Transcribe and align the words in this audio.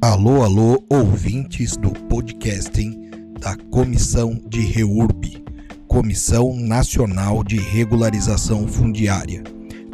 Alô, 0.00 0.44
alô, 0.44 0.84
ouvintes 0.88 1.76
do 1.76 1.90
podcasting 1.90 3.10
da 3.40 3.56
Comissão 3.68 4.40
de 4.48 4.60
REURB, 4.60 5.44
Comissão 5.88 6.54
Nacional 6.54 7.42
de 7.42 7.56
Regularização 7.56 8.68
Fundiária. 8.68 9.42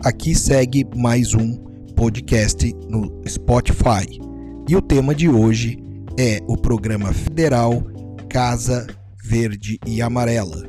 Aqui 0.04 0.34
segue 0.34 0.86
mais 0.94 1.32
um 1.32 1.54
podcast 1.96 2.70
no 2.86 3.22
Spotify. 3.26 4.20
E 4.68 4.76
o 4.76 4.82
tema 4.82 5.14
de 5.14 5.26
hoje 5.26 5.78
é 6.18 6.38
o 6.46 6.54
programa 6.54 7.10
federal 7.14 7.82
Casa 8.28 8.86
Verde 9.24 9.78
e 9.86 10.02
Amarela. 10.02 10.68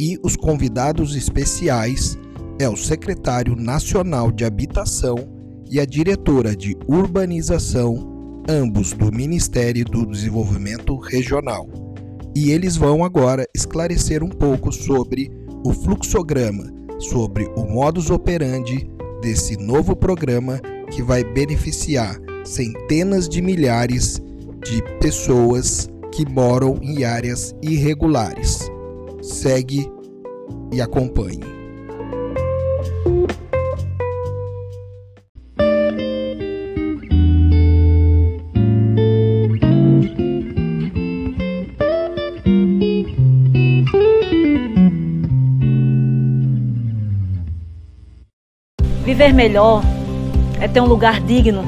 E 0.00 0.18
os 0.24 0.34
convidados 0.34 1.14
especiais 1.14 2.18
é 2.58 2.68
o 2.68 2.76
secretário 2.76 3.54
nacional 3.54 4.32
de 4.32 4.44
Habitação 4.44 5.14
e 5.70 5.78
a 5.78 5.86
diretora 5.86 6.56
de 6.56 6.76
Urbanização 6.88 8.11
ambos 8.48 8.92
do 8.92 9.12
Ministério 9.12 9.84
do 9.84 10.06
Desenvolvimento 10.06 10.96
Regional. 10.96 11.68
E 12.34 12.50
eles 12.50 12.76
vão 12.76 13.04
agora 13.04 13.46
esclarecer 13.54 14.22
um 14.22 14.28
pouco 14.28 14.72
sobre 14.72 15.30
o 15.64 15.72
fluxograma, 15.72 16.64
sobre 16.98 17.44
o 17.56 17.64
modus 17.64 18.10
operandi 18.10 18.88
desse 19.20 19.56
novo 19.56 19.94
programa 19.94 20.60
que 20.90 21.02
vai 21.02 21.22
beneficiar 21.22 22.18
centenas 22.44 23.28
de 23.28 23.40
milhares 23.40 24.20
de 24.64 24.82
pessoas 25.00 25.88
que 26.10 26.28
moram 26.28 26.78
em 26.82 27.04
áreas 27.04 27.54
irregulares. 27.62 28.70
Segue 29.22 29.90
e 30.72 30.80
acompanhe. 30.80 31.61
Viver 49.22 49.34
melhor 49.34 49.84
é 50.60 50.66
ter 50.66 50.80
um 50.80 50.84
lugar 50.84 51.20
digno 51.20 51.62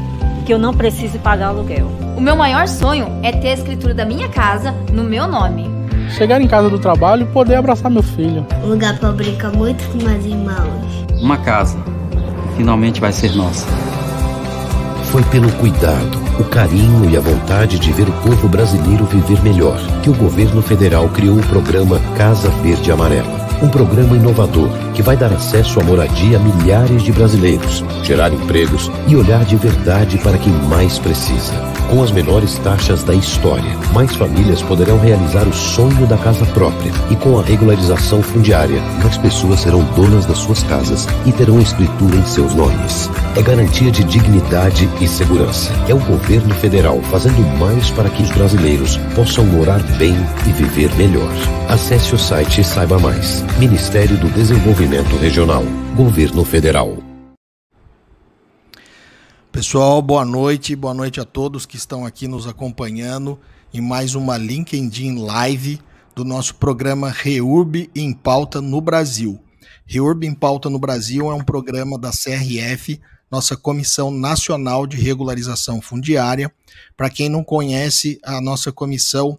que 0.45 0.53
eu 0.53 0.59
não 0.59 0.75
precise 0.75 1.21
pagar 1.21 1.51
aluguel. 1.51 1.87
O 2.17 2.21
meu 2.21 2.35
maior 2.35 2.67
sonho 2.67 3.07
é 3.23 3.31
ter 3.31 3.51
a 3.51 3.53
escritura 3.53 3.95
da 3.95 4.05
minha 4.05 4.29
casa 4.29 4.73
no 4.93 5.05
meu 5.05 5.29
nome. 5.29 5.71
Chegar 6.11 6.41
em 6.41 6.49
casa 6.49 6.69
do 6.69 6.81
trabalho 6.81 7.23
e 7.23 7.27
poder 7.27 7.55
abraçar 7.55 7.93
meu 7.93 8.03
filho. 8.03 8.45
Um 8.65 8.71
lugar 8.71 8.99
para 8.99 9.13
brincar 9.13 9.53
muito 9.53 9.89
com 9.93 9.99
meus 9.99 10.25
irmãos. 10.25 11.07
Uma 11.23 11.37
casa 11.37 11.79
finalmente 12.57 13.01
vai 13.01 13.13
ser 13.13 13.33
nossa. 13.37 13.69
Foi 15.13 15.23
pelo 15.23 15.53
cuidado, 15.53 16.19
o 16.41 16.45
carinho 16.47 17.09
e 17.09 17.17
a 17.17 17.21
vontade 17.21 17.79
de 17.79 17.93
ver 17.93 18.09
o 18.09 18.13
povo 18.15 18.49
brasileiro 18.49 19.05
viver 19.05 19.41
melhor 19.45 19.79
que 20.03 20.11
o 20.11 20.15
governo 20.15 20.61
federal 20.61 21.09
criou 21.11 21.39
o 21.39 21.47
programa 21.47 22.01
Casa 22.17 22.49
Verde 22.65 22.91
Amarela 22.91 23.44
um 23.63 23.69
programa 23.69 24.17
inovador 24.17 24.69
que 24.95 25.03
vai 25.03 25.17
dar 25.17 25.33
acesso 25.33 25.81
à 25.81 25.85
moradia 25.85 26.37
a 26.37 26.41
milhares 26.41 27.03
de 27.03 27.13
brasileiros, 27.13 27.85
gerar 28.03 28.33
empregos 28.33 28.91
e 29.07 29.17
olhar 29.17 29.45
de 29.45 29.57
verdade 29.57 30.19
para 30.19 30.39
quem 30.39 30.53
mais 30.69 30.99
precisa. 30.99 31.74
Com 31.91 32.03
as 32.03 32.11
menores 32.11 32.59
taxas 32.59 33.05
da 33.05 33.15
história, 33.15 33.77
mais 33.93 34.15
famílias 34.17 34.63
poderão 34.63 34.99
realizar 34.99 35.47
o 35.47 35.53
sonho 35.53 36.07
da 36.07 36.17
casa 36.17 36.45
própria 36.47 36.93
e 37.11 37.17
com 37.17 37.39
a 37.39 37.43
regularização 37.43 38.23
fundiária, 38.23 38.81
mais 39.03 39.17
pessoas 39.19 39.61
serão 39.61 39.85
donas 39.95 40.27
das 40.27 40.39
suas 40.39 40.63
casas 40.65 41.07
e 41.27 41.33
terão 41.33 41.61
escritura 41.61 42.17
em 42.17 42.25
seus 42.25 42.55
nomes. 42.55 43.11
É 43.37 43.43
garantia 43.43 43.91
de 43.91 44.03
dignidade 44.05 44.89
e 45.01 45.07
segurança. 45.07 45.71
É 45.89 45.95
o 45.95 46.01
governo 46.01 46.55
federal 46.55 47.01
fazendo 47.11 47.41
mais 47.59 47.91
para 47.91 48.09
que 48.09 48.23
os 48.23 48.31
brasileiros 48.31 48.97
possam 49.15 49.45
morar 49.45 49.83
bem 49.99 50.17
e 50.47 50.53
viver 50.53 50.93
melhor. 50.97 51.31
Acesse 51.69 52.15
o 52.15 52.19
site 52.19 52.61
e 52.61 52.65
saiba 52.65 52.99
mais. 52.99 53.45
Ministério 53.59 54.17
do 54.17 54.29
Desenvolvimento 54.31 55.17
Regional. 55.17 55.65
Governo 55.95 56.45
Federal. 56.45 57.04
Pessoal, 59.55 60.03
boa 60.03 60.25
noite. 60.25 60.75
Boa 60.75 60.93
noite 60.93 61.21
a 61.21 61.25
todos 61.25 61.65
que 61.65 61.77
estão 61.77 62.05
aqui 62.05 62.27
nos 62.27 62.45
acompanhando 62.45 63.39
em 63.73 63.81
mais 63.81 64.17
uma 64.17 64.37
LinkedIn 64.37 65.15
Live 65.25 65.81
do 66.13 66.25
nosso 66.25 66.57
programa 66.57 67.09
REURB 67.09 67.89
em 67.95 68.13
Pauta 68.13 68.61
no 68.61 68.81
Brasil. 68.81 69.41
REURB 69.87 70.27
em 70.27 70.35
Pauta 70.35 70.69
no 70.69 70.77
Brasil 70.77 71.31
é 71.31 71.35
um 71.35 71.45
programa 71.45 71.97
da 71.97 72.11
CRF, 72.11 73.01
nossa 73.31 73.57
Comissão 73.57 74.11
Nacional 74.11 74.89
de 74.89 74.97
Regularização 74.97 75.81
Fundiária. 75.81 76.53
Para 76.97 77.09
quem 77.09 77.29
não 77.29 77.45
conhece, 77.45 78.19
a 78.25 78.41
nossa 78.41 78.73
comissão 78.73 79.39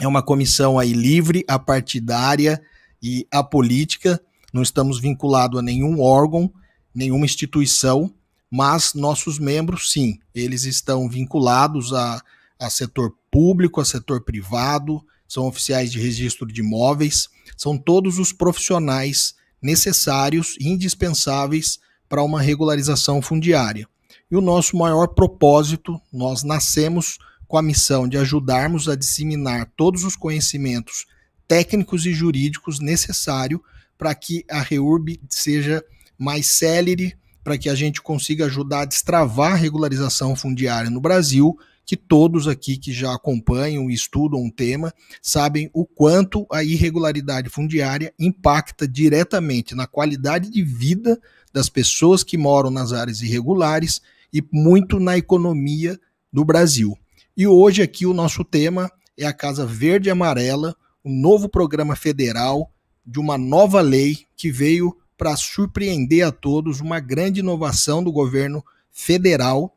é 0.00 0.06
uma 0.06 0.22
comissão 0.22 0.78
aí 0.78 0.92
livre, 0.92 1.44
apartidária 1.48 2.62
e 3.02 3.26
apolítica, 3.32 4.22
não 4.52 4.62
estamos 4.62 5.00
vinculados 5.00 5.58
a 5.58 5.62
nenhum 5.62 6.00
órgão, 6.00 6.52
nenhuma 6.94 7.24
instituição, 7.24 8.14
mas 8.56 8.94
nossos 8.94 9.40
membros, 9.40 9.90
sim, 9.90 10.20
eles 10.32 10.62
estão 10.62 11.08
vinculados 11.08 11.92
a, 11.92 12.22
a 12.56 12.70
setor 12.70 13.12
público, 13.28 13.80
a 13.80 13.84
setor 13.84 14.20
privado, 14.20 15.04
são 15.26 15.48
oficiais 15.48 15.90
de 15.90 15.98
registro 15.98 16.46
de 16.46 16.60
imóveis, 16.60 17.28
são 17.56 17.76
todos 17.76 18.20
os 18.20 18.32
profissionais 18.32 19.34
necessários 19.60 20.56
e 20.60 20.68
indispensáveis 20.68 21.80
para 22.08 22.22
uma 22.22 22.40
regularização 22.40 23.20
fundiária. 23.20 23.88
E 24.30 24.36
o 24.36 24.40
nosso 24.40 24.76
maior 24.76 25.08
propósito, 25.08 26.00
nós 26.12 26.44
nascemos 26.44 27.18
com 27.48 27.58
a 27.58 27.62
missão 27.62 28.06
de 28.06 28.16
ajudarmos 28.18 28.88
a 28.88 28.94
disseminar 28.94 29.68
todos 29.76 30.04
os 30.04 30.14
conhecimentos 30.14 31.06
técnicos 31.48 32.06
e 32.06 32.12
jurídicos 32.12 32.78
necessários 32.78 33.60
para 33.98 34.14
que 34.14 34.44
a 34.48 34.60
REURB 34.60 35.20
seja 35.28 35.84
mais 36.16 36.46
célere, 36.46 37.16
para 37.44 37.58
que 37.58 37.68
a 37.68 37.74
gente 37.74 38.00
consiga 38.00 38.46
ajudar 38.46 38.80
a 38.80 38.84
destravar 38.86 39.52
a 39.52 39.56
regularização 39.56 40.34
fundiária 40.34 40.88
no 40.88 41.00
Brasil, 41.00 41.56
que 41.84 41.96
todos 41.96 42.48
aqui 42.48 42.78
que 42.78 42.90
já 42.90 43.14
acompanham 43.14 43.90
e 43.90 43.94
estudam 43.94 44.40
um 44.40 44.50
tema 44.50 44.92
sabem 45.20 45.70
o 45.74 45.84
quanto 45.84 46.46
a 46.50 46.64
irregularidade 46.64 47.50
fundiária 47.50 48.12
impacta 48.18 48.88
diretamente 48.88 49.74
na 49.74 49.86
qualidade 49.86 50.50
de 50.50 50.62
vida 50.62 51.20
das 51.52 51.68
pessoas 51.68 52.24
que 52.24 52.38
moram 52.38 52.70
nas 52.70 52.94
áreas 52.94 53.20
irregulares 53.20 54.00
e 54.32 54.42
muito 54.50 54.98
na 54.98 55.18
economia 55.18 56.00
do 56.32 56.44
Brasil. 56.44 56.96
E 57.36 57.46
hoje 57.46 57.82
aqui 57.82 58.06
o 58.06 58.14
nosso 58.14 58.42
tema 58.42 58.90
é 59.16 59.26
a 59.26 59.32
Casa 59.32 59.66
Verde 59.66 60.08
e 60.08 60.10
Amarela, 60.10 60.74
um 61.04 61.14
novo 61.20 61.48
programa 61.48 61.94
federal 61.94 62.72
de 63.06 63.20
uma 63.20 63.36
nova 63.36 63.82
lei 63.82 64.20
que 64.36 64.50
veio 64.50 64.96
para 65.16 65.36
surpreender 65.36 66.26
a 66.26 66.32
todos, 66.32 66.80
uma 66.80 67.00
grande 67.00 67.40
inovação 67.40 68.02
do 68.02 68.12
governo 68.12 68.64
federal 68.92 69.76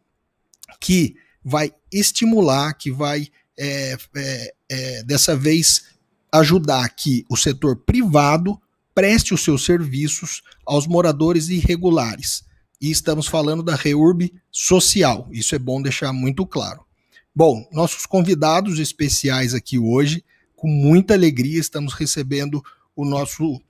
que 0.79 1.15
vai 1.43 1.73
estimular, 1.91 2.73
que 2.73 2.91
vai 2.91 3.27
é, 3.57 3.97
é, 4.15 4.53
é, 4.69 5.03
dessa 5.03 5.35
vez 5.35 5.85
ajudar 6.31 6.87
que 6.89 7.25
o 7.29 7.37
setor 7.37 7.77
privado 7.77 8.59
preste 8.93 9.33
os 9.33 9.43
seus 9.43 9.63
serviços 9.63 10.41
aos 10.65 10.87
moradores 10.87 11.49
irregulares. 11.49 12.43
E 12.79 12.91
estamos 12.91 13.27
falando 13.27 13.63
da 13.63 13.75
REURB 13.75 14.33
social, 14.51 15.27
isso 15.31 15.55
é 15.55 15.59
bom 15.59 15.81
deixar 15.81 16.11
muito 16.13 16.45
claro. 16.45 16.85
Bom, 17.33 17.67
nossos 17.71 18.05
convidados 18.05 18.79
especiais 18.79 19.53
aqui 19.53 19.77
hoje 19.79 20.23
com 20.55 20.67
muita 20.67 21.13
alegria, 21.13 21.59
estamos 21.59 21.93
recebendo 21.93 22.63
o 22.95 23.05
nosso 23.05 23.61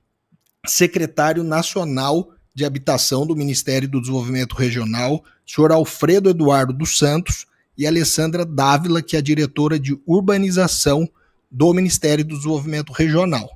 secretário 0.66 1.44
nacional 1.44 2.30
de 2.54 2.64
Habitação 2.64 3.26
do 3.26 3.36
Ministério 3.36 3.88
do 3.88 4.00
Desenvolvimento 4.00 4.54
Regional, 4.54 5.24
senhor 5.46 5.70
Alfredo 5.70 6.28
Eduardo 6.28 6.72
dos 6.72 6.98
Santos, 6.98 7.46
e 7.76 7.86
Alessandra 7.86 8.44
Dávila, 8.44 9.00
que 9.00 9.14
é 9.14 9.20
a 9.20 9.22
diretora 9.22 9.78
de 9.78 9.96
urbanização 10.04 11.08
do 11.48 11.72
Ministério 11.72 12.24
do 12.24 12.36
Desenvolvimento 12.36 12.92
Regional. 12.92 13.48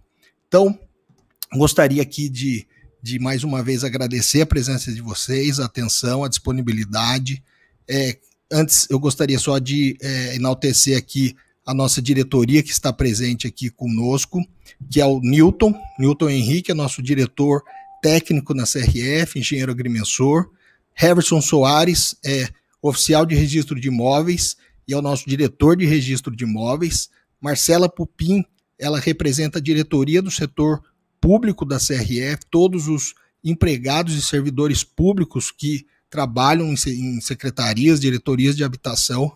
Então, 0.47 0.79
gostaria 1.53 2.01
aqui 2.01 2.29
de, 2.29 2.65
de 3.03 3.19
mais 3.19 3.43
uma 3.43 3.63
vez 3.63 3.83
agradecer 3.83 4.43
a 4.43 4.47
presença 4.47 4.93
de 4.93 5.01
vocês, 5.01 5.59
a 5.59 5.65
atenção, 5.65 6.23
a 6.23 6.29
disponibilidade. 6.29 7.43
É, 7.89 8.17
antes, 8.51 8.87
eu 8.89 9.01
gostaria 9.01 9.39
só 9.39 9.59
de 9.59 9.97
é, 10.01 10.37
enaltecer 10.37 10.97
aqui 10.97 11.35
a 11.65 11.73
nossa 11.73 12.03
diretoria 12.03 12.63
que 12.63 12.71
está 12.71 12.93
presente 12.93 13.47
aqui 13.47 13.71
conosco, 13.71 14.41
que 14.91 15.01
é 15.01 15.07
o 15.07 15.21
Newton, 15.21 15.75
Newton 15.99 16.29
Henrique, 16.29 16.73
é 16.73 16.75
nosso 16.75 17.03
diretor 17.03 17.63
técnico 18.03 18.53
na 18.53 18.65
CRF, 18.65 19.39
engenheiro 19.39 19.71
agrimensor. 19.71 20.51
Heverson 21.01 21.41
Soares 21.41 22.17
é 22.25 22.49
oficial 22.81 23.25
de 23.25 23.35
registro 23.35 23.81
de 23.81 23.89
imóveis 23.89 24.57
e 24.87 24.93
é 24.93 24.97
o 24.97 25.03
nosso 25.03 25.29
diretor 25.29 25.77
de 25.77 25.87
registro 25.87 26.35
de 26.35 26.45
imóveis. 26.45 27.09
Marcela 27.41 27.89
Pupim, 27.89 28.45
ela 28.79 28.99
representa 28.99 29.59
a 29.59 29.63
diretoria 29.63 30.21
do 30.21 30.31
setor 30.31 30.83
público 31.21 31.65
da 31.65 31.79
CRF, 31.79 32.45
todos 32.51 32.89
os 32.89 33.15
empregados 33.45 34.15
e 34.15 34.23
servidores 34.23 34.83
públicos 34.83 35.53
que 35.53 35.87
trabalham 36.11 36.75
em 36.75 37.21
secretarias, 37.21 38.01
diretorias 38.01 38.57
de 38.57 38.65
habitação 38.65 39.33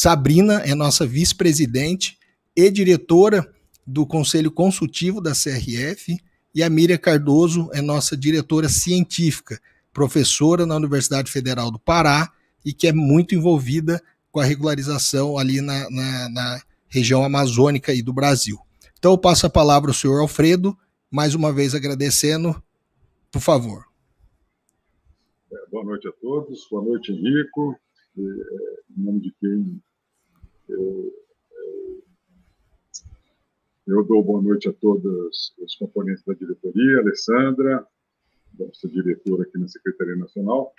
Sabrina 0.00 0.62
é 0.64 0.76
nossa 0.76 1.04
vice-presidente 1.04 2.16
e 2.54 2.70
diretora 2.70 3.52
do 3.84 4.06
Conselho 4.06 4.48
Consultivo 4.48 5.20
da 5.20 5.32
CRF. 5.32 6.16
E 6.54 6.62
a 6.62 6.70
Miriam 6.70 6.96
Cardoso 6.96 7.68
é 7.72 7.82
nossa 7.82 8.16
diretora 8.16 8.68
científica, 8.68 9.60
professora 9.92 10.64
na 10.64 10.76
Universidade 10.76 11.32
Federal 11.32 11.68
do 11.72 11.80
Pará 11.80 12.32
e 12.64 12.72
que 12.72 12.86
é 12.86 12.92
muito 12.92 13.34
envolvida 13.34 14.00
com 14.30 14.38
a 14.38 14.44
regularização 14.44 15.36
ali 15.36 15.60
na, 15.60 15.90
na, 15.90 16.28
na 16.28 16.62
região 16.86 17.24
amazônica 17.24 17.92
e 17.92 18.00
do 18.00 18.12
Brasil. 18.12 18.56
Então 19.00 19.10
eu 19.10 19.18
passo 19.18 19.46
a 19.46 19.50
palavra 19.50 19.90
ao 19.90 19.94
senhor 19.94 20.20
Alfredo, 20.20 20.78
mais 21.10 21.34
uma 21.34 21.52
vez 21.52 21.74
agradecendo, 21.74 22.54
por 23.32 23.42
favor. 23.42 23.84
É, 25.52 25.56
boa 25.72 25.84
noite 25.84 26.06
a 26.06 26.12
todos, 26.12 26.68
boa 26.70 26.84
noite, 26.84 27.10
Henrico, 27.10 27.76
é, 28.16 28.20
em 28.96 29.02
nome 29.02 29.20
de 29.22 29.34
quem 29.40 29.82
eu, 30.68 31.12
dou 34.04 34.22
boa 34.22 34.42
noite 34.42 34.68
a 34.68 34.72
todos 34.72 35.54
os 35.58 35.74
componentes 35.76 36.24
da 36.24 36.34
diretoria, 36.34 36.98
Alessandra, 36.98 37.86
nossa 38.58 38.88
diretora 38.88 39.42
aqui 39.42 39.58
na 39.58 39.68
Secretaria 39.68 40.16
Nacional, 40.16 40.72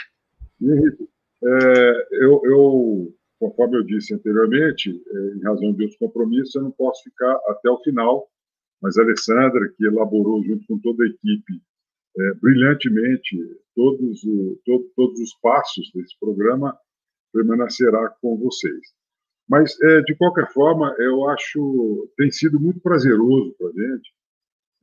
e 0.62 0.71
Henrico, 0.71 1.09
é, 1.44 2.07
eu, 2.24 2.41
eu 2.44 3.13
conforme 3.39 3.77
eu 3.77 3.83
disse 3.83 4.13
anteriormente, 4.13 4.89
é, 4.89 5.19
em 5.38 5.41
razão 5.41 5.74
de 5.74 5.83
outros 5.83 5.97
compromissos, 5.97 6.56
eu 6.56 6.63
não 6.63 6.71
posso 6.71 7.03
ficar 7.03 7.39
até 7.47 7.69
o 7.69 7.81
final, 7.81 8.30
mas 8.81 8.97
a 8.97 9.01
Alessandra, 9.01 9.69
que 9.77 9.86
elaborou 9.86 10.44
junto 10.44 10.65
com 10.68 10.80
toda 10.80 11.03
a 11.03 11.07
equipe 11.07 11.62
é, 12.18 12.33
brilhantemente 12.36 13.38
todos, 13.75 14.24
o, 14.24 14.59
todo, 14.65 14.91
todos 14.95 15.19
os 15.19 15.33
passos 15.41 15.89
desse 15.94 16.19
programa, 16.19 16.77
permanecerá 17.31 18.09
com 18.21 18.38
vocês. 18.38 18.99
Mas, 19.50 19.75
é, 19.81 20.01
de 20.01 20.16
qualquer 20.16 20.48
forma, 20.54 20.96
eu 21.00 21.28
acho 21.30 22.07
tem 22.16 22.30
sido 22.30 22.60
muito 22.60 22.80
prazeroso 22.80 23.56
para 23.57 23.68
a 23.68 23.72
gente 23.72 24.13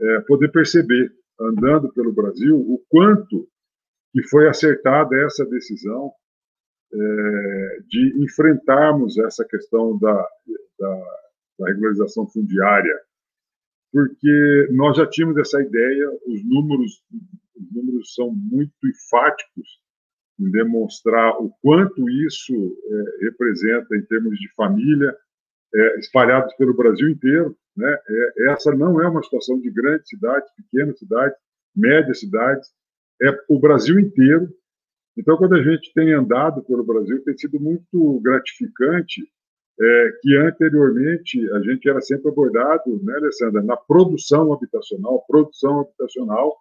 é, 0.00 0.20
poder 0.22 0.50
perceber, 0.50 1.08
andando 1.40 1.92
pelo 1.92 2.12
Brasil, 2.12 2.56
o 2.58 2.82
quanto 2.88 3.48
que 4.12 4.22
foi 4.24 4.48
acertada 4.48 5.14
essa 5.24 5.44
decisão 5.46 6.10
é, 6.92 7.78
de 7.86 8.24
enfrentarmos 8.24 9.18
essa 9.18 9.44
questão 9.44 9.98
da, 9.98 10.28
da, 10.78 11.04
da, 11.58 11.68
regularização 11.68 12.26
fundiária, 12.26 12.98
porque 13.92 14.68
nós 14.72 14.96
já 14.96 15.06
tínhamos 15.06 15.36
essa 15.36 15.60
ideia, 15.60 16.10
os 16.26 16.42
números, 16.48 17.04
os 17.54 17.72
números 17.72 18.14
são 18.14 18.32
muito 18.34 18.72
enfáticos 18.84 19.80
em 20.38 20.50
demonstrar 20.50 21.40
o 21.40 21.50
quanto 21.62 22.08
isso 22.10 22.54
é, 22.54 23.24
representa 23.24 23.96
em 23.96 24.02
termos 24.02 24.38
de 24.38 24.52
família, 24.54 25.14
é, 25.74 25.98
espalhados 25.98 26.54
pelo 26.54 26.74
Brasil 26.74 27.08
inteiro. 27.08 27.56
Né? 27.76 27.98
É, 28.08 28.52
essa 28.52 28.74
não 28.74 29.00
é 29.00 29.08
uma 29.08 29.22
situação 29.22 29.60
de 29.60 29.70
grandes 29.70 30.08
cidades, 30.08 30.48
pequenas 30.56 30.98
cidades, 30.98 31.36
médias 31.74 32.20
cidades, 32.20 32.68
é 33.22 33.38
o 33.48 33.58
Brasil 33.58 33.98
inteiro 33.98 34.48
então, 35.16 35.36
quando 35.38 35.54
a 35.54 35.62
gente 35.62 35.92
tem 35.94 36.12
andado 36.12 36.62
pelo 36.62 36.84
Brasil, 36.84 37.24
tem 37.24 37.36
sido 37.36 37.58
muito 37.58 38.20
gratificante 38.20 39.22
é, 39.80 40.10
que 40.20 40.36
anteriormente 40.36 41.50
a 41.52 41.60
gente 41.60 41.88
era 41.88 42.00
sempre 42.02 42.28
abordado, 42.28 43.02
né, 43.02 43.14
Alessandra, 43.14 43.62
na 43.62 43.76
produção 43.76 44.52
habitacional, 44.52 45.24
produção 45.26 45.80
habitacional, 45.80 46.54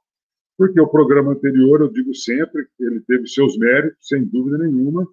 porque 0.57 0.79
o 0.79 0.87
programa 0.87 1.33
anterior, 1.33 1.81
eu 1.81 1.89
digo 1.89 2.13
sempre, 2.13 2.67
ele 2.79 3.01
teve 3.01 3.27
seus 3.27 3.57
méritos, 3.57 4.07
sem 4.07 4.23
dúvida 4.23 4.57
nenhuma, 4.57 5.07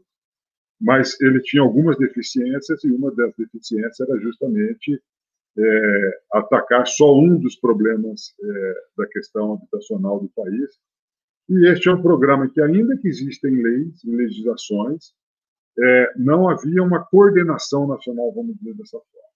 mas 0.81 1.21
ele 1.21 1.41
tinha 1.41 1.63
algumas 1.63 1.97
deficiências, 1.97 2.83
e 2.85 2.91
uma 2.91 3.15
das 3.15 3.35
deficiências 3.37 4.01
era 4.01 4.19
justamente 4.21 5.01
é, 5.59 6.21
atacar 6.33 6.87
só 6.87 7.17
um 7.17 7.39
dos 7.39 7.57
problemas 7.57 8.35
é, 8.43 8.75
da 8.97 9.07
questão 9.07 9.55
habitacional 9.55 10.21
do 10.21 10.29
país, 10.29 10.71
e 11.49 11.69
este 11.69 11.89
é 11.89 11.93
um 11.93 12.03
programa 12.03 12.49
que, 12.49 12.61
ainda 12.61 12.97
que 12.97 13.09
existem 13.09 13.63
leis 13.63 14.03
e 14.05 14.11
legislações, 14.11 15.13
é, 15.79 16.13
não 16.17 16.49
havia 16.49 16.83
uma 16.83 17.05
coordenação 17.05 17.87
nacional, 17.87 18.33
vamos 18.33 18.57
dizer 18.57 18.75
dessa 18.75 18.99
forma. 18.99 19.29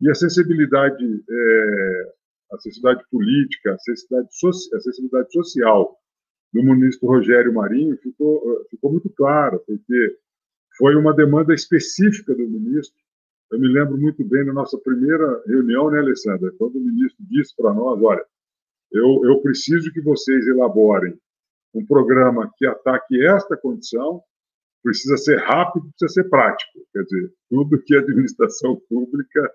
E 0.00 0.08
a 0.08 0.12
acessibilidade, 0.12 1.04
é, 1.04 2.12
acessibilidade 2.52 3.04
política, 3.10 3.74
acessibilidade, 3.74 4.28
a 4.72 4.76
acessibilidade 4.76 5.32
social 5.32 5.96
do 6.52 6.62
ministro 6.62 7.08
Rogério 7.08 7.54
Marinho 7.54 7.96
ficou, 7.98 8.66
ficou 8.68 8.90
muito 8.90 9.08
clara, 9.10 9.58
porque 9.58 10.16
foi 10.76 10.96
uma 10.96 11.14
demanda 11.14 11.54
específica 11.54 12.34
do 12.34 12.48
ministro. 12.48 12.98
Eu 13.52 13.60
me 13.60 13.68
lembro 13.68 13.98
muito 13.98 14.24
bem 14.24 14.44
na 14.44 14.52
nossa 14.52 14.78
primeira 14.78 15.42
reunião, 15.46 15.90
né, 15.90 15.98
Alessandra, 15.98 16.52
quando 16.58 16.76
o 16.76 16.80
ministro 16.80 17.24
disse 17.28 17.54
para 17.56 17.72
nós: 17.72 18.00
olha, 18.02 18.24
eu, 18.92 19.24
eu 19.24 19.40
preciso 19.40 19.92
que 19.92 20.00
vocês 20.00 20.46
elaborem 20.46 21.16
um 21.74 21.84
programa 21.86 22.52
que 22.56 22.66
ataque 22.66 23.24
esta 23.24 23.56
condição 23.56 24.22
precisa 24.82 25.16
ser 25.16 25.36
rápido, 25.38 25.88
precisa 25.90 26.22
ser 26.22 26.28
prático. 26.28 26.78
Quer 26.92 27.02
dizer, 27.04 27.32
tudo 27.48 27.82
que 27.82 27.94
a 27.94 28.00
administração 28.00 28.80
pública 28.88 29.52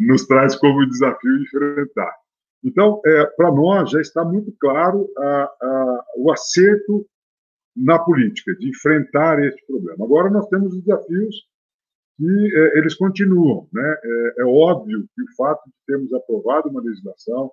nos 0.00 0.26
traz 0.26 0.56
como 0.56 0.86
desafio 0.86 1.38
de 1.38 1.44
enfrentar. 1.44 2.14
Então, 2.62 3.00
é, 3.04 3.26
para 3.36 3.52
nós 3.52 3.90
já 3.90 4.00
está 4.00 4.24
muito 4.24 4.52
claro 4.58 5.08
a, 5.18 5.42
a, 5.60 6.04
o 6.16 6.32
acerto 6.32 7.06
na 7.76 7.98
política, 7.98 8.54
de 8.54 8.68
enfrentar 8.68 9.42
este 9.44 9.66
problema. 9.66 10.04
Agora 10.04 10.30
nós 10.30 10.48
temos 10.48 10.74
desafios 10.80 11.36
que 12.16 12.56
é, 12.56 12.78
eles 12.78 12.94
continuam. 12.94 13.68
Né? 13.72 13.96
É, 14.02 14.42
é, 14.42 14.44
óbvio 14.44 15.06
que 15.14 15.22
o 15.22 15.34
fato 15.36 15.62
de 15.66 15.74
termos 15.86 16.12
aprovado 16.12 16.70
uma 16.70 16.80
legislação, 16.80 17.50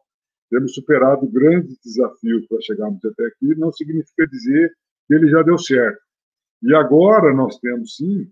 temos 0.49 0.73
superado 0.73 1.27
grandes 1.27 1.77
desafios 1.83 2.45
para 2.47 2.61
chegarmos 2.61 3.03
até 3.03 3.25
aqui, 3.25 3.55
não 3.57 3.71
significa 3.71 4.27
dizer 4.27 4.71
que 5.07 5.15
ele 5.15 5.29
já 5.29 5.41
deu 5.41 5.57
certo. 5.57 5.99
E 6.61 6.75
agora 6.75 7.33
nós 7.33 7.57
temos, 7.59 7.95
sim, 7.95 8.29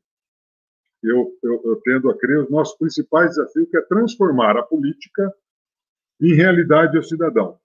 eu, 1.04 1.32
eu, 1.44 1.62
eu 1.66 1.82
tendo 1.84 2.10
a 2.10 2.18
crer, 2.18 2.44
os 2.44 2.50
nossos 2.50 2.78
principais 2.78 3.30
desafios, 3.30 3.70
que 3.70 3.78
é 3.78 3.82
transformar 3.82 4.58
a 4.58 4.64
política 4.64 5.34
em 6.22 6.34
realidade 6.34 6.98
ao 6.98 7.04
cidadão. 7.04 7.58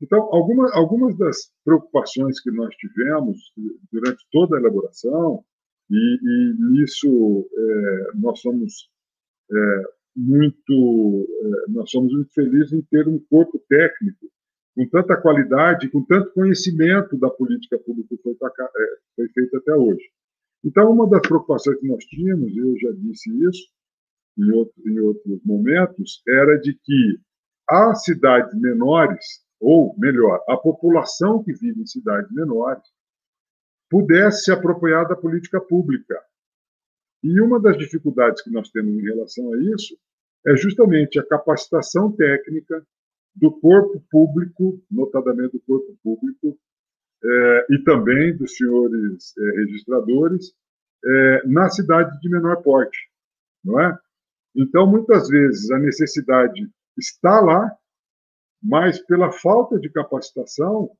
Então, 0.00 0.20
alguma, 0.32 0.70
algumas 0.74 1.16
das 1.16 1.52
preocupações 1.64 2.40
que 2.40 2.50
nós 2.50 2.74
tivemos 2.74 3.38
durante 3.90 4.26
toda 4.32 4.56
a 4.56 4.60
elaboração, 4.60 5.44
e, 5.88 5.94
e 5.94 6.54
nisso 6.72 7.48
é, 7.56 8.10
nós 8.14 8.40
somos 8.40 8.90
é, 9.50 9.82
muito, 10.16 11.28
é, 11.42 11.70
nós 11.70 11.90
somos 11.90 12.12
muito 12.12 12.32
felizes 12.32 12.72
em 12.72 12.82
ter 12.82 13.06
um 13.06 13.18
corpo 13.30 13.58
técnico 13.68 14.26
com 14.74 14.88
tanta 14.88 15.20
qualidade, 15.20 15.90
com 15.90 16.02
tanto 16.04 16.32
conhecimento 16.32 17.16
da 17.18 17.28
política 17.30 17.78
pública 17.78 18.16
que 18.16 18.22
foi, 18.22 18.32
é, 18.32 18.86
foi 19.16 19.28
feita 19.28 19.58
até 19.58 19.74
hoje. 19.74 20.02
Então, 20.64 20.92
uma 20.92 21.08
das 21.08 21.22
preocupações 21.22 21.78
que 21.78 21.88
nós 21.88 22.04
tínhamos, 22.04 22.56
eu 22.56 22.78
já 22.78 22.92
disse 22.92 23.30
isso 23.48 23.68
em, 24.38 24.50
outro, 24.52 24.74
em 24.86 24.98
outros 25.00 25.44
momentos, 25.44 26.22
era 26.26 26.58
de 26.58 26.74
que 26.74 27.18
as 27.68 28.04
cidades 28.04 28.54
menores, 28.60 29.24
ou 29.60 29.94
melhor, 29.98 30.40
a 30.48 30.56
população 30.56 31.42
que 31.42 31.52
vive 31.52 31.82
em 31.82 31.86
cidades 31.86 32.30
menores, 32.32 32.82
pudesse 33.90 34.44
se 34.44 34.52
apropriar 34.52 35.06
da 35.06 35.16
política 35.16 35.60
pública, 35.60 36.18
e 37.22 37.40
uma 37.40 37.60
das 37.60 37.78
dificuldades 37.78 38.42
que 38.42 38.50
nós 38.50 38.68
temos 38.70 38.94
em 38.94 39.02
relação 39.02 39.52
a 39.52 39.58
isso 39.74 39.96
é 40.44 40.56
justamente 40.56 41.20
a 41.20 41.26
capacitação 41.26 42.10
técnica 42.10 42.84
do 43.34 43.52
corpo 43.60 44.02
público, 44.10 44.82
notadamente 44.90 45.52
do 45.52 45.60
corpo 45.60 45.96
público, 46.02 46.58
é, 47.24 47.66
e 47.70 47.78
também 47.84 48.36
dos 48.36 48.56
senhores 48.56 49.36
é, 49.38 49.42
registradores, 49.60 50.52
é, 51.04 51.46
na 51.46 51.68
cidade 51.68 52.18
de 52.20 52.28
menor 52.28 52.62
porte, 52.62 52.98
não 53.64 53.80
é? 53.80 53.98
Então, 54.54 54.86
muitas 54.86 55.28
vezes, 55.28 55.70
a 55.70 55.78
necessidade 55.78 56.68
está 56.98 57.40
lá, 57.40 57.74
mas 58.62 59.00
pela 59.06 59.32
falta 59.32 59.78
de 59.78 59.88
capacitação, 59.90 60.90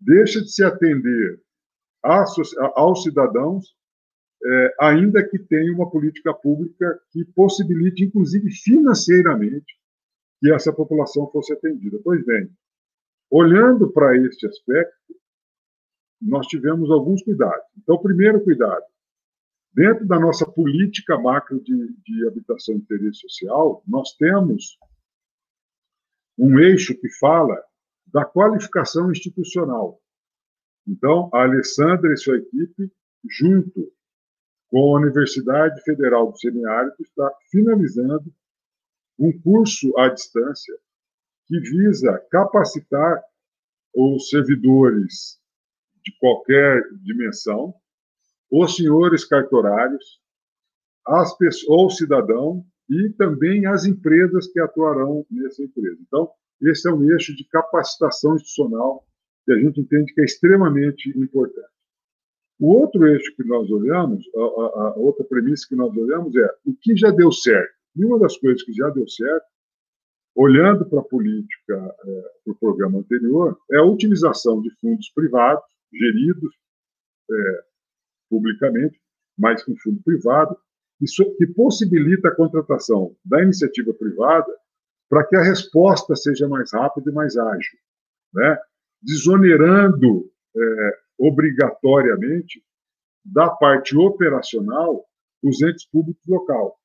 deixa 0.00 0.40
de 0.40 0.52
se 0.52 0.64
atender 0.64 1.40
aos 2.02 3.02
cidadãos 3.02 3.76
é, 4.44 4.74
ainda 4.80 5.22
que 5.28 5.38
tenha 5.38 5.72
uma 5.72 5.88
política 5.88 6.34
pública 6.34 7.00
que 7.12 7.24
possibilite, 7.26 8.04
inclusive 8.04 8.50
financeiramente, 8.50 9.78
que 10.40 10.52
essa 10.52 10.72
população 10.72 11.30
fosse 11.30 11.52
atendida. 11.52 12.00
Pois 12.02 12.24
bem, 12.24 12.50
olhando 13.30 13.92
para 13.92 14.16
este 14.16 14.46
aspecto, 14.46 15.14
nós 16.22 16.46
tivemos 16.46 16.90
alguns 16.90 17.22
cuidados. 17.22 17.66
Então, 17.76 17.98
primeiro 17.98 18.42
cuidado, 18.42 18.84
dentro 19.74 20.06
da 20.06 20.18
nossa 20.18 20.46
política 20.46 21.18
macro 21.18 21.60
de, 21.62 21.94
de 22.02 22.28
habitação 22.28 22.76
de 22.76 22.82
interesse 22.82 23.20
social, 23.20 23.82
nós 23.86 24.12
temos 24.16 24.78
um 26.38 26.58
eixo 26.58 26.98
que 26.98 27.08
fala 27.18 27.60
da 28.06 28.24
qualificação 28.24 29.10
institucional. 29.10 30.00
Então, 30.86 31.30
a 31.32 31.42
Alessandra 31.42 32.12
e 32.12 32.16
sua 32.16 32.36
equipe, 32.36 32.92
junto 33.28 33.92
com 34.70 34.96
a 34.96 35.00
Universidade 35.00 35.82
Federal 35.82 36.30
do 36.30 36.38
Semiárido, 36.38 36.96
está 37.00 37.30
finalizando 37.50 38.32
um 39.18 39.32
curso 39.40 39.96
à 39.98 40.08
distância 40.08 40.74
que 41.46 41.58
visa 41.60 42.18
capacitar 42.30 43.22
os 43.94 44.28
servidores 44.30 45.41
de 46.04 46.16
qualquer 46.18 46.82
dimensão, 47.02 47.74
os 48.50 48.76
senhores 48.76 49.24
cartorários, 49.24 50.20
as 51.06 51.36
pessoas, 51.36 51.68
ou 51.68 51.90
cidadão 51.90 52.64
e 52.88 53.10
também 53.10 53.66
as 53.66 53.84
empresas 53.84 54.46
que 54.48 54.60
atuarão 54.60 55.24
nessa 55.30 55.62
empresa. 55.62 55.98
Então, 56.06 56.30
esse 56.60 56.88
é 56.88 56.92
um 56.92 57.10
eixo 57.10 57.34
de 57.34 57.44
capacitação 57.48 58.36
institucional 58.36 59.04
que 59.44 59.52
a 59.52 59.58
gente 59.58 59.80
entende 59.80 60.12
que 60.12 60.20
é 60.20 60.24
extremamente 60.24 61.08
importante. 61.18 61.72
O 62.60 62.74
outro 62.74 63.04
eixo 63.08 63.34
que 63.34 63.42
nós 63.44 63.68
olhamos, 63.70 64.24
a, 64.36 64.40
a, 64.40 64.88
a 64.88 64.94
outra 64.96 65.24
premissa 65.24 65.66
que 65.68 65.74
nós 65.74 65.92
olhamos 65.96 66.36
é 66.36 66.48
o 66.64 66.74
que 66.74 66.96
já 66.96 67.10
deu 67.10 67.32
certo. 67.32 67.72
E 67.96 68.04
uma 68.04 68.18
das 68.18 68.36
coisas 68.36 68.62
que 68.62 68.72
já 68.72 68.88
deu 68.90 69.08
certo, 69.08 69.44
olhando 70.34 70.88
para 70.88 71.00
a 71.00 71.04
política, 71.04 71.74
é, 71.74 72.22
para 72.44 72.52
o 72.52 72.58
programa 72.58 73.00
anterior, 73.00 73.58
é 73.72 73.78
a 73.78 73.84
utilização 73.84 74.62
de 74.62 74.70
fundos 74.80 75.10
privados, 75.10 75.64
geridos 75.92 76.54
é, 77.30 77.64
publicamente, 78.30 79.00
mas 79.38 79.62
com 79.64 79.76
fundo 79.76 80.02
privado, 80.02 80.56
isso 81.00 81.24
que 81.36 81.46
possibilita 81.46 82.28
a 82.28 82.34
contratação 82.34 83.16
da 83.24 83.42
iniciativa 83.42 83.92
privada 83.94 84.46
para 85.08 85.26
que 85.26 85.36
a 85.36 85.42
resposta 85.42 86.14
seja 86.16 86.48
mais 86.48 86.72
rápida 86.72 87.10
e 87.10 87.14
mais 87.14 87.36
ágil, 87.36 87.78
né? 88.32 88.58
desonerando 89.02 90.30
é, 90.56 90.98
obrigatoriamente 91.18 92.64
da 93.24 93.50
parte 93.50 93.96
operacional 93.96 95.04
os 95.42 95.60
entes 95.60 95.84
públicos 95.86 96.24
local. 96.26 96.78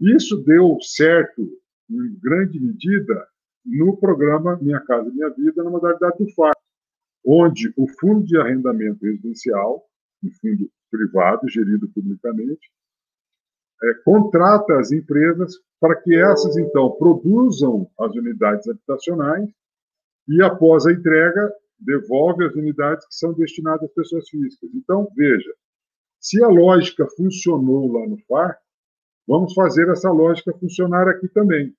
Isso 0.00 0.42
deu 0.44 0.78
certo, 0.80 1.42
em 1.90 2.18
grande 2.20 2.60
medida, 2.60 3.28
no 3.64 3.96
programa 3.96 4.56
Minha 4.60 4.80
Casa 4.80 5.10
Minha 5.10 5.30
Vida, 5.30 5.62
na 5.62 5.70
modalidade 5.70 6.18
do 6.18 6.32
FAR, 6.34 6.54
onde 7.24 7.72
o 7.76 7.86
Fundo 7.98 8.24
de 8.24 8.36
Arrendamento 8.36 9.04
Residencial, 9.04 9.84
um 10.22 10.30
fundo 10.40 10.70
privado, 10.90 11.48
gerido 11.48 11.88
publicamente, 11.88 12.70
é, 13.82 13.94
contrata 14.04 14.78
as 14.78 14.92
empresas 14.92 15.54
para 15.80 16.00
que 16.00 16.14
essas, 16.14 16.56
então, 16.56 16.92
produzam 16.92 17.90
as 17.98 18.14
unidades 18.14 18.68
habitacionais 18.68 19.50
e, 20.28 20.42
após 20.42 20.86
a 20.86 20.92
entrega, 20.92 21.52
devolve 21.78 22.44
as 22.44 22.54
unidades 22.54 23.04
que 23.06 23.14
são 23.14 23.32
destinadas 23.32 23.82
às 23.82 23.94
pessoas 23.94 24.28
físicas. 24.28 24.70
Então, 24.74 25.08
veja, 25.16 25.52
se 26.20 26.42
a 26.42 26.48
lógica 26.48 27.04
funcionou 27.16 27.90
lá 27.90 28.06
no 28.06 28.18
FAR, 28.28 28.56
vamos 29.26 29.52
fazer 29.54 29.88
essa 29.88 30.10
lógica 30.10 30.56
funcionar 30.56 31.08
aqui 31.08 31.28
também. 31.28 31.74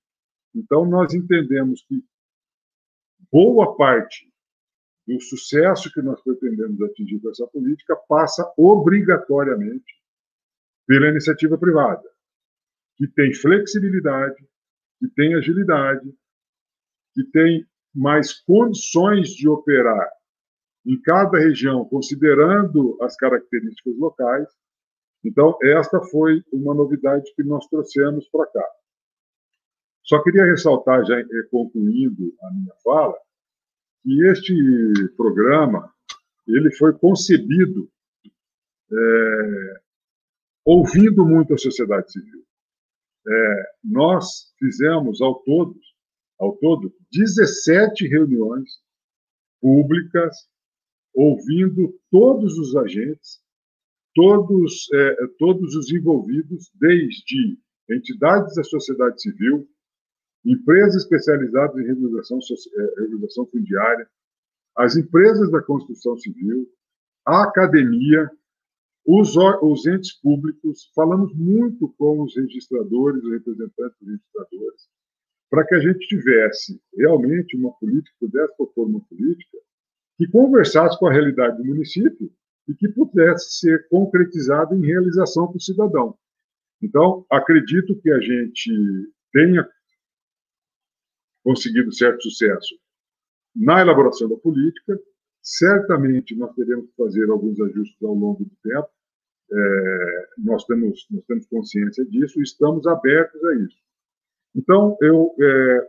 Então, 0.54 0.84
nós 0.84 1.14
entendemos 1.14 1.82
que 1.88 2.04
boa 3.32 3.74
parte 3.76 4.30
do 5.06 5.20
sucesso 5.20 5.92
que 5.92 6.00
nós 6.00 6.20
pretendemos 6.22 6.80
atingir 6.82 7.20
com 7.20 7.30
essa 7.30 7.46
política 7.46 7.96
passa 8.08 8.50
obrigatoriamente 8.56 9.92
pela 10.86 11.08
iniciativa 11.08 11.58
privada, 11.58 12.02
que 12.96 13.06
tem 13.08 13.34
flexibilidade, 13.34 14.46
que 14.98 15.08
tem 15.08 15.34
agilidade, 15.34 16.14
que 17.14 17.24
tem 17.24 17.66
mais 17.94 18.32
condições 18.32 19.30
de 19.30 19.48
operar 19.48 20.10
em 20.86 21.00
cada 21.00 21.38
região, 21.38 21.84
considerando 21.86 22.98
as 23.00 23.16
características 23.16 23.96
locais. 23.96 24.48
Então, 25.24 25.56
esta 25.62 26.00
foi 26.00 26.42
uma 26.52 26.74
novidade 26.74 27.24
que 27.34 27.42
nós 27.42 27.66
trouxemos 27.68 28.28
para 28.28 28.46
cá. 28.46 28.68
Só 30.02 30.22
queria 30.22 30.44
ressaltar, 30.44 31.04
já 31.06 31.16
concluindo 31.50 32.34
a 32.42 32.50
minha 32.52 32.74
fala, 32.82 33.16
que 34.04 34.22
este 34.26 35.08
programa 35.16 35.90
ele 36.46 36.70
foi 36.72 36.92
concebido 36.92 37.90
é, 38.92 39.80
ouvindo 40.64 41.24
muito 41.26 41.54
a 41.54 41.58
sociedade 41.58 42.12
civil. 42.12 42.44
É, 43.26 43.64
nós 43.82 44.52
fizemos 44.58 45.22
ao 45.22 45.42
todo, 45.42 45.74
ao 46.38 46.54
todo 46.58 46.94
17 47.10 48.06
reuniões 48.06 48.78
públicas, 49.60 50.36
ouvindo 51.14 51.98
todos 52.10 52.58
os 52.58 52.76
agentes, 52.76 53.40
todos, 54.14 54.86
é, 54.92 55.16
todos 55.38 55.74
os 55.74 55.90
envolvidos, 55.90 56.70
desde 56.74 57.58
entidades 57.90 58.54
da 58.54 58.64
sociedade 58.64 59.22
civil, 59.22 59.66
empresas 60.44 61.02
especializadas 61.02 61.76
em 61.76 61.86
regularização, 61.86 62.38
é, 62.38 63.00
regularização 63.00 63.46
fundiária, 63.46 64.08
as 64.76 64.96
empresas 64.96 65.50
da 65.50 65.62
construção 65.62 66.16
civil, 66.18 66.68
a 67.24 67.44
academia, 67.44 68.30
os, 69.06 69.36
os 69.36 69.86
entes 69.86 70.12
públicos, 70.20 70.90
falamos 70.94 71.34
muito 71.34 71.94
com 71.96 72.22
os 72.22 72.36
registradores, 72.36 73.22
os 73.22 73.30
representantes 73.30 73.96
dos 74.00 74.08
registradores, 74.08 74.82
para 75.50 75.66
que 75.66 75.74
a 75.74 75.80
gente 75.80 76.06
tivesse 76.08 76.80
realmente 76.96 77.56
uma 77.56 77.72
política, 77.78 78.16
pudesse 78.18 78.56
propor 78.56 78.88
uma 78.88 79.00
política 79.00 79.58
que 80.16 80.26
conversasse 80.28 80.98
com 80.98 81.06
a 81.06 81.12
realidade 81.12 81.56
do 81.56 81.64
município 81.64 82.30
e 82.68 82.74
que 82.74 82.88
pudesse 82.88 83.58
ser 83.58 83.86
concretizada 83.88 84.74
em 84.74 84.84
realização 84.84 85.46
para 85.46 85.56
o 85.56 85.60
cidadão. 85.60 86.16
Então, 86.82 87.24
acredito 87.30 87.96
que 88.00 88.10
a 88.10 88.20
gente 88.20 88.72
tenha 89.32 89.68
conseguido 91.44 91.92
certo 91.92 92.22
sucesso 92.22 92.74
na 93.54 93.80
elaboração 93.82 94.28
da 94.28 94.36
política. 94.36 94.98
Certamente 95.42 96.34
nós 96.34 96.54
teremos 96.54 96.86
que 96.86 96.96
fazer 96.96 97.30
alguns 97.30 97.60
ajustes 97.60 98.02
ao 98.02 98.14
longo 98.14 98.44
do 98.44 98.56
tempo. 98.62 98.88
É, 99.52 100.28
nós, 100.38 100.64
temos, 100.64 101.06
nós 101.10 101.22
temos 101.26 101.46
consciência 101.46 102.04
disso 102.06 102.40
estamos 102.42 102.86
abertos 102.86 103.44
a 103.44 103.54
isso. 103.56 103.76
Então, 104.56 104.96
eu, 105.02 105.34
é, 105.38 105.88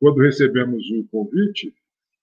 quando 0.00 0.22
recebemos 0.22 0.82
o 0.90 1.06
convite, 1.08 1.74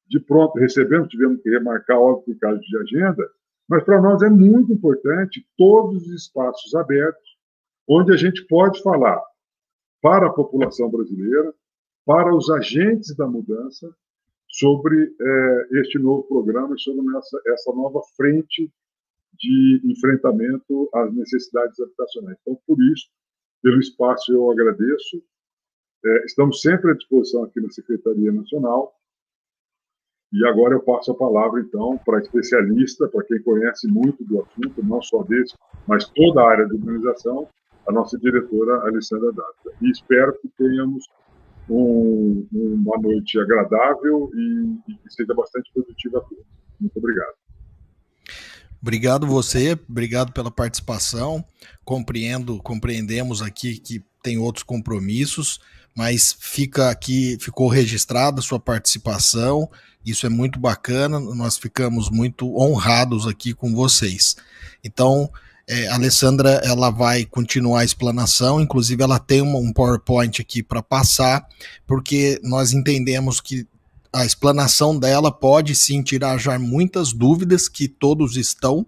de 0.08 0.20
pronto 0.20 0.58
recebemos, 0.58 1.10
tivemos 1.10 1.42
que 1.42 1.50
remarcar, 1.50 1.98
óbvio, 1.98 2.34
por 2.34 2.40
causa 2.40 2.60
de 2.60 2.78
agenda, 2.78 3.30
mas 3.70 3.84
para 3.84 4.02
nós 4.02 4.22
é 4.24 4.30
muito 4.30 4.74
importante 4.74 5.48
todos 5.56 6.08
os 6.08 6.14
espaços 6.14 6.74
abertos, 6.74 7.38
onde 7.88 8.12
a 8.12 8.18
gente 8.18 8.46
pode 8.48 8.82
falar 8.82 9.22
para 10.02 10.28
a 10.28 10.34
população 10.34 10.90
brasileira, 10.90 11.54
para 12.06 12.36
os 12.36 12.50
agentes 12.50 13.16
da 13.16 13.28
mudança, 13.28 13.94
sobre 14.52 15.16
é, 15.20 15.68
este 15.80 15.98
novo 15.98 16.24
programa 16.24 16.76
e 16.76 16.80
sobre 16.80 17.06
essa, 17.18 17.42
essa 17.48 17.72
nova 17.74 18.02
frente 18.18 18.70
de 19.34 19.82
enfrentamento 19.86 20.90
às 20.94 21.14
necessidades 21.14 21.80
habitacionais. 21.80 22.38
Então, 22.42 22.60
por 22.68 22.78
isso, 22.92 23.08
pelo 23.62 23.80
espaço, 23.80 24.32
eu 24.34 24.52
agradeço. 24.52 25.24
É, 26.04 26.26
estamos 26.26 26.62
sempre 26.62 26.92
à 26.92 26.94
disposição 26.94 27.44
aqui 27.44 27.62
na 27.62 27.70
Secretaria 27.70 28.32
Nacional. 28.32 28.94
E 30.34 30.46
agora 30.46 30.76
eu 30.76 30.82
passo 30.82 31.12
a 31.12 31.18
palavra, 31.18 31.62
então, 31.62 31.98
para 32.06 32.20
especialista, 32.20 33.08
para 33.08 33.24
quem 33.26 33.42
conhece 33.44 33.88
muito 33.88 34.24
do 34.26 34.42
assunto, 34.42 34.84
não 34.84 35.02
só 35.02 35.24
desse, 35.24 35.56
mas 35.88 36.08
toda 36.10 36.42
a 36.42 36.50
área 36.50 36.66
de 36.68 36.76
organização, 36.76 37.50
a 37.88 37.92
nossa 37.92 38.18
diretora 38.18 38.88
Alessandra 38.88 39.32
Data. 39.32 39.74
E 39.82 39.92
espero 39.92 40.38
que 40.40 40.48
tenhamos 40.58 41.06
um, 41.72 42.48
uma 42.52 42.98
noite 43.02 43.40
agradável 43.40 44.30
e, 44.34 44.92
e 44.92 44.96
que 44.96 45.14
seja 45.14 45.34
bastante 45.34 45.72
produtiva 45.74 46.18
a 46.18 46.22
todos. 46.22 46.46
Muito 46.80 46.98
obrigado. 46.98 47.34
Obrigado 48.82 49.28
você, 49.28 49.80
obrigado 49.88 50.34
pela 50.34 50.52
participação. 50.52 51.46
Compreendo, 51.86 52.62
compreendemos 52.62 53.42
aqui 53.42 53.80
que 53.80 54.04
tem 54.24 54.38
outros 54.38 54.64
compromissos, 54.64 55.60
mas 55.96 56.36
fica 56.38 56.90
aqui, 56.90 57.38
ficou 57.40 57.68
registrada 57.68 58.40
a 58.40 58.44
sua 58.44 58.60
participação. 58.60 59.70
Isso 60.04 60.26
é 60.26 60.30
muito 60.30 60.60
bacana. 60.60 61.20
Nós 61.20 61.58
ficamos 61.58 62.10
muito 62.10 62.58
honrados 62.58 63.28
aqui 63.28 63.54
com 63.54 63.74
vocês. 63.74 64.36
Então, 64.84 65.32
é, 65.72 65.88
a 65.88 65.96
Alessandra 65.96 66.62
ela 66.66 66.90
vai 66.90 67.24
continuar 67.24 67.80
a 67.80 67.86
explanação, 67.86 68.60
inclusive 68.60 69.02
ela 69.02 69.18
tem 69.18 69.42
um, 69.42 69.72
PowerPoint 69.72 70.42
aqui 70.42 70.62
para 70.62 70.84
passar, 70.84 71.48
porque 71.88 72.42
nós 72.44 72.74
entendemos 72.74 73.40
que 73.40 73.66
a 74.12 74.26
explanação 74.26 75.00
dela 75.00 75.32
pode 75.32 75.74
sim 75.74 76.04
tirar 76.04 76.38
já 76.38 76.60
muitas 76.60 77.14
dúvidas 77.14 77.70
que 77.70 77.88
todos 77.88 78.36
estão, 78.36 78.86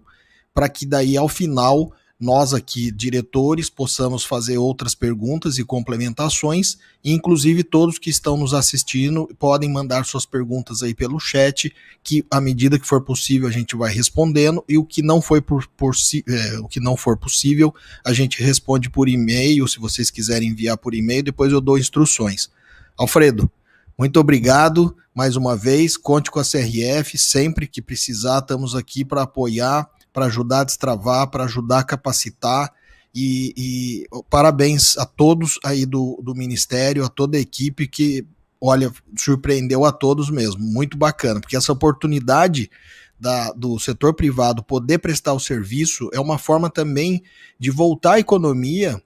para 0.52 0.68
que 0.68 0.84
daí 0.84 1.16
ao 1.16 1.26
final 1.26 1.90
nós 2.24 2.54
aqui, 2.54 2.90
diretores, 2.90 3.68
possamos 3.68 4.24
fazer 4.24 4.56
outras 4.56 4.94
perguntas 4.94 5.58
e 5.58 5.64
complementações, 5.64 6.78
e 7.04 7.12
inclusive 7.12 7.62
todos 7.62 7.98
que 7.98 8.08
estão 8.08 8.38
nos 8.38 8.54
assistindo 8.54 9.28
podem 9.38 9.70
mandar 9.70 10.06
suas 10.06 10.24
perguntas 10.24 10.82
aí 10.82 10.94
pelo 10.94 11.20
chat, 11.20 11.70
que 12.02 12.24
à 12.30 12.40
medida 12.40 12.78
que 12.78 12.86
for 12.86 13.02
possível 13.02 13.46
a 13.46 13.50
gente 13.50 13.76
vai 13.76 13.92
respondendo, 13.92 14.64
e 14.66 14.78
o 14.78 14.84
que 14.84 15.02
não 15.02 15.20
foi 15.20 15.42
por, 15.42 15.66
por 15.76 15.94
é, 16.26 16.58
o 16.58 16.66
que 16.66 16.80
não 16.80 16.96
for 16.96 17.18
possível, 17.18 17.74
a 18.02 18.14
gente 18.14 18.42
responde 18.42 18.88
por 18.88 19.06
e-mail, 19.06 19.68
se 19.68 19.78
vocês 19.78 20.10
quiserem 20.10 20.48
enviar 20.48 20.78
por 20.78 20.94
e-mail, 20.94 21.22
depois 21.22 21.52
eu 21.52 21.60
dou 21.60 21.76
instruções. 21.76 22.48
Alfredo, 22.96 23.50
muito 23.98 24.18
obrigado 24.18 24.96
mais 25.14 25.36
uma 25.36 25.54
vez. 25.54 25.96
Conte 25.96 26.30
com 26.30 26.40
a 26.40 26.42
CRF 26.42 27.18
sempre 27.18 27.66
que 27.66 27.82
precisar, 27.82 28.38
estamos 28.38 28.74
aqui 28.74 29.04
para 29.04 29.22
apoiar 29.22 29.88
para 30.14 30.26
ajudar 30.26 30.60
a 30.60 30.64
destravar, 30.64 31.28
para 31.28 31.44
ajudar 31.44 31.80
a 31.80 31.84
capacitar. 31.84 32.72
E, 33.12 33.52
e, 33.56 34.06
parabéns 34.30 34.96
a 34.96 35.04
todos 35.04 35.58
aí 35.64 35.84
do, 35.84 36.20
do 36.22 36.34
Ministério, 36.34 37.04
a 37.04 37.08
toda 37.08 37.36
a 37.36 37.40
equipe 37.40 37.88
que, 37.88 38.24
olha, 38.60 38.92
surpreendeu 39.18 39.84
a 39.84 39.90
todos 39.90 40.30
mesmo. 40.30 40.62
Muito 40.62 40.96
bacana, 40.96 41.40
porque 41.40 41.56
essa 41.56 41.72
oportunidade 41.72 42.70
da, 43.18 43.52
do 43.52 43.78
setor 43.78 44.14
privado 44.14 44.62
poder 44.62 44.98
prestar 44.98 45.32
o 45.32 45.40
serviço 45.40 46.08
é 46.12 46.20
uma 46.20 46.38
forma 46.38 46.70
também 46.70 47.22
de 47.58 47.70
voltar 47.70 48.14
à 48.14 48.20
economia, 48.20 49.02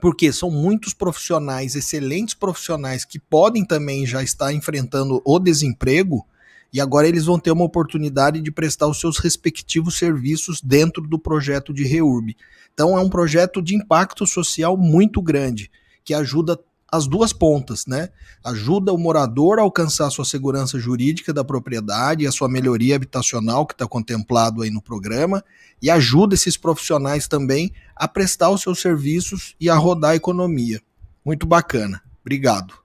porque 0.00 0.32
são 0.32 0.50
muitos 0.50 0.92
profissionais, 0.92 1.76
excelentes 1.76 2.34
profissionais, 2.34 3.04
que 3.04 3.20
podem 3.20 3.64
também 3.64 4.04
já 4.04 4.22
estar 4.22 4.52
enfrentando 4.52 5.22
o 5.24 5.38
desemprego 5.38 6.26
e 6.74 6.80
agora 6.80 7.06
eles 7.06 7.26
vão 7.26 7.38
ter 7.38 7.52
uma 7.52 7.64
oportunidade 7.64 8.40
de 8.40 8.50
prestar 8.50 8.88
os 8.88 8.98
seus 8.98 9.18
respectivos 9.18 9.96
serviços 9.96 10.60
dentro 10.60 11.06
do 11.06 11.20
projeto 11.20 11.72
de 11.72 11.84
REURB. 11.84 12.36
Então 12.72 12.98
é 12.98 13.00
um 13.00 13.08
projeto 13.08 13.62
de 13.62 13.76
impacto 13.76 14.26
social 14.26 14.76
muito 14.76 15.22
grande, 15.22 15.70
que 16.04 16.12
ajuda 16.12 16.58
as 16.90 17.06
duas 17.06 17.32
pontas, 17.32 17.86
né? 17.86 18.08
Ajuda 18.44 18.92
o 18.92 18.98
morador 18.98 19.60
a 19.60 19.62
alcançar 19.62 20.08
a 20.08 20.10
sua 20.10 20.24
segurança 20.24 20.76
jurídica 20.76 21.32
da 21.32 21.44
propriedade, 21.44 22.26
a 22.26 22.32
sua 22.32 22.48
melhoria 22.48 22.96
habitacional 22.96 23.66
que 23.66 23.74
está 23.74 23.86
contemplado 23.86 24.62
aí 24.62 24.70
no 24.70 24.82
programa, 24.82 25.44
e 25.80 25.88
ajuda 25.88 26.34
esses 26.34 26.56
profissionais 26.56 27.28
também 27.28 27.72
a 27.94 28.08
prestar 28.08 28.50
os 28.50 28.62
seus 28.62 28.80
serviços 28.80 29.54
e 29.60 29.70
a 29.70 29.76
rodar 29.76 30.10
a 30.10 30.16
economia. 30.16 30.80
Muito 31.24 31.46
bacana. 31.46 32.02
Obrigado. 32.20 32.83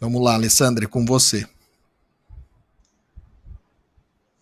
Vamos 0.00 0.22
lá, 0.22 0.32
Alessandra, 0.32 0.86
é 0.86 0.88
com 0.88 1.04
você. 1.04 1.46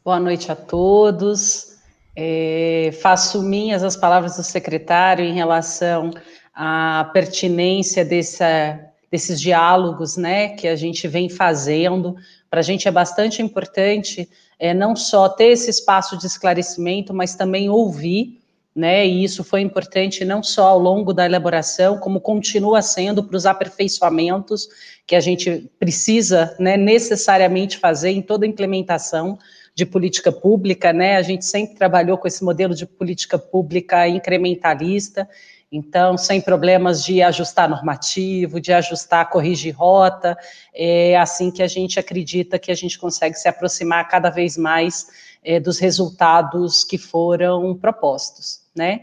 Boa 0.05 0.21
noite 0.21 0.53
a 0.53 0.55
todos. 0.55 1.79
É, 2.15 2.97
faço 3.03 3.43
minhas 3.43 3.83
as 3.83 3.97
palavras 3.97 4.37
do 4.37 4.45
secretário 4.45 5.25
em 5.25 5.35
relação 5.35 6.13
à 6.55 7.11
pertinência 7.13 8.05
dessa, 8.05 8.79
desses 9.11 9.41
diálogos 9.41 10.17
né, 10.17 10.51
que 10.51 10.69
a 10.69 10.77
gente 10.77 11.09
vem 11.09 11.29
fazendo. 11.29 12.15
Para 12.49 12.61
a 12.61 12.63
gente 12.63 12.87
é 12.87 12.93
bastante 12.93 13.43
importante 13.43 14.31
é, 14.61 14.73
não 14.73 14.95
só 14.95 15.29
ter 15.29 15.49
esse 15.49 15.71
espaço 15.71 16.17
de 16.17 16.27
esclarecimento, 16.27 17.13
mas 17.13 17.35
também 17.35 17.69
ouvir 17.69 18.38
né? 18.79 19.05
E 19.05 19.25
isso 19.25 19.43
foi 19.43 19.61
importante 19.61 20.25
não 20.25 20.41
só 20.41 20.69
ao 20.69 20.79
longo 20.79 21.13
da 21.13 21.27
elaboração, 21.27 21.99
como 21.99 22.21
continua 22.21 22.81
sendo 22.81 23.25
para 23.25 23.37
os 23.37 23.45
aperfeiçoamentos 23.45 24.69
que 25.05 25.17
a 25.17 25.21
gente 25.21 25.69
precisa, 25.81 26.55
né, 26.61 26.77
necessariamente 26.77 27.77
fazer 27.77 28.11
em 28.11 28.23
toda 28.23 28.47
implementação 28.47 29.37
de 29.75 29.85
política 29.85 30.31
pública, 30.31 30.93
né? 30.93 31.17
A 31.17 31.23
gente 31.23 31.45
sempre 31.45 31.75
trabalhou 31.75 32.17
com 32.19 32.29
esse 32.29 32.45
modelo 32.45 32.73
de 32.73 32.87
política 32.87 33.37
pública 33.37 34.07
incrementalista, 34.07 35.29
então, 35.73 36.17
sem 36.17 36.41
problemas 36.41 37.05
de 37.05 37.21
ajustar 37.21 37.69
normativo, 37.69 38.61
de 38.61 38.73
ajustar, 38.73 39.29
corrigir 39.29 39.75
rota, 39.77 40.39
é 40.73 41.19
assim 41.19 41.51
que 41.51 41.65
a 41.65 41.67
gente 41.67 41.99
acredita 41.99 42.61
que 42.61 42.71
a 42.71 42.75
gente 42.77 42.97
consegue 42.97 43.35
se 43.35 43.49
aproximar 43.49 44.07
cada 44.09 44.31
vez 44.31 44.57
mais 44.57 45.09
é, 45.45 45.59
dos 45.59 45.79
resultados 45.79 46.85
que 46.85 46.99
foram 46.99 47.77
propostos 47.77 48.68
né? 48.79 49.03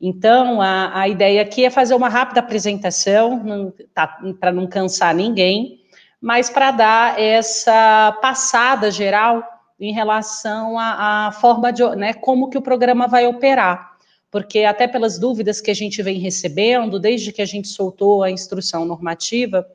Então, 0.00 0.60
a, 0.60 1.00
a 1.00 1.08
ideia 1.08 1.42
aqui 1.42 1.64
é 1.64 1.70
fazer 1.70 1.94
uma 1.94 2.08
rápida 2.08 2.40
apresentação, 2.40 3.72
tá, 3.94 4.18
para 4.38 4.52
não 4.52 4.66
cansar 4.66 5.14
ninguém, 5.14 5.80
mas 6.20 6.50
para 6.50 6.70
dar 6.70 7.20
essa 7.20 8.12
passada 8.20 8.90
geral 8.90 9.42
em 9.78 9.92
relação 9.92 10.78
à, 10.78 11.30
forma 11.40 11.72
de, 11.72 11.84
né, 11.96 12.14
como 12.14 12.48
que 12.48 12.58
o 12.58 12.62
programa 12.62 13.06
vai 13.06 13.26
operar. 13.26 13.96
Porque 14.30 14.64
até 14.64 14.86
pelas 14.86 15.18
dúvidas 15.18 15.60
que 15.60 15.70
a 15.70 15.74
gente 15.74 16.02
vem 16.02 16.18
recebendo, 16.18 16.98
desde 16.98 17.32
que 17.32 17.40
a 17.40 17.46
gente 17.46 17.68
soltou 17.68 18.22
a 18.22 18.30
instrução 18.30 18.84
normativa, 18.84 19.66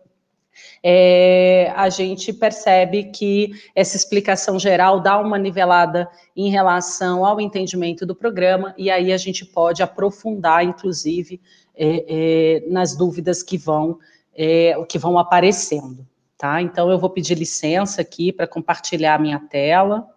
é, 0.83 1.71
a 1.75 1.89
gente 1.89 2.33
percebe 2.33 3.05
que 3.05 3.51
essa 3.75 3.95
explicação 3.95 4.59
geral 4.59 4.99
dá 4.99 5.19
uma 5.19 5.37
nivelada 5.37 6.09
em 6.35 6.49
relação 6.49 7.25
ao 7.25 7.39
entendimento 7.39 8.05
do 8.05 8.15
programa, 8.15 8.73
e 8.77 8.89
aí 8.89 9.11
a 9.13 9.17
gente 9.17 9.45
pode 9.45 9.83
aprofundar, 9.83 10.63
inclusive, 10.63 11.39
é, 11.75 12.05
é, 12.07 12.69
nas 12.69 12.95
dúvidas 12.95 13.43
que 13.43 13.57
vão, 13.57 13.97
é, 14.35 14.73
que 14.87 14.97
vão 14.97 15.17
aparecendo. 15.17 16.07
Tá? 16.37 16.61
Então, 16.61 16.89
eu 16.89 16.97
vou 16.97 17.09
pedir 17.09 17.37
licença 17.37 18.01
aqui 18.01 18.31
para 18.31 18.47
compartilhar 18.47 19.15
a 19.15 19.19
minha 19.19 19.39
tela. 19.39 20.07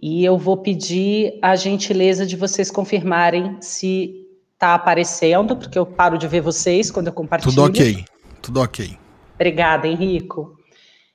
E 0.00 0.24
eu 0.24 0.38
vou 0.38 0.56
pedir 0.56 1.38
a 1.42 1.56
gentileza 1.56 2.24
de 2.24 2.36
vocês 2.36 2.70
confirmarem 2.70 3.56
se 3.60 4.26
está 4.52 4.74
aparecendo, 4.74 5.56
porque 5.56 5.78
eu 5.78 5.84
paro 5.84 6.16
de 6.16 6.28
ver 6.28 6.40
vocês 6.40 6.90
quando 6.90 7.08
eu 7.08 7.12
compartilho. 7.12 7.52
Tudo 7.52 7.64
ok, 7.64 8.04
tudo 8.40 8.60
ok. 8.60 8.98
Obrigada, 9.34 9.86
Henrico. 9.86 10.56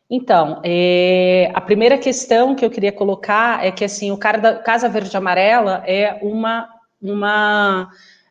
Então, 0.09 0.61
é, 0.63 1.49
a 1.53 1.61
primeira 1.61 1.97
questão 1.97 2.55
que 2.55 2.63
eu 2.63 2.69
queria 2.69 2.91
colocar 2.91 3.65
é 3.65 3.71
que 3.71 3.83
assim 3.83 4.11
o 4.11 4.17
Casa 4.17 4.87
Verde 4.87 5.15
Amarela 5.17 5.83
é 5.87 6.19
uma, 6.21 6.69
uma 7.01 7.89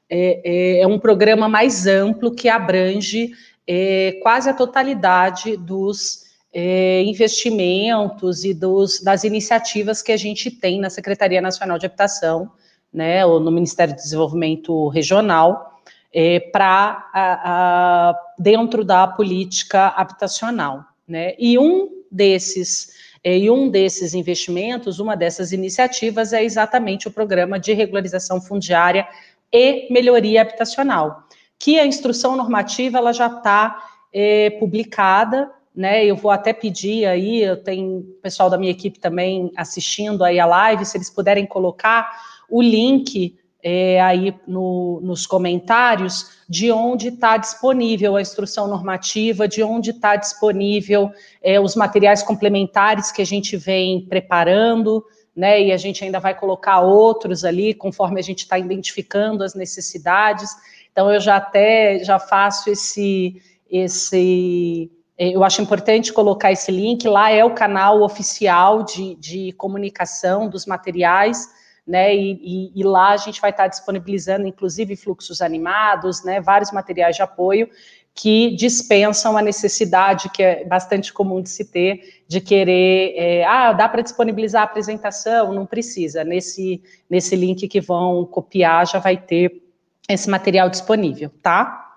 é, 0.09 0.41
é, 0.45 0.81
é 0.83 0.87
um 0.87 0.99
programa 0.99 1.49
mais 1.49 1.87
amplo 1.87 2.35
que 2.35 2.49
abrange 2.49 3.33
é, 3.67 4.19
quase 4.23 4.49
a 4.49 4.55
totalidade 4.55 5.57
dos 5.57 6.22
é, 6.53 7.03
investimentos 7.03 8.45
e 8.45 8.53
dos, 8.53 9.01
das 9.01 9.25
iniciativas 9.25 10.03
que 10.03 10.13
a 10.13 10.17
gente 10.17 10.51
tem 10.51 10.79
na 10.79 10.91
Secretaria 10.91 11.41
Nacional 11.41 11.79
de 11.79 11.87
Habitação, 11.87 12.51
né, 12.93 13.25
ou 13.25 13.41
no 13.41 13.51
Ministério 13.51 13.95
do 13.95 14.03
Desenvolvimento 14.03 14.89
Regional, 14.89 15.81
é, 16.13 16.41
para 16.41 18.15
dentro 18.39 18.85
da 18.85 19.07
política 19.07 19.89
habitacional, 19.89 20.85
né? 21.09 21.35
E 21.39 21.59
um 21.59 21.89
desses 22.11 22.93
é, 23.25 23.39
e 23.39 23.51
um 23.51 23.71
desses 23.71 24.15
investimentos, 24.15 24.99
uma 24.99 25.17
dessas 25.17 25.53
iniciativas 25.53 26.33
é 26.33 26.43
exatamente 26.43 27.07
o 27.07 27.11
programa 27.11 27.59
de 27.59 27.73
regularização 27.73 28.41
fundiária 28.41 29.07
e 29.53 29.93
melhoria 29.93 30.43
habitacional, 30.43 31.25
que 31.59 31.79
a 31.79 31.87
instrução 31.87 32.37
normativa 32.37 32.99
ela 32.99 33.13
já 33.13 33.29
está 33.29 33.81
é, 34.13 34.51
publicada 34.51 35.51
né? 35.75 36.05
Eu 36.05 36.17
vou 36.17 36.31
até 36.31 36.53
pedir 36.53 37.07
aí, 37.07 37.43
eu 37.43 37.57
tenho 37.57 38.03
pessoal 38.23 38.51
da 38.51 38.59
minha 38.59 38.71
equipe 38.71 38.99
também 38.99 39.51
assistindo 39.57 40.23
aí 40.23 40.39
a 40.39 40.47
live, 40.47 40.85
se 40.85 40.97
eles 40.97 41.11
puderem 41.11 41.47
colocar 41.47 42.11
o 42.49 42.61
link 42.61 43.37
é, 43.63 44.01
aí 44.01 44.35
no, 44.47 45.01
nos 45.03 45.25
comentários 45.25 46.43
de 46.49 46.73
onde 46.73 47.09
está 47.09 47.37
disponível 47.37 48.17
a 48.17 48.21
instrução 48.21 48.67
normativa, 48.67 49.47
de 49.47 49.63
onde 49.63 49.91
está 49.91 50.17
disponível 50.17 51.11
é, 51.41 51.61
os 51.61 51.77
materiais 51.77 52.23
complementares 52.23 53.13
que 53.13 53.23
a 53.23 53.27
gente 53.27 53.57
vem 53.57 54.05
preparando, 54.07 55.03
né? 55.35 55.63
E 55.63 55.73
a 55.73 55.77
gente 55.77 56.05
ainda 56.05 56.19
vai 56.19 56.39
colocar 56.39 56.81
outros 56.81 57.45
ali, 57.45 57.73
conforme 57.73 58.21
a 58.21 58.23
gente 58.23 58.41
está 58.41 58.59
identificando 58.59 59.45
as 59.45 59.55
necessidades. 59.55 60.51
Então 60.91 61.11
eu 61.11 61.21
já 61.21 61.37
até 61.37 62.01
já 62.05 62.19
faço 62.19 62.69
esse 62.69 63.41
esse 63.71 64.91
eu 65.19 65.45
acho 65.45 65.61
importante 65.63 66.13
colocar 66.13 66.51
esse 66.51 66.73
link. 66.73 67.07
Lá 67.07 67.31
é 67.31 67.45
o 67.45 67.55
canal 67.55 68.03
oficial 68.03 68.83
de, 68.83 69.15
de 69.17 69.53
comunicação 69.53 70.49
dos 70.49 70.67
materiais, 70.67 71.49
né? 71.87 72.15
E, 72.15 72.33
e, 72.43 72.81
e, 72.81 72.83
lá 72.83 73.11
a 73.11 73.17
gente 73.17 73.41
vai 73.41 73.51
estar 73.51 73.69
disponibilizando, 73.69 74.47
inclusive, 74.47 74.97
fluxos 74.97 75.43
animados, 75.43 76.25
né? 76.25 76.41
Vários 76.41 76.73
materiais 76.73 77.17
de 77.17 77.23
apoio 77.23 77.69
que 78.15 78.55
dispensam 78.57 79.37
a 79.39 79.43
necessidade, 79.43 80.29
que 80.29 80.43
é 80.43 80.65
bastante 80.65 81.13
comum 81.13 81.41
de 81.41 81.49
se 81.49 81.65
ter, 81.65 82.23
de 82.29 82.41
querer, 82.41 83.15
é, 83.17 83.45
ah, 83.45 83.73
dá 83.73 83.89
para 83.89 84.03
disponibilizar 84.03 84.63
a 84.63 84.65
apresentação? 84.65 85.53
Não 85.53 85.65
precisa. 85.65 86.23
Nesse, 86.23 86.83
nesse 87.09 87.35
link 87.35 87.67
que 87.69 87.81
vão 87.81 88.27
copiar, 88.27 88.87
já 88.87 88.99
vai 88.99 89.17
ter 89.17 89.63
esse 90.09 90.29
material 90.29 90.69
disponível, 90.69 91.31
tá? 91.43 91.92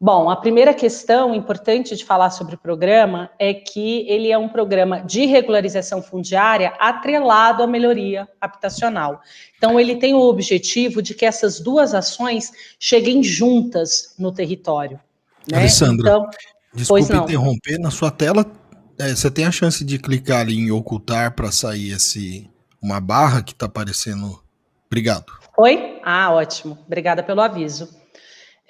Bom, 0.00 0.30
a 0.30 0.36
primeira 0.36 0.72
questão 0.72 1.34
importante 1.34 1.96
de 1.96 2.04
falar 2.04 2.30
sobre 2.30 2.54
o 2.54 2.58
programa 2.58 3.28
é 3.36 3.52
que 3.52 4.08
ele 4.08 4.30
é 4.30 4.38
um 4.38 4.48
programa 4.48 5.00
de 5.00 5.26
regularização 5.26 6.00
fundiária 6.00 6.72
atrelado 6.78 7.64
à 7.64 7.66
melhoria 7.66 8.28
habitacional. 8.40 9.20
Então, 9.56 9.78
ele 9.78 9.96
tem 9.96 10.14
o 10.14 10.20
objetivo 10.20 11.02
de 11.02 11.14
que 11.14 11.26
essas 11.26 11.58
duas 11.58 11.94
ações 11.94 12.52
cheguem 12.78 13.24
juntas 13.24 14.14
no 14.16 14.30
território. 14.30 15.00
Né? 15.50 15.58
Alessandra, 15.58 16.08
então, 16.08 16.30
desculpe 16.72 17.16
interromper, 17.16 17.80
na 17.80 17.90
sua 17.90 18.12
tela 18.12 18.46
é, 19.00 19.08
você 19.14 19.30
tem 19.30 19.46
a 19.46 19.52
chance 19.52 19.84
de 19.84 19.98
clicar 19.98 20.40
ali 20.40 20.58
em 20.58 20.70
ocultar 20.70 21.32
para 21.34 21.50
sair 21.50 21.92
esse 21.92 22.48
uma 22.80 23.00
barra 23.00 23.42
que 23.42 23.52
está 23.52 23.66
aparecendo. 23.66 24.40
Obrigado. 24.86 25.26
Oi? 25.56 26.00
Ah, 26.04 26.32
ótimo. 26.32 26.78
Obrigada 26.86 27.22
pelo 27.22 27.40
aviso. 27.40 27.97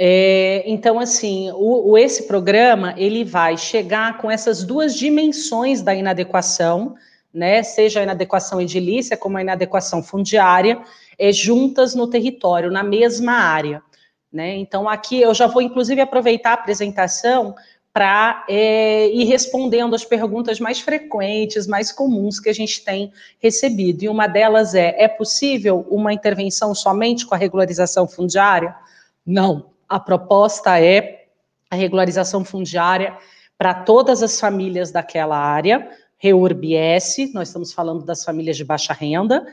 É, 0.00 0.62
então, 0.64 1.00
assim, 1.00 1.50
o, 1.50 1.90
o, 1.90 1.98
esse 1.98 2.22
programa 2.28 2.94
ele 2.96 3.24
vai 3.24 3.56
chegar 3.56 4.18
com 4.18 4.30
essas 4.30 4.62
duas 4.62 4.94
dimensões 4.94 5.82
da 5.82 5.92
inadequação, 5.92 6.94
né? 7.34 7.64
Seja 7.64 7.98
a 7.98 8.02
inadequação 8.04 8.60
edilícia 8.60 9.16
como 9.16 9.36
a 9.36 9.42
inadequação 9.42 10.00
fundiária, 10.00 10.80
é, 11.18 11.32
juntas 11.32 11.96
no 11.96 12.06
território, 12.06 12.70
na 12.70 12.84
mesma 12.84 13.32
área. 13.32 13.82
Né? 14.32 14.56
Então, 14.56 14.88
aqui 14.88 15.20
eu 15.20 15.34
já 15.34 15.48
vou, 15.48 15.60
inclusive, 15.60 16.00
aproveitar 16.00 16.50
a 16.50 16.54
apresentação 16.54 17.56
para 17.92 18.44
é, 18.48 19.08
ir 19.08 19.24
respondendo 19.24 19.94
as 19.94 20.04
perguntas 20.04 20.60
mais 20.60 20.78
frequentes, 20.78 21.66
mais 21.66 21.90
comuns 21.90 22.38
que 22.38 22.48
a 22.48 22.54
gente 22.54 22.84
tem 22.84 23.12
recebido. 23.40 24.04
E 24.04 24.08
uma 24.08 24.28
delas 24.28 24.74
é: 24.76 24.94
é 24.96 25.08
possível 25.08 25.84
uma 25.90 26.12
intervenção 26.12 26.72
somente 26.72 27.26
com 27.26 27.34
a 27.34 27.38
regularização 27.38 28.06
fundiária? 28.06 28.76
Não 29.26 29.76
a 29.88 29.98
proposta 29.98 30.80
é 30.80 31.26
a 31.70 31.76
regularização 31.76 32.44
fundiária 32.44 33.16
para 33.56 33.74
todas 33.74 34.22
as 34.22 34.38
famílias 34.38 34.90
daquela 34.92 35.36
área, 35.36 35.90
REURB-S, 36.18 37.32
nós 37.32 37.48
estamos 37.48 37.72
falando 37.72 38.04
das 38.04 38.24
famílias 38.24 38.56
de 38.56 38.64
baixa 38.64 38.92
renda, 38.92 39.46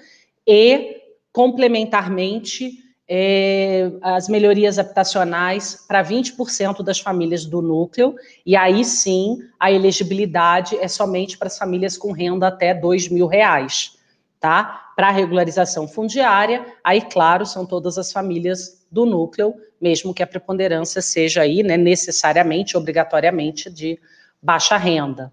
e, 0.48 0.98
complementarmente, 1.32 2.86
é, 3.08 3.92
as 4.02 4.28
melhorias 4.28 4.80
habitacionais 4.80 5.86
para 5.88 6.04
20% 6.04 6.84
das 6.84 7.00
famílias 7.00 7.46
do 7.46 7.62
núcleo, 7.62 8.16
e 8.46 8.56
aí 8.56 8.84
sim 8.84 9.40
a 9.60 9.72
elegibilidade 9.72 10.76
é 10.78 10.88
somente 10.88 11.38
para 11.38 11.48
as 11.48 11.58
famílias 11.58 11.98
com 11.98 12.12
renda 12.12 12.48
até 12.48 12.74
R$ 12.74 13.10
mil 13.12 13.28
reais, 13.28 13.98
tá? 14.40 14.92
Para 14.96 15.12
regularização 15.12 15.88
fundiária, 15.88 16.66
aí, 16.84 17.02
claro, 17.02 17.46
são 17.46 17.66
todas 17.66 17.98
as 17.98 18.12
famílias 18.12 18.85
do 18.92 19.06
núcleo, 19.06 19.54
mesmo 19.80 20.14
que 20.14 20.24
a 20.24 20.28
preponderância 20.28 21.02
seja 21.02 21.42
aí, 21.42 21.64
né, 21.64 21.78
necessariamente, 21.78 22.78
obrigatoriamente, 22.78 23.70
de 23.70 24.00
baixa 24.42 24.78
renda. 24.78 25.32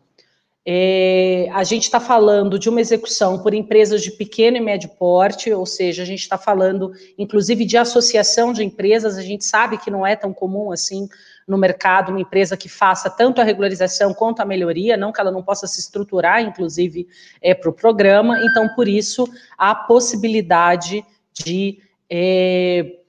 É, 0.65 1.49
a 1.53 1.65
gente 1.65 1.83
está 1.83 1.99
falando 1.99 2.57
de 2.57 2.69
uma 2.69 2.81
execução 2.81 3.43
por 3.43 3.53
empresas 3.53 4.01
de 4.01 4.13
pequeno 4.13 4.57
e 4.57 4.61
médio 4.61 4.91
porte, 4.91 5.53
ou 5.53 5.67
seja, 5.67 6.03
a 6.03 6.07
gente 6.07 6.21
está 6.21 6.39
falando, 6.39 6.93
inclusive, 7.19 7.65
de 7.65 7.77
associação 7.77 8.53
de 8.53 8.63
empresas. 8.63 9.19
A 9.19 9.23
gente 9.23 9.45
sabe 9.45 9.77
que 9.77 9.91
não 9.91 10.07
é 10.07 10.15
tão 10.15 10.33
comum 10.33 10.71
assim 10.71 11.09
no 11.49 11.59
mercado 11.59 12.11
uma 12.11 12.21
empresa 12.21 12.57
que 12.57 12.69
faça 12.69 13.11
tanto 13.11 13.41
a 13.41 13.45
regularização 13.45 14.15
quanto 14.15 14.41
a 14.41 14.45
melhoria, 14.45 14.97
não 14.97 15.13
que 15.13 15.21
ela 15.21 15.33
não 15.33 15.43
possa 15.43 15.67
se 15.67 15.81
estruturar, 15.81 16.41
inclusive, 16.41 17.09
é, 17.41 17.53
para 17.53 17.69
o 17.69 17.73
programa. 17.73 18.39
Então, 18.45 18.69
por 18.77 18.87
isso, 18.87 19.29
a 19.59 19.75
possibilidade 19.75 21.05
de 21.33 21.81
é, 22.09 23.01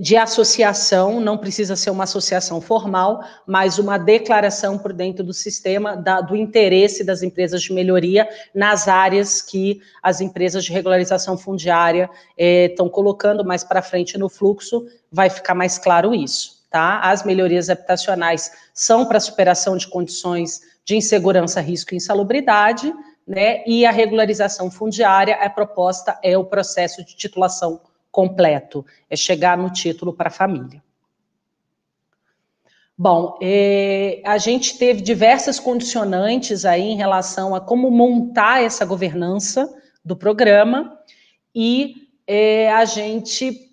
de 0.00 0.16
associação, 0.16 1.20
não 1.20 1.36
precisa 1.36 1.74
ser 1.74 1.90
uma 1.90 2.04
associação 2.04 2.60
formal, 2.60 3.20
mas 3.44 3.80
uma 3.80 3.98
declaração 3.98 4.78
por 4.78 4.92
dentro 4.92 5.24
do 5.24 5.32
sistema 5.32 5.96
da, 5.96 6.20
do 6.20 6.36
interesse 6.36 7.02
das 7.02 7.20
empresas 7.20 7.60
de 7.62 7.72
melhoria 7.72 8.28
nas 8.54 8.86
áreas 8.86 9.42
que 9.42 9.80
as 10.00 10.20
empresas 10.20 10.64
de 10.64 10.72
regularização 10.72 11.36
fundiária 11.36 12.08
estão 12.38 12.86
eh, 12.86 12.90
colocando 12.90 13.44
mais 13.44 13.64
para 13.64 13.82
frente 13.82 14.16
no 14.16 14.28
fluxo, 14.28 14.86
vai 15.10 15.28
ficar 15.28 15.54
mais 15.54 15.78
claro 15.78 16.14
isso. 16.14 16.62
Tá? 16.70 17.00
As 17.00 17.24
melhorias 17.24 17.68
habitacionais 17.68 18.52
são 18.72 19.04
para 19.04 19.18
superação 19.18 19.76
de 19.76 19.88
condições 19.88 20.60
de 20.84 20.94
insegurança, 20.94 21.60
risco 21.60 21.92
e 21.92 21.96
insalubridade, 21.96 22.94
né? 23.26 23.64
e 23.66 23.84
a 23.84 23.90
regularização 23.90 24.70
fundiária, 24.70 25.34
a 25.34 25.50
proposta 25.50 26.16
é 26.22 26.38
o 26.38 26.44
processo 26.44 27.04
de 27.04 27.16
titulação 27.16 27.80
completo, 28.12 28.84
é 29.10 29.16
chegar 29.16 29.58
no 29.58 29.70
título 29.70 30.12
para 30.12 30.28
a 30.28 30.32
família. 30.32 30.82
Bom, 32.96 33.38
é, 33.42 34.20
a 34.24 34.36
gente 34.36 34.78
teve 34.78 35.00
diversas 35.00 35.58
condicionantes 35.58 36.64
aí 36.64 36.82
em 36.82 36.96
relação 36.96 37.54
a 37.54 37.60
como 37.60 37.90
montar 37.90 38.62
essa 38.62 38.84
governança 38.84 39.68
do 40.04 40.14
programa 40.14 40.96
e 41.54 42.08
é, 42.26 42.70
a 42.70 42.84
gente 42.84 43.71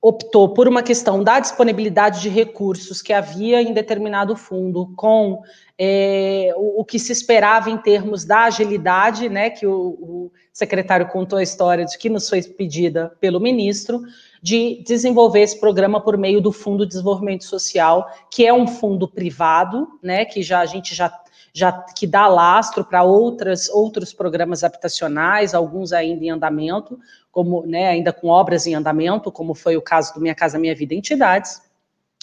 optou 0.00 0.48
por 0.54 0.68
uma 0.68 0.82
questão 0.82 1.24
da 1.24 1.40
disponibilidade 1.40 2.20
de 2.20 2.28
recursos 2.28 3.02
que 3.02 3.12
havia 3.12 3.60
em 3.60 3.72
determinado 3.72 4.36
fundo 4.36 4.92
com 4.96 5.42
é, 5.76 6.52
o, 6.56 6.80
o, 6.80 6.84
que 6.84 6.98
se 6.98 7.12
esperava 7.12 7.68
em 7.68 7.76
termos 7.76 8.24
da 8.24 8.44
agilidade, 8.44 9.28
né, 9.28 9.50
que 9.50 9.66
o, 9.66 9.74
o, 10.00 10.32
secretário 10.52 11.08
contou 11.08 11.38
a 11.38 11.42
história 11.42 11.84
de 11.84 11.96
que 11.96 12.08
nos 12.08 12.28
foi 12.28 12.42
pedida 12.42 13.12
pelo 13.20 13.40
ministro, 13.40 14.02
de 14.42 14.82
desenvolver 14.84 15.40
esse 15.40 15.58
programa 15.58 16.00
por 16.00 16.16
meio 16.16 16.40
do 16.40 16.52
Fundo 16.52 16.84
de 16.84 16.90
Desenvolvimento 16.90 17.44
Social, 17.44 18.08
que 18.30 18.46
é 18.46 18.52
um 18.52 18.66
fundo 18.66 19.08
privado, 19.08 19.88
né, 20.02 20.24
que 20.24 20.42
já 20.42 20.60
a 20.60 20.66
gente 20.66 20.94
já 20.94 21.12
já 21.52 21.72
que 21.72 22.06
dá 22.06 22.26
lastro 22.26 22.84
para 22.84 23.02
outras 23.02 23.68
outros 23.68 24.12
programas 24.12 24.62
habitacionais, 24.62 25.54
alguns 25.54 25.92
ainda 25.92 26.24
em 26.24 26.30
andamento, 26.30 26.98
como 27.30 27.66
né, 27.66 27.88
ainda 27.88 28.12
com 28.12 28.28
obras 28.28 28.66
em 28.66 28.74
andamento, 28.74 29.30
como 29.30 29.54
foi 29.54 29.76
o 29.76 29.82
caso 29.82 30.14
do 30.14 30.20
Minha 30.20 30.34
Casa 30.34 30.58
Minha 30.58 30.74
Vida 30.74 30.94
Entidades, 30.94 31.62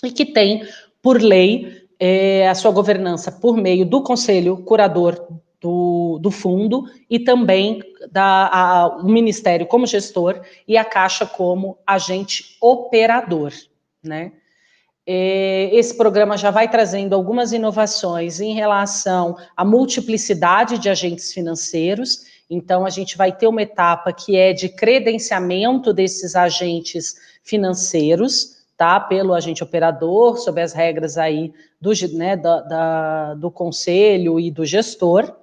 e 0.03 0.11
que 0.11 0.25
tem 0.25 0.67
por 1.01 1.21
lei 1.21 1.87
é, 1.99 2.47
a 2.47 2.55
sua 2.55 2.71
governança 2.71 3.31
por 3.31 3.57
meio 3.57 3.85
do 3.85 4.01
conselho 4.03 4.57
curador 4.57 5.25
do, 5.61 6.19
do 6.19 6.29
fundo 6.29 6.85
e 7.09 7.19
também 7.19 7.81
da, 8.11 8.49
a, 8.51 8.87
o 8.97 9.05
Ministério 9.05 9.65
como 9.65 9.87
gestor 9.87 10.41
e 10.67 10.77
a 10.77 10.85
Caixa 10.85 11.25
como 11.25 11.77
agente 11.87 12.57
operador, 12.61 13.51
né? 14.03 14.33
É, 15.07 15.69
esse 15.71 15.95
programa 15.95 16.35
já 16.35 16.49
vai 16.49 16.67
trazendo 16.67 17.13
algumas 17.13 17.53
inovações 17.53 18.39
em 18.39 18.55
relação 18.55 19.37
à 19.55 19.63
multiplicidade 19.63 20.79
de 20.79 20.89
agentes 20.89 21.31
financeiros. 21.31 22.25
Então, 22.49 22.85
a 22.85 22.89
gente 22.89 23.15
vai 23.15 23.31
ter 23.31 23.47
uma 23.47 23.61
etapa 23.61 24.11
que 24.11 24.35
é 24.35 24.51
de 24.51 24.67
credenciamento 24.67 25.93
desses 25.93 26.35
agentes 26.35 27.15
financeiros, 27.43 28.63
tá? 28.75 28.99
Pelo 28.99 29.33
agente 29.33 29.63
operador, 29.63 30.37
sob 30.37 30.59
as 30.59 30.73
regras 30.73 31.17
aí 31.17 31.53
do, 31.79 31.91
né, 32.13 32.35
da, 32.35 32.61
da, 32.61 33.33
do 33.35 33.51
conselho 33.51 34.39
e 34.39 34.49
do 34.49 34.65
gestor. 34.65 35.35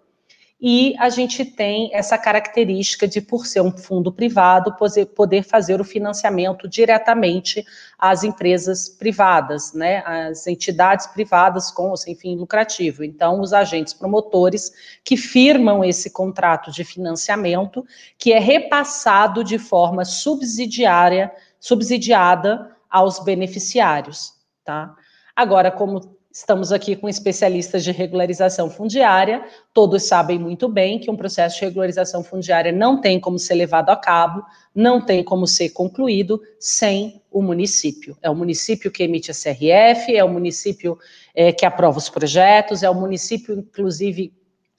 E 0.64 0.94
a 1.00 1.08
gente 1.08 1.44
tem 1.44 1.90
essa 1.92 2.16
característica 2.16 3.08
de, 3.08 3.20
por 3.20 3.46
ser 3.46 3.62
um 3.62 3.76
fundo 3.76 4.12
privado, 4.12 4.76
poder 5.12 5.42
fazer 5.42 5.80
o 5.80 5.84
financiamento 5.84 6.68
diretamente 6.68 7.66
às 7.98 8.22
empresas 8.22 8.88
privadas, 8.88 9.72
né, 9.72 10.04
às 10.06 10.46
entidades 10.46 11.08
privadas 11.08 11.72
com 11.72 11.90
ou 11.90 11.96
sem 11.96 12.14
fim 12.14 12.36
lucrativo. 12.36 13.02
Então, 13.02 13.40
os 13.40 13.52
agentes 13.52 13.92
promotores 13.92 14.72
que 15.02 15.16
firmam 15.16 15.82
esse 15.84 16.10
contrato 16.10 16.70
de 16.70 16.84
financiamento, 16.84 17.84
que 18.16 18.32
é 18.32 18.38
repassado 18.38 19.42
de 19.42 19.58
forma 19.58 20.04
subsidiária, 20.04 21.32
subsidiada 21.58 22.70
aos 22.88 23.18
beneficiários, 23.18 24.34
tá? 24.64 24.94
Agora, 25.34 25.72
como 25.72 26.21
estamos 26.32 26.72
aqui 26.72 26.96
com 26.96 27.08
especialistas 27.08 27.84
de 27.84 27.92
regularização 27.92 28.70
fundiária, 28.70 29.44
todos 29.74 30.04
sabem 30.04 30.38
muito 30.38 30.66
bem 30.66 30.98
que 30.98 31.10
um 31.10 31.16
processo 31.16 31.58
de 31.58 31.66
regularização 31.66 32.24
fundiária 32.24 32.72
não 32.72 32.98
tem 33.00 33.20
como 33.20 33.38
ser 33.38 33.54
levado 33.54 33.90
a 33.90 33.96
cabo, 33.96 34.42
não 34.74 35.04
tem 35.04 35.22
como 35.22 35.46
ser 35.46 35.68
concluído 35.70 36.40
sem 36.58 37.22
o 37.30 37.42
município. 37.42 38.16
É 38.22 38.30
o 38.30 38.34
município 38.34 38.90
que 38.90 39.02
emite 39.02 39.30
a 39.30 39.34
CRF, 39.34 40.16
é 40.16 40.24
o 40.24 40.28
município 40.28 40.98
é, 41.34 41.52
que 41.52 41.66
aprova 41.66 41.98
os 41.98 42.08
projetos, 42.08 42.82
é 42.82 42.88
o 42.88 42.94
município, 42.94 43.54
inclusive, 43.54 44.32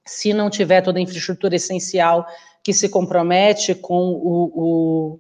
se 0.04 0.34
não 0.34 0.50
tiver 0.50 0.82
toda 0.82 0.98
a 0.98 1.02
infraestrutura 1.02 1.56
essencial, 1.56 2.26
que 2.63 2.74
se 2.74 2.89
compromete 2.89 3.76
com 3.76 4.10
o, 4.13 4.52
o 4.56 5.20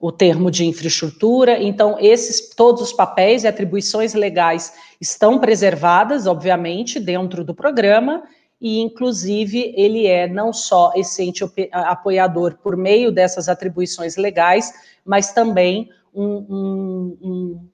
o 0.00 0.10
termo 0.10 0.50
de 0.50 0.64
infraestrutura. 0.64 1.62
Então, 1.62 1.96
esses 2.00 2.48
todos 2.54 2.80
os 2.80 2.92
papéis 2.92 3.44
e 3.44 3.48
atribuições 3.48 4.14
legais 4.14 4.72
estão 4.98 5.38
preservadas, 5.38 6.26
obviamente, 6.26 6.98
dentro 6.98 7.44
do 7.44 7.54
programa, 7.54 8.22
e 8.58 8.80
inclusive 8.80 9.74
ele 9.76 10.06
é 10.06 10.26
não 10.26 10.52
só 10.52 10.92
esse 10.96 11.30
apoiador 11.72 12.56
por 12.62 12.76
meio 12.76 13.12
dessas 13.12 13.48
atribuições 13.48 14.16
legais, 14.16 14.72
mas 15.04 15.32
também 15.32 15.90
um, 16.14 16.24
um, 16.24 17.18
um, 17.22 17.68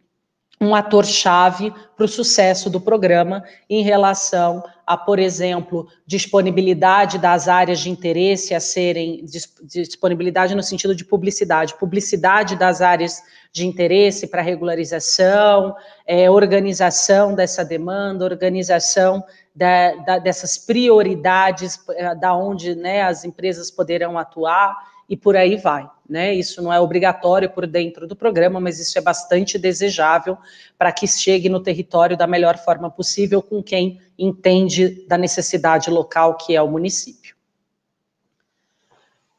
um 0.60 0.74
ator-chave 0.74 1.72
para 1.96 2.04
o 2.04 2.08
sucesso 2.08 2.70
do 2.70 2.80
programa 2.80 3.44
em 3.68 3.82
relação 3.82 4.64
a, 4.86 4.96
por 4.96 5.18
exemplo, 5.18 5.86
disponibilidade 6.06 7.18
das 7.18 7.46
áreas 7.46 7.80
de 7.80 7.90
interesse 7.90 8.54
a 8.54 8.60
serem 8.60 9.24
disponibilidade 9.62 10.54
no 10.54 10.62
sentido 10.62 10.94
de 10.94 11.04
publicidade, 11.04 11.76
publicidade 11.78 12.56
das 12.56 12.80
áreas 12.80 13.22
de 13.52 13.66
interesse 13.66 14.26
para 14.26 14.42
regularização, 14.42 15.74
é, 16.06 16.30
organização 16.30 17.34
dessa 17.34 17.64
demanda, 17.64 18.24
organização 18.24 19.24
da, 19.54 19.94
da, 19.96 20.18
dessas 20.18 20.56
prioridades 20.56 21.80
é, 21.90 22.14
da 22.14 22.34
onde 22.34 22.74
né, 22.74 23.02
as 23.02 23.24
empresas 23.24 23.70
poderão 23.70 24.18
atuar 24.18 24.76
e 25.08 25.16
por 25.16 25.36
aí 25.36 25.56
vai. 25.56 25.88
Né? 26.08 26.34
Isso 26.34 26.62
não 26.62 26.72
é 26.72 26.80
obrigatório 26.80 27.50
por 27.50 27.66
dentro 27.66 28.06
do 28.06 28.14
programa, 28.14 28.60
mas 28.60 28.78
isso 28.78 28.96
é 28.98 29.00
bastante 29.00 29.58
desejável 29.58 30.38
para 30.78 30.92
que 30.92 31.06
chegue 31.06 31.48
no 31.48 31.60
território 31.60 32.16
da 32.16 32.26
melhor 32.26 32.56
forma 32.58 32.90
possível 32.90 33.42
com 33.42 33.62
quem 33.62 34.00
entende 34.18 35.04
da 35.08 35.18
necessidade 35.18 35.90
local 35.90 36.36
que 36.36 36.54
é 36.54 36.62
o 36.62 36.68
município. 36.68 37.34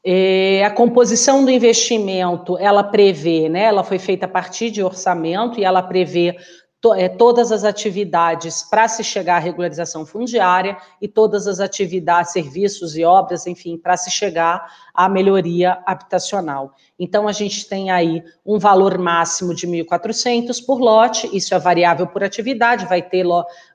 E 0.10 0.62
a 0.64 0.72
composição 0.72 1.44
do 1.44 1.52
investimento, 1.52 2.58
ela 2.58 2.82
prevê, 2.82 3.50
né, 3.50 3.64
ela 3.64 3.84
foi 3.84 4.00
feita 4.00 4.26
a 4.26 4.30
partir 4.30 4.72
de 4.72 4.82
orçamento 4.82 5.60
e 5.60 5.66
ela 5.66 5.84
prevê 5.84 6.38
to, 6.82 6.94
é, 6.94 7.10
todas 7.10 7.52
as 7.52 7.64
atividades 7.64 8.64
para 8.64 8.88
se 8.88 9.04
chegar 9.04 9.38
à 9.38 9.40
regularização 9.40 10.06
fundiária 10.06 10.78
e 11.02 11.08
todas 11.08 11.48
as 11.48 11.60
atividades, 11.60 12.32
serviços 12.32 12.96
e 12.96 13.04
obras, 13.04 13.48
enfim, 13.48 13.78
para 13.78 13.98
se 13.98 14.12
chegar 14.12 14.72
à 14.94 15.10
melhoria 15.10 15.82
habitacional. 15.86 16.74
Então, 17.00 17.28
a 17.28 17.32
gente 17.32 17.68
tem 17.68 17.92
aí 17.92 18.24
um 18.44 18.58
valor 18.58 18.98
máximo 18.98 19.54
de 19.54 19.68
1.400 19.68 20.66
por 20.66 20.80
lote, 20.80 21.30
isso 21.32 21.54
é 21.54 21.60
variável 21.60 22.08
por 22.08 22.24
atividade, 22.24 22.88
vai 22.88 23.04
ter, 23.04 23.24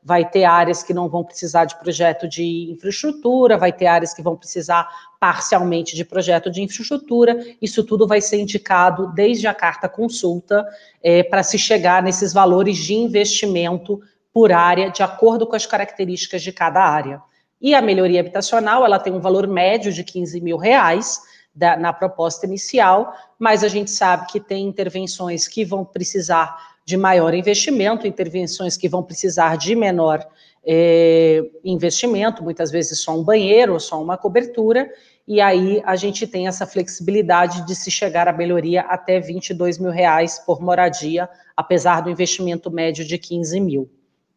vai 0.02 0.28
ter 0.28 0.44
áreas 0.44 0.82
que 0.82 0.92
não 0.92 1.08
vão 1.08 1.22
precisar 1.22 1.64
de 1.64 1.78
projeto 1.78 2.28
de 2.28 2.72
infraestrutura, 2.72 3.56
vai 3.56 3.72
ter 3.72 3.86
áreas 3.86 4.12
que 4.12 4.22
vão 4.22 4.36
precisar 4.36 4.88
parcialmente 5.20 5.94
de 5.94 6.04
projeto 6.04 6.50
de 6.50 6.62
infraestrutura, 6.62 7.38
isso 7.62 7.84
tudo 7.84 8.08
vai 8.08 8.20
ser 8.20 8.40
indicado 8.40 9.12
desde 9.14 9.46
a 9.46 9.54
carta 9.54 9.88
consulta 9.88 10.66
é, 11.00 11.22
para 11.22 11.44
se 11.44 11.56
chegar 11.56 12.02
nesses 12.02 12.32
valores 12.32 12.76
de 12.76 12.94
investimento 12.94 14.00
por 14.32 14.50
área, 14.50 14.90
de 14.90 15.02
acordo 15.02 15.46
com 15.46 15.54
as 15.54 15.64
características 15.64 16.42
de 16.42 16.50
cada 16.50 16.80
área. 16.80 17.22
E 17.60 17.72
a 17.72 17.80
melhoria 17.80 18.18
habitacional, 18.18 18.84
ela 18.84 18.98
tem 18.98 19.12
um 19.12 19.20
valor 19.20 19.46
médio 19.46 19.92
de 19.92 20.02
15 20.02 20.40
mil 20.40 20.56
reais, 20.56 21.20
da, 21.54 21.76
na 21.76 21.92
proposta 21.92 22.46
inicial, 22.46 23.14
mas 23.38 23.62
a 23.62 23.68
gente 23.68 23.90
sabe 23.90 24.26
que 24.26 24.40
tem 24.40 24.66
intervenções 24.66 25.46
que 25.46 25.64
vão 25.64 25.84
precisar 25.84 26.72
de 26.84 26.96
maior 26.96 27.34
investimento, 27.34 28.06
intervenções 28.06 28.76
que 28.76 28.88
vão 28.88 29.02
precisar 29.02 29.56
de 29.56 29.76
menor 29.76 30.26
é, 30.64 31.42
investimento, 31.64 32.42
muitas 32.42 32.70
vezes 32.70 33.00
só 33.00 33.16
um 33.16 33.22
banheiro, 33.22 33.78
só 33.78 34.00
uma 34.02 34.16
cobertura, 34.16 34.90
e 35.26 35.40
aí 35.40 35.80
a 35.84 35.94
gente 35.94 36.26
tem 36.26 36.48
essa 36.48 36.66
flexibilidade 36.66 37.64
de 37.66 37.74
se 37.76 37.90
chegar 37.90 38.26
à 38.26 38.32
melhoria 38.32 38.82
até 38.82 39.20
22 39.20 39.78
mil 39.78 39.90
reais 39.90 40.38
por 40.40 40.60
moradia, 40.60 41.28
apesar 41.56 42.00
do 42.00 42.10
investimento 42.10 42.70
médio 42.70 43.04
de 43.04 43.18
15 43.18 43.60
mil, 43.60 43.90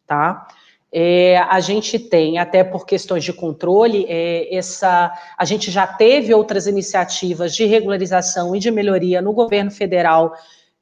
tá? 0.06 0.46
É, 0.92 1.38
a 1.38 1.60
gente 1.60 1.98
tem, 1.98 2.38
até 2.38 2.62
por 2.62 2.86
questões 2.86 3.24
de 3.24 3.32
controle, 3.32 4.06
é, 4.08 4.54
essa, 4.54 5.12
a 5.36 5.44
gente 5.44 5.70
já 5.70 5.86
teve 5.86 6.32
outras 6.32 6.66
iniciativas 6.66 7.54
de 7.54 7.66
regularização 7.66 8.54
e 8.54 8.58
de 8.58 8.70
melhoria 8.70 9.20
no 9.20 9.32
governo 9.32 9.70
federal, 9.70 10.32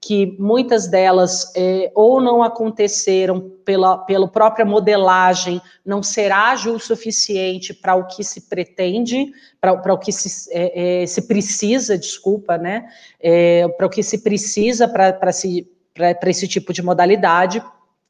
que 0.01 0.37
muitas 0.39 0.87
delas 0.87 1.51
é, 1.57 1.91
ou 1.95 2.21
não 2.21 2.43
aconteceram 2.43 3.41
pela, 3.65 3.97
pela 3.97 4.29
própria 4.29 4.65
modelagem, 4.65 5.63
não 5.85 6.03
ser 6.03 6.31
ágil 6.31 6.75
o 6.75 6.79
suficiente 6.81 7.73
para 7.73 7.95
o 7.95 8.07
que 8.07 8.23
se 8.23 8.43
pretende, 8.43 9.33
para 9.59 9.95
o 9.95 9.99
que 9.99 10.13
se, 10.13 10.51
é, 10.53 11.03
é, 11.03 11.07
se 11.07 11.23
precisa, 11.23 11.97
desculpa, 11.97 12.59
né? 12.59 12.87
É, 13.19 13.67
para 13.69 13.87
o 13.87 13.91
que 13.91 14.03
se 14.03 14.19
precisa 14.19 14.87
para 14.87 16.31
esse 16.31 16.47
tipo 16.47 16.71
de 16.71 16.83
modalidade 16.83 17.63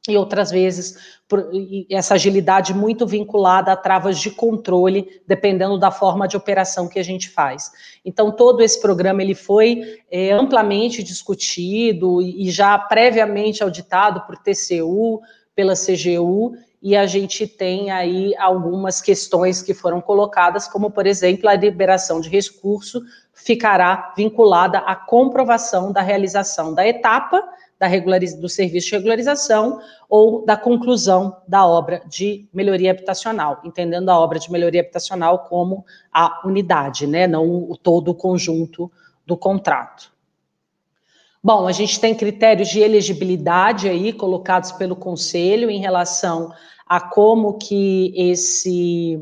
e 0.08 0.16
outras 0.16 0.50
vezes 0.50 0.96
por, 1.26 1.48
e 1.52 1.86
essa 1.90 2.14
agilidade 2.14 2.74
muito 2.74 3.06
vinculada 3.06 3.72
a 3.72 3.76
travas 3.76 4.18
de 4.18 4.30
controle, 4.30 5.22
dependendo 5.26 5.78
da 5.78 5.90
forma 5.90 6.28
de 6.28 6.36
operação 6.36 6.86
que 6.86 6.98
a 6.98 7.02
gente 7.02 7.30
faz. 7.30 7.70
Então, 8.04 8.30
todo 8.30 8.62
esse 8.62 8.80
programa 8.80 9.22
ele 9.22 9.34
foi 9.34 10.02
é, 10.10 10.32
amplamente 10.32 11.02
discutido 11.02 12.20
e, 12.20 12.46
e 12.46 12.50
já 12.50 12.78
previamente 12.78 13.62
auditado 13.62 14.20
por 14.26 14.36
TCU, 14.36 15.22
pela 15.54 15.74
CGU, 15.74 16.54
e 16.82 16.94
a 16.94 17.06
gente 17.06 17.46
tem 17.46 17.90
aí 17.90 18.36
algumas 18.36 19.00
questões 19.00 19.62
que 19.62 19.72
foram 19.72 20.02
colocadas, 20.02 20.68
como, 20.68 20.90
por 20.90 21.06
exemplo, 21.06 21.48
a 21.48 21.54
liberação 21.54 22.20
de 22.20 22.28
recurso 22.28 23.00
ficará 23.32 24.12
vinculada 24.14 24.78
à 24.80 24.94
comprovação 24.94 25.90
da 25.90 26.02
realização 26.02 26.74
da 26.74 26.86
etapa 26.86 27.42
da 27.84 27.86
regulariz... 27.86 28.34
do 28.34 28.48
serviço 28.48 28.88
de 28.88 28.96
regularização 28.96 29.78
ou 30.08 30.44
da 30.44 30.56
conclusão 30.56 31.36
da 31.46 31.66
obra 31.66 32.02
de 32.08 32.48
melhoria 32.52 32.90
habitacional, 32.90 33.60
entendendo 33.64 34.08
a 34.08 34.18
obra 34.18 34.38
de 34.38 34.50
melhoria 34.50 34.80
habitacional 34.80 35.40
como 35.40 35.84
a 36.12 36.42
unidade, 36.46 37.06
né, 37.06 37.26
não 37.26 37.70
o 37.70 37.76
todo 37.76 38.10
o 38.10 38.14
conjunto 38.14 38.90
do 39.26 39.36
contrato. 39.36 40.12
Bom, 41.42 41.66
a 41.68 41.72
gente 41.72 42.00
tem 42.00 42.14
critérios 42.14 42.68
de 42.68 42.80
elegibilidade 42.80 43.86
aí 43.86 44.14
colocados 44.14 44.72
pelo 44.72 44.96
conselho 44.96 45.68
em 45.70 45.78
relação 45.78 46.50
a 46.86 47.00
como 47.00 47.58
que 47.58 48.14
esse 48.16 49.20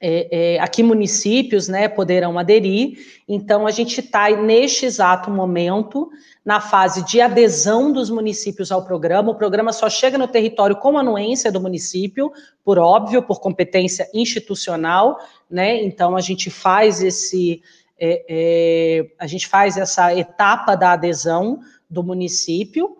é, 0.00 0.54
é, 0.54 0.60
aqui 0.60 0.82
municípios 0.82 1.68
né, 1.68 1.88
poderão 1.88 2.38
aderir. 2.38 2.98
Então, 3.28 3.66
a 3.66 3.70
gente 3.70 4.00
está 4.00 4.30
neste 4.30 4.86
exato 4.86 5.30
momento 5.30 6.10
na 6.44 6.60
fase 6.60 7.04
de 7.04 7.20
adesão 7.20 7.92
dos 7.92 8.08
municípios 8.08 8.70
ao 8.70 8.84
programa. 8.84 9.30
O 9.30 9.34
programa 9.34 9.72
só 9.72 9.90
chega 9.90 10.16
no 10.16 10.28
território 10.28 10.76
com 10.76 10.96
anuência 10.96 11.50
do 11.50 11.60
município, 11.60 12.32
por 12.64 12.78
óbvio, 12.78 13.22
por 13.22 13.40
competência 13.40 14.08
institucional, 14.14 15.18
né? 15.50 15.82
Então, 15.82 16.16
a 16.16 16.20
gente 16.20 16.50
faz 16.50 17.02
esse. 17.02 17.60
É, 18.00 18.24
é 18.28 19.06
a 19.18 19.26
gente 19.26 19.48
faz 19.48 19.76
essa 19.76 20.14
etapa 20.14 20.76
da 20.76 20.92
adesão 20.92 21.58
do 21.90 22.02
município, 22.02 22.96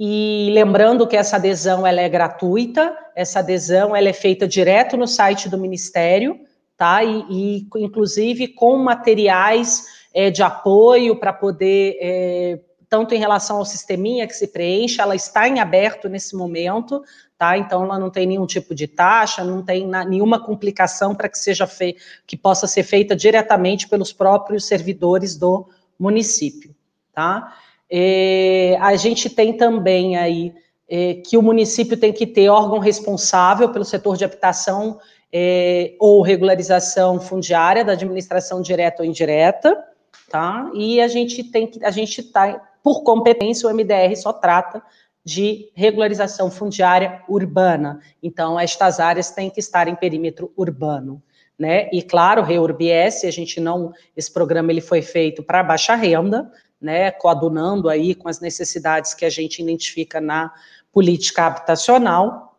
e 0.00 0.50
lembrando 0.52 1.08
que 1.08 1.16
essa 1.16 1.36
adesão 1.36 1.84
ela 1.84 2.00
é 2.00 2.08
gratuita, 2.08 2.96
essa 3.18 3.40
adesão 3.40 3.96
ela 3.96 4.08
é 4.08 4.12
feita 4.12 4.46
direto 4.46 4.96
no 4.96 5.08
site 5.08 5.48
do 5.48 5.58
Ministério, 5.58 6.38
tá? 6.76 7.02
E, 7.02 7.26
e 7.28 7.66
inclusive 7.78 8.46
com 8.46 8.78
materiais 8.78 9.86
é, 10.14 10.30
de 10.30 10.40
apoio 10.40 11.18
para 11.18 11.32
poder, 11.32 11.98
é, 12.00 12.60
tanto 12.88 13.16
em 13.16 13.18
relação 13.18 13.56
ao 13.56 13.64
sisteminha 13.64 14.24
que 14.24 14.36
se 14.36 14.46
preenche, 14.46 15.00
ela 15.00 15.16
está 15.16 15.48
em 15.48 15.58
aberto 15.58 16.08
nesse 16.08 16.36
momento, 16.36 17.02
tá? 17.36 17.58
Então 17.58 17.82
ela 17.82 17.98
não 17.98 18.08
tem 18.08 18.24
nenhum 18.24 18.46
tipo 18.46 18.72
de 18.72 18.86
taxa, 18.86 19.42
não 19.42 19.64
tem 19.64 19.84
na, 19.84 20.04
nenhuma 20.04 20.38
complicação 20.38 21.12
para 21.12 21.28
que 21.28 21.40
seja 21.40 21.66
feita, 21.66 22.00
que 22.24 22.36
possa 22.36 22.68
ser 22.68 22.84
feita 22.84 23.16
diretamente 23.16 23.88
pelos 23.88 24.12
próprios 24.12 24.64
servidores 24.64 25.36
do 25.36 25.68
município, 25.98 26.72
tá? 27.12 27.52
É, 27.90 28.78
a 28.80 28.94
gente 28.94 29.28
tem 29.28 29.56
também 29.56 30.16
aí 30.16 30.54
é, 30.88 31.14
que 31.14 31.36
o 31.36 31.42
município 31.42 31.96
tem 31.96 32.12
que 32.12 32.26
ter 32.26 32.48
órgão 32.48 32.78
responsável 32.78 33.68
pelo 33.68 33.84
setor 33.84 34.16
de 34.16 34.24
habitação 34.24 34.98
é, 35.32 35.94
ou 36.00 36.22
regularização 36.22 37.20
fundiária 37.20 37.84
da 37.84 37.92
administração 37.92 38.62
direta 38.62 39.02
ou 39.02 39.08
indireta, 39.08 39.76
tá? 40.30 40.70
E 40.74 41.00
a 41.00 41.08
gente 41.08 41.44
tem 41.44 41.66
que, 41.66 41.84
a 41.84 41.90
gente 41.90 42.22
tá, 42.22 42.60
por 42.82 43.02
competência, 43.02 43.68
o 43.68 43.74
MDR 43.74 44.16
só 44.16 44.32
trata 44.32 44.82
de 45.24 45.70
regularização 45.74 46.50
fundiária 46.50 47.22
urbana. 47.28 48.00
Então, 48.22 48.58
estas 48.58 48.98
áreas 48.98 49.30
têm 49.30 49.50
que 49.50 49.60
estar 49.60 49.86
em 49.86 49.94
perímetro 49.94 50.50
urbano. 50.56 51.22
Né? 51.58 51.90
E 51.92 52.00
claro, 52.02 52.42
REURBS, 52.42 53.24
a 53.24 53.30
gente 53.30 53.60
não, 53.60 53.92
esse 54.16 54.32
programa 54.32 54.70
ele 54.70 54.80
foi 54.80 55.02
feito 55.02 55.42
para 55.42 55.62
baixa 55.62 55.94
renda, 55.96 56.50
né, 56.80 57.10
coadunando 57.10 57.88
aí 57.88 58.14
com 58.14 58.28
as 58.28 58.40
necessidades 58.40 59.12
que 59.12 59.24
a 59.24 59.30
gente 59.30 59.60
identifica 59.60 60.20
na 60.20 60.52
política 60.92 61.46
habitacional, 61.46 62.56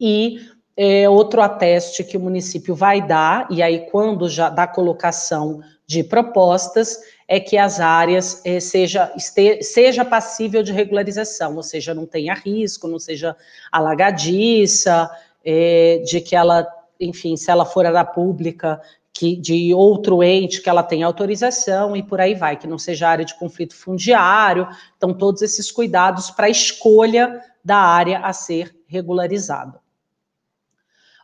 e 0.00 0.38
é, 0.76 1.08
outro 1.08 1.40
ateste 1.40 2.04
que 2.04 2.16
o 2.16 2.20
município 2.20 2.74
vai 2.74 3.00
dar, 3.00 3.46
e 3.50 3.62
aí 3.62 3.86
quando 3.90 4.28
já 4.28 4.48
dá 4.48 4.66
colocação 4.66 5.60
de 5.86 6.02
propostas, 6.04 6.98
é 7.28 7.40
que 7.40 7.56
as 7.56 7.80
áreas 7.80 8.42
é, 8.44 8.60
seja, 8.60 9.12
este, 9.16 9.62
seja 9.62 10.04
passível 10.04 10.62
de 10.62 10.72
regularização, 10.72 11.56
ou 11.56 11.62
seja, 11.62 11.94
não 11.94 12.06
tenha 12.06 12.34
risco, 12.34 12.86
não 12.88 12.98
seja 12.98 13.36
alagadiça, 13.72 15.10
é, 15.44 16.02
de 16.04 16.20
que 16.20 16.36
ela, 16.36 16.66
enfim, 17.00 17.36
se 17.36 17.50
ela 17.50 17.64
for 17.64 17.90
da 17.90 18.04
pública, 18.04 18.80
que, 19.16 19.34
de 19.34 19.72
outro 19.72 20.22
ente 20.22 20.60
que 20.60 20.68
ela 20.68 20.82
tem 20.82 21.02
autorização 21.02 21.96
e 21.96 22.02
por 22.02 22.20
aí 22.20 22.34
vai, 22.34 22.56
que 22.56 22.66
não 22.66 22.78
seja 22.78 23.08
área 23.08 23.24
de 23.24 23.34
conflito 23.38 23.74
fundiário. 23.74 24.68
Então, 24.96 25.14
todos 25.14 25.40
esses 25.40 25.72
cuidados 25.72 26.30
para 26.30 26.46
a 26.46 26.50
escolha 26.50 27.40
da 27.64 27.78
área 27.78 28.20
a 28.20 28.32
ser 28.32 28.76
regularizada. 28.86 29.80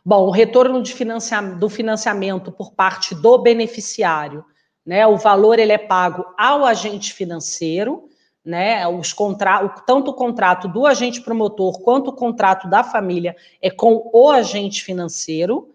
Bom, 0.03 0.27
o 0.27 0.31
retorno 0.31 0.83
do 1.57 1.69
financiamento 1.69 2.51
por 2.51 2.73
parte 2.73 3.15
do 3.15 3.37
beneficiário, 3.37 4.43
né? 4.85 5.07
O 5.07 5.15
valor 5.15 5.59
ele 5.59 5.71
é 5.71 5.77
pago 5.77 6.25
ao 6.37 6.65
agente 6.65 7.13
financeiro, 7.13 8.09
né? 8.43 8.85
Os 8.87 9.13
contra... 9.13 9.69
Tanto 9.87 10.11
o 10.11 10.13
contrato 10.13 10.67
do 10.67 10.85
agente 10.85 11.21
promotor 11.21 11.79
quanto 11.81 12.09
o 12.09 12.15
contrato 12.15 12.67
da 12.67 12.83
família 12.83 13.35
é 13.61 13.69
com 13.69 14.09
o 14.11 14.29
agente 14.29 14.83
financeiro. 14.83 15.72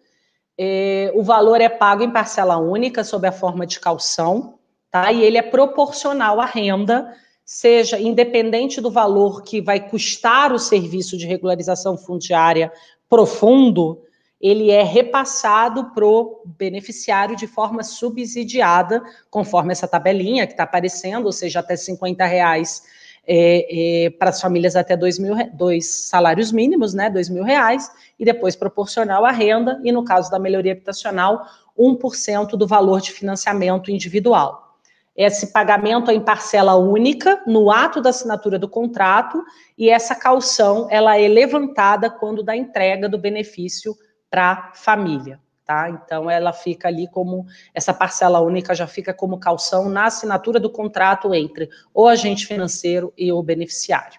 É, 0.59 1.13
o 1.15 1.23
valor 1.23 1.61
é 1.61 1.69
pago 1.69 2.03
em 2.03 2.11
parcela 2.11 2.57
única, 2.57 3.05
sob 3.05 3.29
a 3.29 3.33
forma 3.33 3.65
de 3.65 3.79
calção, 3.79 4.59
tá? 4.91 5.13
E 5.13 5.23
ele 5.23 5.39
é 5.39 5.43
proporcional 5.43 6.41
à 6.41 6.45
renda, 6.45 7.15
seja 7.45 7.99
independente 7.99 8.81
do 8.81 8.91
valor 8.91 9.43
que 9.43 9.61
vai 9.61 9.89
custar 9.89 10.53
o 10.53 10.59
serviço 10.59 11.17
de 11.17 11.27
regularização 11.27 11.97
fundiária 11.97 12.73
profundo, 13.09 14.03
ele 14.41 14.71
é 14.71 14.83
repassado 14.83 15.93
para 15.93 16.05
o 16.05 16.43
beneficiário 16.45 17.35
de 17.35 17.47
forma 17.47 17.83
subsidiada, 17.83 19.03
conforme 19.31 19.73
essa 19.73 19.89
tabelinha 19.89 20.47
que 20.47 20.53
está 20.53 20.65
aparecendo, 20.65 21.27
ou 21.27 21.33
seja, 21.33 21.61
até 21.61 21.77
50 21.77 22.25
reais 22.25 22.83
é, 23.29 24.07
é, 24.07 24.11
para 24.11 24.31
as 24.31 24.41
famílias 24.41 24.75
até 24.75 24.97
dois, 24.97 25.19
mil, 25.19 25.35
dois 25.53 25.87
salários 25.87 26.51
mínimos, 26.51 26.95
né, 26.95 27.11
dois 27.11 27.29
mil 27.29 27.45
reais, 27.45 27.91
e 28.19 28.25
depois 28.25 28.57
proporcional 28.57 29.27
à 29.27 29.31
renda, 29.31 29.79
e 29.85 29.93
no 29.93 30.03
caso 30.03 30.31
da 30.31 30.39
melhoria 30.39 30.73
habitacional, 30.73 31.45
1% 31.79 32.57
do 32.57 32.67
valor 32.67 33.01
de 33.03 33.13
financiamento 33.13 33.91
individual. 33.91 34.77
Esse 35.15 35.53
pagamento 35.53 36.11
é 36.11 36.15
em 36.15 36.21
parcela 36.21 36.77
única, 36.77 37.43
no 37.47 37.71
ato 37.71 38.01
da 38.01 38.11
assinatura 38.11 38.59
do 38.59 38.69
contrato, 38.69 39.45
e 39.77 39.91
essa 39.91 40.15
calção, 40.15 40.89
ela 40.91 41.19
é 41.19 41.29
levantada 41.29 42.09
quando 42.09 42.43
da 42.43 42.57
entrega 42.57 43.09
do 43.09 43.19
benefício 43.19 43.95
para 44.31 44.53
a 44.53 44.73
família 44.75 45.39
tá? 45.69 45.91
Então 45.91 46.31
ela 46.31 46.51
fica 46.51 46.89
ali 46.89 47.07
como 47.07 47.45
essa 47.75 47.93
parcela 47.93 48.41
única 48.41 48.75
já 48.75 48.87
fica 48.87 49.13
como 49.13 49.39
calção 49.39 49.91
na 49.91 50.07
assinatura 50.07 50.59
do 50.59 50.71
contrato 50.71 51.35
entre 51.35 51.69
o 51.93 52.09
agente 52.09 52.47
financeiro 52.47 53.13
e 53.19 53.31
o 53.31 53.43
beneficiário. 53.43 54.19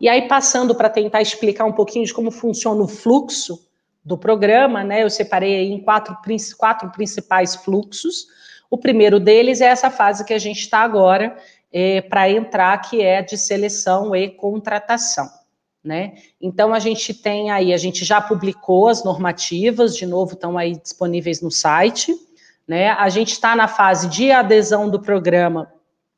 E 0.00 0.08
aí 0.08 0.28
passando 0.28 0.76
para 0.76 0.88
tentar 0.88 1.20
explicar 1.20 1.64
um 1.64 1.72
pouquinho 1.72 2.06
de 2.06 2.14
como 2.14 2.30
funciona 2.30 2.80
o 2.80 2.86
fluxo 2.86 3.68
do 4.04 4.16
programa, 4.16 4.84
né? 4.84 5.02
Eu 5.02 5.10
separei 5.10 5.72
em 5.72 5.82
quatro, 5.82 6.16
quatro 6.56 6.92
principais 6.92 7.56
fluxos. 7.56 8.28
O 8.70 8.78
primeiro 8.78 9.18
deles 9.18 9.60
é 9.60 9.66
essa 9.66 9.90
fase 9.90 10.24
que 10.24 10.32
a 10.32 10.38
gente 10.38 10.60
está 10.60 10.78
agora 10.78 11.36
é, 11.72 12.00
para 12.02 12.30
entrar, 12.30 12.78
que 12.82 13.02
é 13.02 13.20
de 13.20 13.36
seleção 13.36 14.14
e 14.14 14.30
contratação. 14.30 15.28
Né? 15.82 16.14
Então 16.40 16.74
a 16.74 16.78
gente 16.78 17.14
tem 17.14 17.50
aí, 17.50 17.72
a 17.72 17.76
gente 17.76 18.04
já 18.04 18.20
publicou 18.20 18.88
as 18.88 19.04
normativas, 19.04 19.96
de 19.96 20.04
novo 20.04 20.34
estão 20.34 20.58
aí 20.58 20.76
disponíveis 20.76 21.40
no 21.40 21.50
site, 21.50 22.14
né? 22.66 22.90
A 22.90 23.08
gente 23.08 23.32
está 23.32 23.56
na 23.56 23.66
fase 23.66 24.08
de 24.08 24.30
adesão 24.30 24.90
do 24.90 25.00
programa 25.00 25.72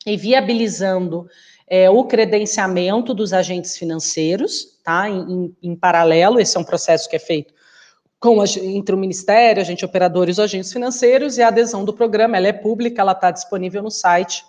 e 0.05 0.17
viabilizando 0.17 1.29
é, 1.69 1.89
o 1.89 2.05
credenciamento 2.05 3.15
dos 3.15 3.33
agentes 3.33 3.79
financeiros, 3.79 4.81
tá? 4.83 5.09
Em, 5.09 5.21
em, 5.21 5.57
em, 5.63 5.77
paralelo, 5.77 6.41
esse 6.41 6.57
é 6.57 6.61
um 6.61 6.65
processo 6.65 7.09
que 7.09 7.15
é 7.15 7.21
feito 7.21 7.55
com 8.19 8.41
a, 8.41 8.45
entre 8.63 8.95
o 8.95 8.99
Ministério, 8.99 9.63
agente 9.63 9.85
operador 9.85 10.29
e 10.29 10.41
agentes 10.41 10.73
financeiros, 10.73 11.39
e 11.39 11.43
a 11.43 11.49
adesão 11.49 11.85
do 11.85 11.95
programa, 11.95 12.37
ela 12.37 12.49
é 12.49 12.53
pública, 12.53 13.01
ela 13.01 13.13
está 13.13 13.31
disponível 13.31 13.83
no 13.83 13.91
site, 13.91 14.45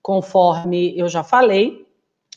conforme 0.00 0.98
eu 0.98 1.08
já 1.08 1.22
falei. 1.22 1.86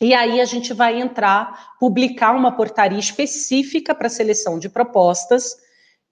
E 0.01 0.13
aí 0.13 0.41
a 0.41 0.45
gente 0.45 0.73
vai 0.73 0.99
entrar, 0.99 1.75
publicar 1.79 2.35
uma 2.35 2.51
portaria 2.51 2.99
específica 2.99 3.95
para 3.95 4.09
seleção 4.09 4.59
de 4.59 4.67
propostas, 4.67 5.55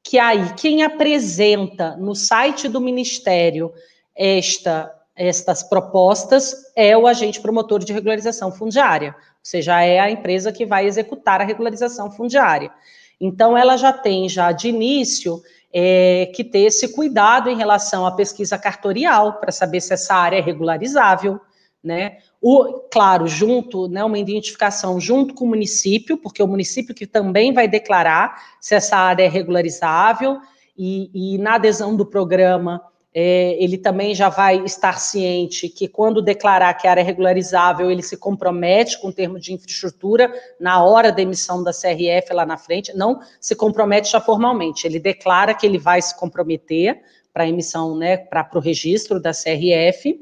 que 0.02 0.18
aí 0.18 0.54
quem 0.54 0.84
apresenta 0.84 1.96
no 1.98 2.16
site 2.16 2.70
do 2.70 2.80
Ministério 2.80 3.74
esta, 4.16 4.94
estas 5.16 5.64
propostas 5.64 6.56
é 6.76 6.98
o 6.98 7.08
agente 7.08 7.42
promotor 7.42 7.80
de 7.80 7.92
regularização 7.92 8.52
fundiária, 8.52 9.16
ou 9.18 9.44
seja, 9.44 9.82
é 9.82 10.00
a 10.00 10.10
empresa 10.10 10.52
que 10.52 10.66
vai 10.66 10.86
executar 10.86 11.42
a 11.42 11.46
regularização 11.46 12.10
fundiária. 12.10 12.72
Então, 13.20 13.58
ela 13.58 13.78
já 13.78 13.92
tem, 13.92 14.28
já 14.28 14.52
de 14.52 14.70
início, 14.70 15.42
é, 15.74 16.32
que 16.34 16.44
ter 16.44 16.60
esse 16.60 16.90
cuidado 16.90 17.50
em 17.50 17.58
relação 17.58 18.06
à 18.06 18.12
pesquisa 18.12 18.58
cartorial, 18.58 19.40
para 19.40 19.52
saber 19.52 19.82
se 19.82 19.94
essa 19.94 20.14
área 20.14 20.38
é 20.38 20.42
regularizável, 20.42 21.40
né? 21.84 22.18
O, 22.42 22.80
claro, 22.92 23.28
junto, 23.28 23.88
né, 23.88 24.04
uma 24.04 24.18
identificação 24.18 25.00
junto 25.00 25.34
com 25.34 25.46
o 25.46 25.50
município, 25.50 26.18
porque 26.18 26.42
o 26.42 26.48
município 26.48 26.96
que 26.96 27.06
também 27.06 27.54
vai 27.54 27.68
declarar 27.68 28.42
se 28.62 28.74
essa 28.74 28.96
área 28.96 29.24
é 29.24 29.28
regularizável, 29.28 30.40
e, 30.78 31.36
e 31.36 31.38
na 31.38 31.56
adesão 31.56 31.96
do 31.96 32.06
programa, 32.06 32.82
é, 33.14 33.56
ele 33.64 33.78
também 33.78 34.16
já 34.16 34.28
vai 34.28 34.64
estar 34.64 35.00
ciente 35.00 35.70
que 35.70 35.88
quando 35.88 36.22
declarar 36.22 36.74
que 36.74 36.88
a 36.88 36.92
área 36.92 37.02
é 37.02 37.04
regularizável, 37.04 37.92
ele 37.92 38.02
se 38.02 38.18
compromete 38.18 39.00
com 39.00 39.10
o 39.10 39.14
termo 39.14 39.40
de 39.40 39.54
infraestrutura 39.54 40.34
na 40.60 40.84
hora 40.84 41.12
da 41.12 41.22
emissão 41.22 41.64
da 41.64 41.72
CRF 41.72 42.34
lá 42.34 42.46
na 42.46 42.58
frente, 42.58 42.96
não 42.98 43.20
se 43.40 43.56
compromete 43.56 44.12
já 44.12 44.20
formalmente, 44.20 44.88
ele 44.88 45.00
declara 45.00 45.54
que 45.54 45.66
ele 45.66 45.78
vai 45.78 46.02
se 46.02 46.18
comprometer 46.18 47.02
para 47.32 47.44
a 47.44 47.48
emissão, 47.48 47.96
né, 47.96 48.18
para 48.18 48.50
o 48.56 48.60
registro 48.60 49.20
da 49.20 49.32
CRF, 49.32 50.20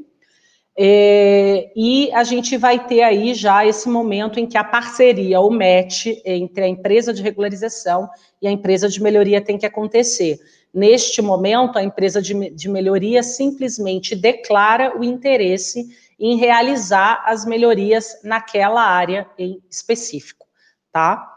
é, 0.78 1.72
e 1.76 2.12
a 2.14 2.24
gente 2.24 2.56
vai 2.58 2.86
ter 2.86 3.02
aí 3.02 3.34
já 3.34 3.66
esse 3.66 3.90
momento 3.90 4.40
em 4.40 4.48
que 4.48 4.58
a 4.58 4.64
parceria, 4.64 5.42
o 5.42 5.50
match 5.50 6.08
entre 6.26 6.64
a 6.64 6.68
empresa 6.68 7.14
de 7.14 7.22
regularização 7.22 8.10
e 8.42 8.48
a 8.48 8.52
empresa 8.52 8.88
de 8.88 9.02
melhoria 9.02 9.42
tem 9.42 9.58
que 9.58 9.66
acontecer. 9.66 10.40
Neste 10.74 11.22
momento, 11.22 11.78
a 11.78 11.84
empresa 11.84 12.22
de, 12.22 12.50
de 12.52 12.70
melhoria 12.70 13.22
simplesmente 13.22 14.16
declara 14.16 14.98
o 14.98 15.04
interesse 15.04 15.86
em 16.18 16.38
realizar 16.38 17.24
as 17.26 17.46
melhorias 17.46 18.22
naquela 18.24 18.82
área 18.82 19.28
em 19.38 19.62
específico, 19.70 20.46
tá? 20.92 21.31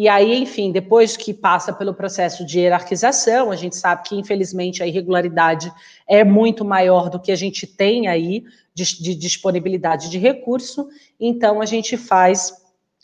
E 0.00 0.08
aí, 0.08 0.34
enfim, 0.40 0.72
depois 0.72 1.14
que 1.14 1.34
passa 1.34 1.74
pelo 1.74 1.92
processo 1.92 2.42
de 2.42 2.58
hierarquização, 2.58 3.50
a 3.50 3.54
gente 3.54 3.76
sabe 3.76 4.04
que, 4.04 4.16
infelizmente, 4.16 4.82
a 4.82 4.86
irregularidade 4.86 5.70
é 6.08 6.24
muito 6.24 6.64
maior 6.64 7.10
do 7.10 7.20
que 7.20 7.30
a 7.30 7.36
gente 7.36 7.66
tem 7.66 8.08
aí 8.08 8.42
de, 8.72 9.02
de 9.02 9.14
disponibilidade 9.14 10.08
de 10.08 10.16
recurso, 10.16 10.88
então 11.20 11.60
a 11.60 11.66
gente 11.66 11.98
faz 11.98 12.50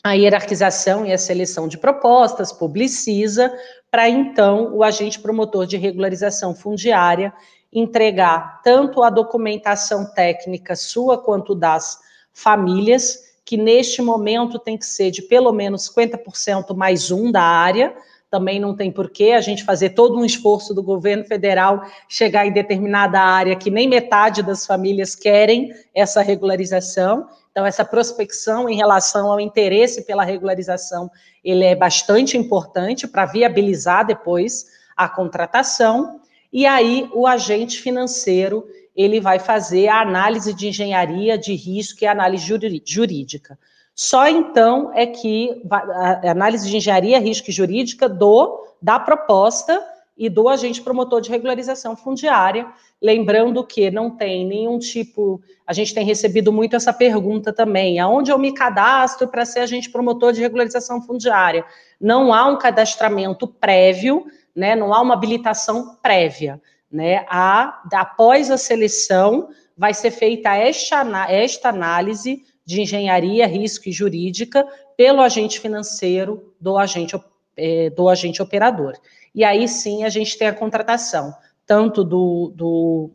a 0.03 0.13
hierarquização 0.13 1.05
e 1.05 1.13
a 1.13 1.19
seleção 1.19 1.67
de 1.67 1.77
propostas, 1.77 2.51
publiciza, 2.51 3.53
para 3.91 4.09
então 4.09 4.75
o 4.75 4.81
agente 4.81 5.19
promotor 5.19 5.67
de 5.67 5.77
regularização 5.77 6.55
fundiária 6.55 7.31
entregar 7.71 8.59
tanto 8.63 9.03
a 9.03 9.11
documentação 9.11 10.03
técnica 10.15 10.75
sua 10.75 11.15
quanto 11.15 11.53
das 11.53 11.99
famílias, 12.33 13.36
que 13.47 13.55
neste 13.55 14.01
momento 14.01 14.59
tem 14.59 14.77
que 14.77 14.85
ser 14.85 15.09
de 15.09 15.21
pelo 15.21 15.53
menos 15.53 15.89
50% 15.89 16.75
mais 16.75 17.11
um 17.11 17.31
da 17.31 17.41
área, 17.41 17.95
também 18.29 18.59
não 18.59 18.75
tem 18.75 18.91
porquê 18.91 19.31
a 19.31 19.39
gente 19.39 19.63
fazer 19.63 19.91
todo 19.91 20.17
um 20.17 20.25
esforço 20.25 20.73
do 20.73 20.83
governo 20.83 21.23
federal 21.23 21.81
chegar 22.09 22.45
em 22.45 22.51
determinada 22.51 23.21
área 23.21 23.55
que 23.55 23.71
nem 23.71 23.87
metade 23.87 24.43
das 24.43 24.65
famílias 24.65 25.15
querem 25.15 25.73
essa 25.95 26.21
regularização. 26.21 27.25
Então, 27.49 27.65
essa 27.65 27.85
prospecção 27.85 28.67
em 28.67 28.75
relação 28.75 29.31
ao 29.31 29.39
interesse 29.39 30.01
pela 30.01 30.25
regularização, 30.25 31.09
ele 31.41 31.63
é 31.63 31.73
bastante 31.73 32.37
importante 32.37 33.07
para 33.07 33.25
viabilizar 33.25 34.05
depois 34.05 34.65
a 34.93 35.07
contratação. 35.07 36.19
E 36.51 36.65
aí, 36.65 37.09
o 37.13 37.25
agente 37.25 37.79
financeiro, 37.81 38.67
ele 38.97 39.21
vai 39.21 39.37
fazer 39.37 39.87
a 39.87 40.01
análise 40.01 40.51
de 40.55 40.69
engenharia 40.69 41.37
de 41.37 41.53
risco 41.53 42.03
e 42.03 42.07
análise 42.07 42.45
jurídica. 42.83 43.57
Só 43.93 44.27
então 44.27 44.91
é 44.93 45.05
que 45.05 45.61
a 45.69 46.31
análise 46.31 46.67
de 46.67 46.75
engenharia, 46.75 47.19
risco 47.19 47.49
e 47.49 47.53
jurídica 47.53 48.09
do 48.09 48.65
da 48.81 48.99
proposta 48.99 49.83
e 50.17 50.29
do 50.29 50.49
agente 50.49 50.81
promotor 50.81 51.21
de 51.21 51.29
regularização 51.29 51.95
fundiária, 51.95 52.67
lembrando 53.01 53.63
que 53.63 53.91
não 53.91 54.09
tem 54.09 54.45
nenhum 54.45 54.79
tipo, 54.79 55.39
a 55.65 55.73
gente 55.73 55.93
tem 55.93 56.03
recebido 56.03 56.51
muito 56.51 56.75
essa 56.75 56.91
pergunta 56.91 57.53
também, 57.53 57.99
aonde 57.99 58.31
eu 58.31 58.39
me 58.39 58.51
cadastro 58.51 59.27
para 59.27 59.45
ser 59.45 59.59
agente 59.59 59.91
promotor 59.91 60.33
de 60.33 60.41
regularização 60.41 61.01
fundiária? 61.01 61.63
Não 62.01 62.33
há 62.33 62.47
um 62.47 62.57
cadastramento 62.57 63.47
prévio, 63.47 64.25
né, 64.55 64.75
não 64.75 64.91
há 64.91 65.01
uma 65.01 65.13
habilitação 65.13 65.97
prévia, 66.01 66.59
né, 66.91 67.25
a, 67.27 67.83
após 67.93 68.49
a 68.49 68.57
seleção 68.57 69.49
vai 69.77 69.93
ser 69.93 70.11
feita 70.11 70.55
esta, 70.55 71.03
esta 71.29 71.69
análise 71.69 72.43
de 72.65 72.81
engenharia, 72.81 73.45
risco 73.47 73.87
e 73.87 73.91
jurídica 73.91 74.65
pelo 74.97 75.21
agente 75.21 75.59
financeiro 75.59 76.53
do 76.59 76.77
agente, 76.77 77.15
é, 77.55 77.89
do 77.89 78.09
agente 78.09 78.41
operador. 78.41 78.93
E 79.33 79.43
aí 79.43 79.67
sim 79.67 80.03
a 80.03 80.09
gente 80.09 80.37
tem 80.37 80.47
a 80.47 80.53
contratação, 80.53 81.33
tanto 81.65 82.03
do, 82.03 82.51
do 82.55 83.11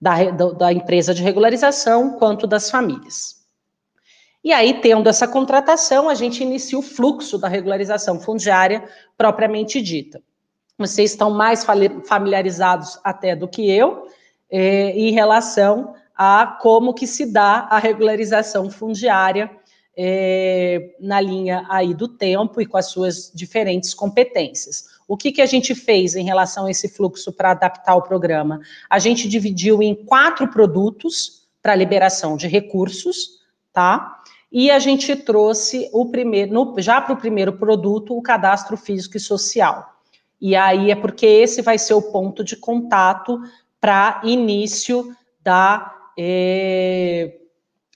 da, 0.00 0.24
da 0.30 0.72
empresa 0.72 1.12
de 1.12 1.22
regularização 1.22 2.18
quanto 2.18 2.46
das 2.46 2.70
famílias. 2.70 3.38
E 4.42 4.52
aí, 4.52 4.80
tendo 4.80 5.08
essa 5.08 5.26
contratação, 5.26 6.08
a 6.08 6.14
gente 6.14 6.42
inicia 6.42 6.78
o 6.78 6.82
fluxo 6.82 7.36
da 7.36 7.48
regularização 7.48 8.20
fundiária 8.20 8.88
propriamente 9.16 9.82
dita. 9.82 10.22
Vocês 10.78 11.10
estão 11.10 11.30
mais 11.30 11.66
familiarizados 12.06 13.00
até 13.02 13.34
do 13.34 13.48
que 13.48 13.68
eu 13.68 14.06
eh, 14.48 14.92
em 14.96 15.10
relação 15.10 15.92
a 16.14 16.58
como 16.60 16.94
que 16.94 17.04
se 17.04 17.26
dá 17.32 17.66
a 17.68 17.78
regularização 17.78 18.70
fundiária 18.70 19.50
eh, 19.96 20.94
na 21.00 21.20
linha 21.20 21.66
aí 21.68 21.92
do 21.92 22.06
tempo 22.06 22.60
e 22.60 22.66
com 22.66 22.76
as 22.76 22.86
suas 22.86 23.32
diferentes 23.34 23.92
competências. 23.92 24.84
O 25.08 25.16
que, 25.16 25.32
que 25.32 25.42
a 25.42 25.46
gente 25.46 25.74
fez 25.74 26.14
em 26.14 26.24
relação 26.24 26.66
a 26.66 26.70
esse 26.70 26.88
fluxo 26.88 27.32
para 27.32 27.50
adaptar 27.50 27.96
o 27.96 28.02
programa? 28.02 28.60
A 28.88 29.00
gente 29.00 29.28
dividiu 29.28 29.82
em 29.82 29.96
quatro 29.96 30.46
produtos 30.46 31.48
para 31.60 31.74
liberação 31.74 32.36
de 32.36 32.46
recursos, 32.46 33.40
tá? 33.72 34.22
E 34.52 34.70
a 34.70 34.78
gente 34.78 35.16
trouxe 35.16 35.90
o 35.92 36.06
primeiro, 36.06 36.52
no, 36.52 36.74
já 36.78 37.00
para 37.00 37.14
o 37.14 37.18
primeiro 37.18 37.54
produto, 37.54 38.16
o 38.16 38.22
cadastro 38.22 38.76
físico 38.76 39.16
e 39.16 39.20
social. 39.20 39.97
E 40.40 40.54
aí 40.54 40.90
é 40.90 40.96
porque 40.96 41.26
esse 41.26 41.62
vai 41.62 41.78
ser 41.78 41.94
o 41.94 42.02
ponto 42.02 42.44
de 42.44 42.56
contato 42.56 43.40
para 43.80 44.20
início 44.24 45.14
da, 45.42 45.94
é, 46.18 47.38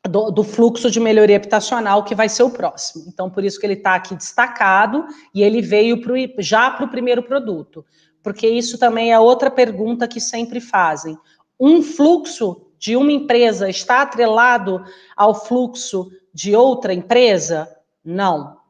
do, 0.09 0.31
do, 0.31 0.43
fluxo 0.45 0.91
de 0.91 0.99
melhoria 0.99 1.37
habitacional, 1.37 2.05
que 2.05 2.15
vai 2.15 2.29
ser 2.29 2.43
o 2.43 2.51
próximo. 2.51 3.05
Então, 3.09 3.31
por 3.31 3.45
isso 3.45 3.61
que 3.61 3.67
ele 3.67 3.75
está 3.75 3.95
aqui 3.95 4.15
destacado 4.15 5.05
e 5.35 5.43
ele 5.43 5.61
veio 5.61 6.01
pro, 6.01 6.15
já 6.39 6.71
para 6.71 6.85
o 6.85 6.91
primeiro 6.91 7.23
produto. 7.23 7.85
Porque 8.23 8.47
isso 8.47 8.79
também 8.79 9.13
é 9.13 9.19
outra 9.19 9.51
pergunta 9.51 10.09
que 10.09 10.21
sempre 10.21 10.61
fazem. 10.61 11.19
Um 11.59 11.83
fluxo 11.83 12.67
de 12.79 12.97
uma 12.97 13.13
empresa 13.13 13.69
está 13.69 14.03
atrelado 14.03 14.85
ao 15.17 15.35
fluxo 15.35 16.11
de 16.35 16.57
outra 16.57 16.93
empresa? 16.93 17.69
Não. 18.05 18.62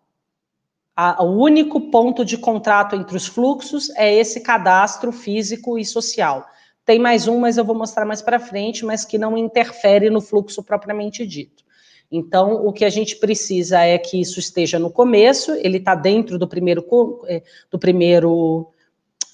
A, 0.95 1.22
o 1.22 1.40
único 1.43 1.90
ponto 1.90 2.24
de 2.24 2.36
contrato 2.36 2.95
entre 2.95 3.16
os 3.16 3.26
fluxos 3.26 3.90
é 3.97 4.14
esse 4.14 4.40
cadastro 4.40 5.11
físico 5.11 5.78
e 5.78 5.84
social. 5.84 6.47
Tem 6.84 6.99
mais 6.99 7.28
um, 7.28 7.38
mas 7.38 7.57
eu 7.57 7.64
vou 7.64 7.74
mostrar 7.74 8.05
mais 8.05 8.20
para 8.20 8.40
frente, 8.40 8.84
mas 8.84 9.05
que 9.05 9.16
não 9.16 9.38
interfere 9.38 10.11
no 10.11 10.20
fluxo 10.20 10.62
propriamente 10.62 11.26
dito. 11.26 11.62
Então, 12.11 12.66
o 12.66 12.72
que 12.72 12.84
a 12.84 12.90
gente 12.90 13.16
precisa 13.16 13.80
é 13.80 13.97
que 13.97 14.20
isso 14.20 14.38
esteja 14.38 14.78
no 14.78 14.90
começo, 14.90 15.53
ele 15.53 15.78
está 15.78 15.95
dentro 15.95 16.38
do 16.38 16.47
primeiro, 16.47 16.84
é, 17.26 17.43
do 17.70 17.78
primeiro 17.78 18.68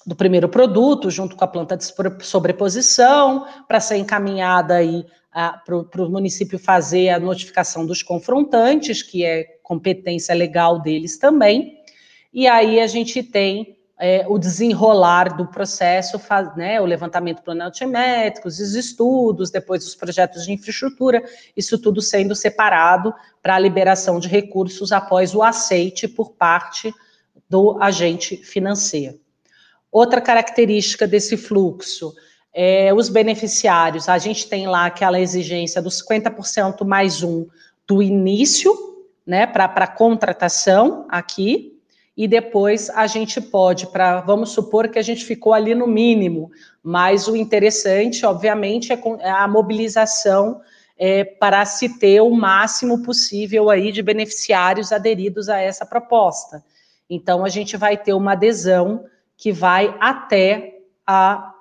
do 0.05 0.15
primeiro 0.15 0.49
produto, 0.49 1.09
junto 1.09 1.35
com 1.35 1.43
a 1.43 1.47
planta 1.47 1.77
de 1.77 1.85
sobreposição, 2.21 3.45
para 3.67 3.79
ser 3.79 3.97
encaminhada 3.97 4.75
aí 4.75 5.05
para 5.31 6.03
o 6.03 6.09
município 6.09 6.57
fazer 6.57 7.09
a 7.09 7.19
notificação 7.19 7.85
dos 7.85 8.01
confrontantes, 8.01 9.03
que 9.03 9.23
é 9.23 9.45
competência 9.61 10.33
legal 10.33 10.81
deles 10.81 11.17
também. 11.17 11.77
E 12.33 12.47
aí 12.47 12.79
a 12.79 12.87
gente 12.87 13.21
tem 13.21 13.77
é, 13.99 14.25
o 14.27 14.39
desenrolar 14.39 15.35
do 15.35 15.45
processo, 15.45 16.17
faz, 16.17 16.55
né, 16.55 16.79
o 16.79 16.85
levantamento 16.85 17.43
planotimétrico, 17.43 18.47
os 18.47 18.59
estudos, 18.59 19.51
depois 19.51 19.85
os 19.85 19.93
projetos 19.93 20.45
de 20.45 20.53
infraestrutura, 20.53 21.23
isso 21.55 21.77
tudo 21.77 22.01
sendo 22.01 22.33
separado 22.33 23.13
para 23.43 23.55
a 23.55 23.59
liberação 23.59 24.19
de 24.19 24.27
recursos 24.27 24.91
após 24.91 25.35
o 25.35 25.43
aceite 25.43 26.07
por 26.07 26.31
parte 26.31 26.93
do 27.49 27.77
agente 27.81 28.37
financeiro. 28.37 29.19
Outra 29.91 30.21
característica 30.21 31.07
desse 31.07 31.35
fluxo 31.35 32.13
é, 32.53 32.93
os 32.93 33.09
beneficiários, 33.09 34.09
a 34.09 34.17
gente 34.17 34.47
tem 34.47 34.67
lá 34.67 34.85
aquela 34.85 35.19
exigência 35.19 35.81
dos 35.81 36.03
50% 36.03 36.85
mais 36.85 37.23
um 37.23 37.45
do 37.87 38.01
início, 38.01 38.73
né, 39.25 39.45
para 39.45 39.87
contratação 39.87 41.05
aqui, 41.09 41.79
e 42.17 42.27
depois 42.27 42.89
a 42.89 43.07
gente 43.07 43.39
pode, 43.39 43.87
para 43.87 44.21
vamos 44.21 44.49
supor 44.49 44.89
que 44.89 44.99
a 44.99 45.01
gente 45.01 45.23
ficou 45.23 45.53
ali 45.53 45.73
no 45.73 45.87
mínimo, 45.87 46.51
mas 46.83 47.27
o 47.27 47.35
interessante, 47.35 48.25
obviamente, 48.25 48.91
é, 48.91 49.01
é 49.19 49.29
a 49.29 49.47
mobilização 49.47 50.59
é, 50.97 51.23
para 51.23 51.63
se 51.65 51.97
ter 51.97 52.19
o 52.19 52.29
máximo 52.29 53.03
possível 53.03 53.69
aí 53.69 53.91
de 53.91 54.01
beneficiários 54.01 54.91
aderidos 54.91 55.47
a 55.47 55.59
essa 55.59 55.85
proposta. 55.85 56.61
Então, 57.09 57.45
a 57.45 57.49
gente 57.49 57.77
vai 57.77 57.95
ter 57.95 58.13
uma 58.13 58.33
adesão 58.33 59.05
que 59.39 59.53
vai 59.53 59.95
até 60.01 60.79
a, 61.07 61.55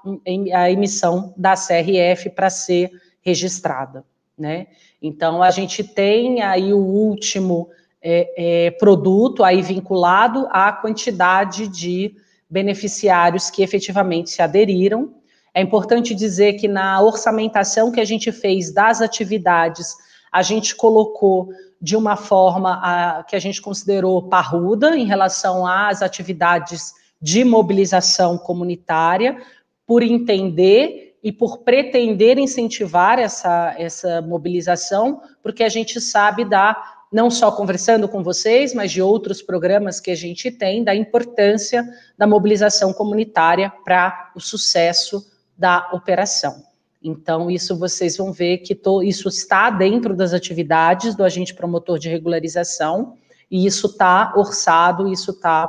a 0.52 0.70
emissão 0.70 1.32
da 1.36 1.54
CRF 1.54 2.28
para 2.30 2.50
ser 2.50 2.90
registrada, 3.22 4.04
né? 4.36 4.66
Então, 5.00 5.44
a 5.44 5.50
gente 5.52 5.84
tem 5.84 6.42
aí 6.42 6.72
o 6.72 6.78
último 6.80 7.70
é, 8.02 8.66
é, 8.66 8.70
produto 8.72 9.44
aí 9.44 9.62
vinculado 9.62 10.48
à 10.50 10.72
quantidade 10.72 11.68
de 11.68 12.16
beneficiários 12.50 13.48
que 13.48 13.62
efetivamente 13.62 14.30
se 14.30 14.42
aderiram. 14.42 15.14
É 15.54 15.62
importante 15.62 16.16
dizer 16.16 16.54
que 16.54 16.66
na 16.66 17.00
orçamentação 17.00 17.92
que 17.92 18.00
a 18.00 18.04
gente 18.04 18.32
fez 18.32 18.72
das 18.72 19.00
atividades, 19.00 19.94
a 20.32 20.42
gente 20.42 20.74
colocou 20.74 21.50
de 21.80 21.96
uma 21.96 22.16
forma 22.16 22.80
a, 22.82 23.22
que 23.22 23.36
a 23.36 23.38
gente 23.38 23.62
considerou 23.62 24.20
parruda 24.28 24.96
em 24.96 25.04
relação 25.04 25.64
às 25.64 26.02
atividades 26.02 26.97
de 27.20 27.44
mobilização 27.44 28.38
comunitária, 28.38 29.40
por 29.86 30.02
entender 30.02 31.18
e 31.22 31.32
por 31.32 31.58
pretender 31.58 32.38
incentivar 32.38 33.18
essa, 33.18 33.74
essa 33.76 34.22
mobilização, 34.22 35.20
porque 35.42 35.64
a 35.64 35.68
gente 35.68 36.00
sabe 36.00 36.44
da, 36.44 36.76
não 37.12 37.30
só 37.30 37.50
conversando 37.50 38.08
com 38.08 38.22
vocês, 38.22 38.72
mas 38.72 38.92
de 38.92 39.02
outros 39.02 39.42
programas 39.42 39.98
que 39.98 40.10
a 40.10 40.14
gente 40.14 40.50
tem, 40.50 40.84
da 40.84 40.94
importância 40.94 41.84
da 42.16 42.26
mobilização 42.26 42.92
comunitária 42.92 43.72
para 43.84 44.30
o 44.36 44.40
sucesso 44.40 45.26
da 45.56 45.90
operação. 45.92 46.62
Então, 47.02 47.50
isso 47.50 47.78
vocês 47.78 48.16
vão 48.16 48.32
ver 48.32 48.58
que 48.58 48.78
isso 49.04 49.28
está 49.28 49.70
dentro 49.70 50.14
das 50.14 50.32
atividades 50.32 51.14
do 51.14 51.24
agente 51.24 51.54
promotor 51.54 51.98
de 51.98 52.08
regularização, 52.08 53.14
e 53.50 53.66
isso 53.66 53.86
está 53.86 54.34
orçado, 54.36 55.10
isso 55.10 55.30
está 55.30 55.66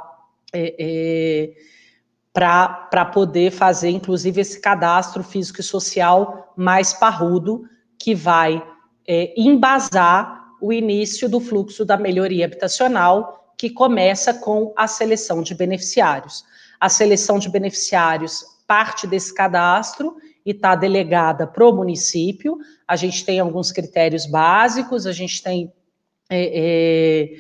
é, 0.54 0.76
é, 0.80 1.52
para 2.34 3.06
poder 3.06 3.52
fazer, 3.52 3.89
inclusive, 3.89 4.41
esse 4.41 4.60
cadastro 4.60 5.24
físico 5.24 5.62
e 5.62 5.64
social 5.64 6.54
mais 6.56 6.93
parrudo, 6.93 7.64
que 7.97 8.16
vai 8.16 8.64
é, 9.08 9.34
embasar 9.38 10.39
o 10.62 10.72
início 10.72 11.30
do 11.30 11.39
fluxo 11.39 11.86
da 11.86 11.97
melhoria 11.97 12.45
habitacional, 12.45 13.54
que 13.58 13.70
começa 13.70 14.34
com 14.34 14.74
a 14.78 14.88
seleção 14.88 15.41
de 15.41 15.54
beneficiários. 15.54 16.43
A 16.80 16.88
seleção 16.88 17.39
de 17.39 17.50
beneficiários 17.50 18.45
parte 18.66 19.08
desse 19.08 19.34
cadastro 19.34 20.16
e 20.45 20.52
está 20.52 20.76
delegada 20.76 21.47
para 21.47 21.68
o 21.68 21.76
município. 21.76 22.58
A 22.88 22.95
gente 22.95 23.26
tem 23.26 23.39
alguns 23.39 23.72
critérios 23.72 24.26
básicos, 24.26 25.08
a 25.08 25.12
gente 25.12 25.41
tem. 25.41 25.74
É, 26.30 26.52
é, 26.54 27.36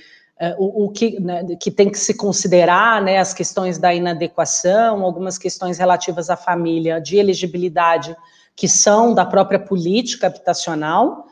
o, 0.57 0.85
o 0.85 0.89
que, 0.89 1.19
né, 1.19 1.43
que, 1.59 1.69
tem 1.69 1.89
que 1.89 1.99
se 1.99 2.13
considerar, 2.13 3.01
né, 3.01 3.17
as 3.17 3.33
questões 3.33 3.77
da 3.77 3.93
inadequação, 3.93 5.03
algumas 5.03 5.37
questões 5.37 5.77
relativas 5.77 6.29
à 6.29 6.37
família 6.37 6.99
de 7.01 7.17
elegibilidade 7.17 8.15
que 8.55 8.67
são 8.67 9.13
da 9.13 9.25
própria 9.25 9.59
política 9.59 10.27
habitacional, 10.27 11.27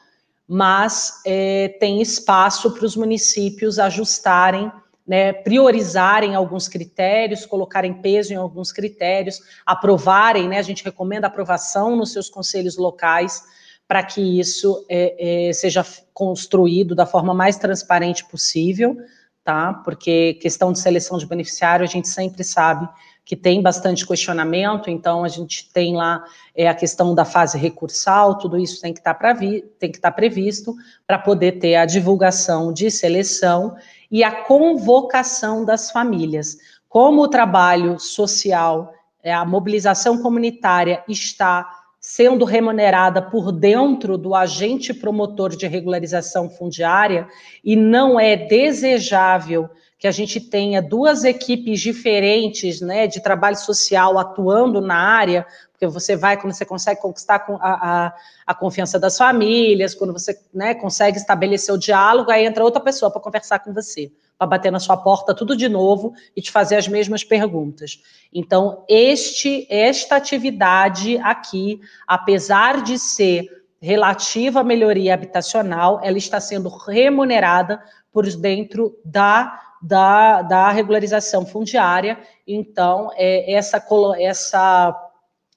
mas 0.48 1.22
é, 1.26 1.76
tem 1.80 2.02
espaço 2.02 2.72
para 2.74 2.86
os 2.86 2.96
municípios 2.96 3.80
ajustarem, 3.80 4.72
né, 5.06 5.32
priorizarem 5.32 6.36
alguns 6.36 6.68
critérios, 6.68 7.46
colocarem 7.46 7.94
peso 7.94 8.34
em 8.34 8.36
alguns 8.36 8.74
critérios, 8.74 9.40
aprovarem, 9.66 10.50
né, 10.50 10.60
a 10.60 10.62
gente 10.64 10.84
recomenda 10.84 11.28
aprovação 11.28 11.96
nos 11.96 12.12
seus 12.12 12.30
conselhos 12.30 12.76
locais 12.76 13.42
para 13.88 14.04
que 14.04 14.40
isso 14.40 14.86
é, 14.90 15.48
é, 15.48 15.54
seja 15.54 15.86
construído 16.14 16.94
da 16.94 17.06
forma 17.06 17.34
mais 17.34 17.58
transparente 17.58 18.26
possível, 18.26 18.98
tá? 19.44 19.74
Porque 19.74 20.34
questão 20.36 20.74
de 20.74 20.80
seleção 20.80 21.18
de 21.18 21.26
beneficiário, 21.26 21.86
a 21.86 21.88
gente 21.88 22.10
sempre 22.10 22.44
sabe 22.44 22.88
que 23.24 23.36
tem 23.36 23.62
bastante 23.62 24.08
questionamento, 24.08 24.90
então 24.90 25.24
a 25.24 25.28
gente 25.28 25.70
tem 25.72 25.96
lá 25.96 26.24
é, 26.56 26.68
a 26.68 26.74
questão 26.74 27.14
da 27.14 27.26
fase 27.26 27.58
recursal, 27.58 28.38
tudo 28.38 28.58
isso 28.58 28.82
tem 28.82 28.94
que 28.94 29.00
estar 29.00 29.14
tá 29.14 29.34
estar 29.34 30.00
tá 30.00 30.12
previsto 30.12 30.74
para 31.06 31.20
poder 31.20 31.60
ter 31.60 31.76
a 31.76 31.86
divulgação 31.86 32.72
de 32.72 32.90
seleção 32.90 33.76
e 34.10 34.24
a 34.24 34.32
convocação 34.44 35.66
das 35.66 35.92
famílias. 35.92 36.58
Como 36.88 37.22
o 37.22 37.28
trabalho 37.28 38.00
social, 38.00 38.94
é, 39.22 39.34
a 39.34 39.44
mobilização 39.44 40.22
comunitária 40.22 41.04
está 41.06 41.77
sendo 42.08 42.46
remunerada 42.46 43.22
por 43.22 43.52
dentro 43.52 44.18
do 44.18 44.34
agente 44.34 44.94
promotor 44.94 45.58
de 45.58 45.68
regularização 45.68 46.50
fundiária 46.50 47.28
e 47.62 47.76
não 47.76 48.18
é 48.18 48.34
desejável 48.38 49.70
que 49.98 50.08
a 50.08 50.12
gente 50.12 50.40
tenha 50.40 50.82
duas 50.82 51.24
equipes 51.24 51.80
diferentes, 51.80 52.82
né, 52.82 53.08
de 53.08 53.20
trabalho 53.20 53.58
social 53.58 54.20
atuando 54.20 54.80
na 54.80 54.96
área, 54.96 55.46
porque 55.72 55.88
você 55.88 56.16
vai 56.16 56.40
quando 56.40 56.54
você 56.54 56.66
consegue 56.66 57.02
conquistar 57.02 57.46
a, 57.60 58.06
a, 58.06 58.14
a 58.46 58.54
confiança 58.54 59.00
das 59.00 59.18
famílias, 59.18 59.96
quando 59.96 60.14
você 60.14 60.40
né, 60.54 60.76
consegue 60.76 61.18
estabelecer 61.18 61.74
o 61.74 61.78
diálogo, 61.78 62.32
aí 62.32 62.46
entra 62.46 62.64
outra 62.64 62.82
pessoa 62.82 63.10
para 63.10 63.22
conversar 63.22 63.60
com 63.60 63.74
você, 63.74 64.12
para 64.38 64.48
bater 64.48 64.72
na 64.72 64.80
sua 64.80 64.98
porta 64.98 65.34
tudo 65.34 65.58
de 65.58 65.68
novo 65.68 66.14
e 66.36 66.42
te 66.42 66.52
fazer 66.52 66.76
as 66.76 66.88
mesmas 66.88 67.24
perguntas. 67.24 68.02
Então, 68.32 68.84
este, 68.88 69.66
esta 69.70 70.16
atividade 70.16 71.18
aqui, 71.18 71.80
apesar 72.08 72.84
de 72.84 73.00
ser 73.00 73.48
relativa 73.82 74.60
à 74.60 74.64
melhoria 74.64 75.14
habitacional, 75.14 76.00
ela 76.04 76.18
está 76.18 76.40
sendo 76.40 76.70
remunerada 76.70 77.82
por 78.12 78.28
dentro 78.36 79.00
da 79.06 79.67
da, 79.82 80.42
da 80.42 80.72
regularização 80.72 81.46
fundiária. 81.46 82.18
Então, 82.48 83.10
é, 83.16 83.54
essa, 83.54 83.84
essa 84.20 84.96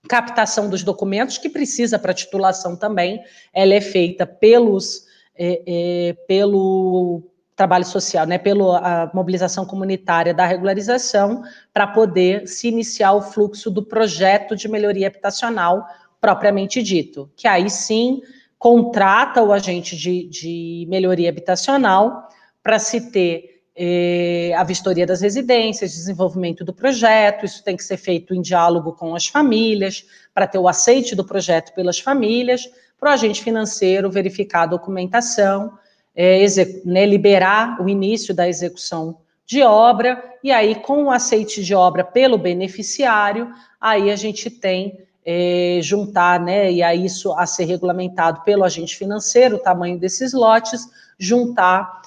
captação 0.08 0.68
dos 0.68 0.82
documentos, 0.82 1.38
que 1.38 1.48
precisa 1.48 1.98
para 1.98 2.14
titulação 2.14 2.76
também, 2.76 3.22
ela 3.52 3.74
é 3.74 3.80
feita 3.80 4.26
pelos, 4.26 5.06
é, 5.36 5.62
é, 5.66 6.12
pelo 6.26 7.22
trabalho 7.56 7.84
social, 7.84 8.26
né, 8.26 8.38
pela 8.38 9.10
mobilização 9.12 9.66
comunitária 9.66 10.32
da 10.32 10.46
regularização, 10.46 11.42
para 11.74 11.86
poder 11.86 12.48
se 12.48 12.68
iniciar 12.68 13.12
o 13.12 13.20
fluxo 13.20 13.70
do 13.70 13.82
projeto 13.82 14.56
de 14.56 14.66
melhoria 14.66 15.08
habitacional 15.08 15.86
propriamente 16.18 16.82
dito, 16.82 17.30
que 17.36 17.46
aí 17.46 17.68
sim 17.68 18.22
contrata 18.58 19.42
o 19.42 19.52
agente 19.52 19.96
de, 19.96 20.24
de 20.28 20.86
melhoria 20.88 21.28
habitacional 21.28 22.28
para 22.62 22.78
se 22.78 23.10
ter 23.10 23.59
é, 23.82 24.52
a 24.54 24.62
vistoria 24.62 25.06
das 25.06 25.22
residências, 25.22 25.92
desenvolvimento 25.92 26.62
do 26.62 26.70
projeto, 26.70 27.46
isso 27.46 27.64
tem 27.64 27.74
que 27.74 27.82
ser 27.82 27.96
feito 27.96 28.34
em 28.34 28.42
diálogo 28.42 28.92
com 28.92 29.14
as 29.14 29.26
famílias, 29.26 30.04
para 30.34 30.46
ter 30.46 30.58
o 30.58 30.68
aceite 30.68 31.16
do 31.16 31.24
projeto 31.24 31.72
pelas 31.72 31.98
famílias, 31.98 32.70
para 32.98 33.08
o 33.08 33.12
agente 33.14 33.42
financeiro 33.42 34.10
verificar 34.10 34.64
a 34.64 34.66
documentação, 34.66 35.72
é, 36.14 36.44
né, 36.84 37.06
liberar 37.06 37.80
o 37.80 37.88
início 37.88 38.34
da 38.34 38.46
execução 38.46 39.16
de 39.46 39.62
obra, 39.62 40.22
e 40.44 40.52
aí, 40.52 40.74
com 40.74 41.04
o 41.04 41.10
aceite 41.10 41.64
de 41.64 41.74
obra 41.74 42.04
pelo 42.04 42.36
beneficiário, 42.36 43.50
aí 43.80 44.10
a 44.10 44.16
gente 44.16 44.50
tem 44.50 44.98
é, 45.24 45.78
juntar, 45.80 46.38
né, 46.38 46.70
e 46.70 46.82
aí 46.82 47.06
isso 47.06 47.32
a 47.32 47.46
ser 47.46 47.64
regulamentado 47.64 48.42
pelo 48.42 48.62
agente 48.62 48.94
financeiro, 48.94 49.56
o 49.56 49.60
tamanho 49.60 49.98
desses 49.98 50.34
lotes, 50.34 50.86
juntar 51.18 51.98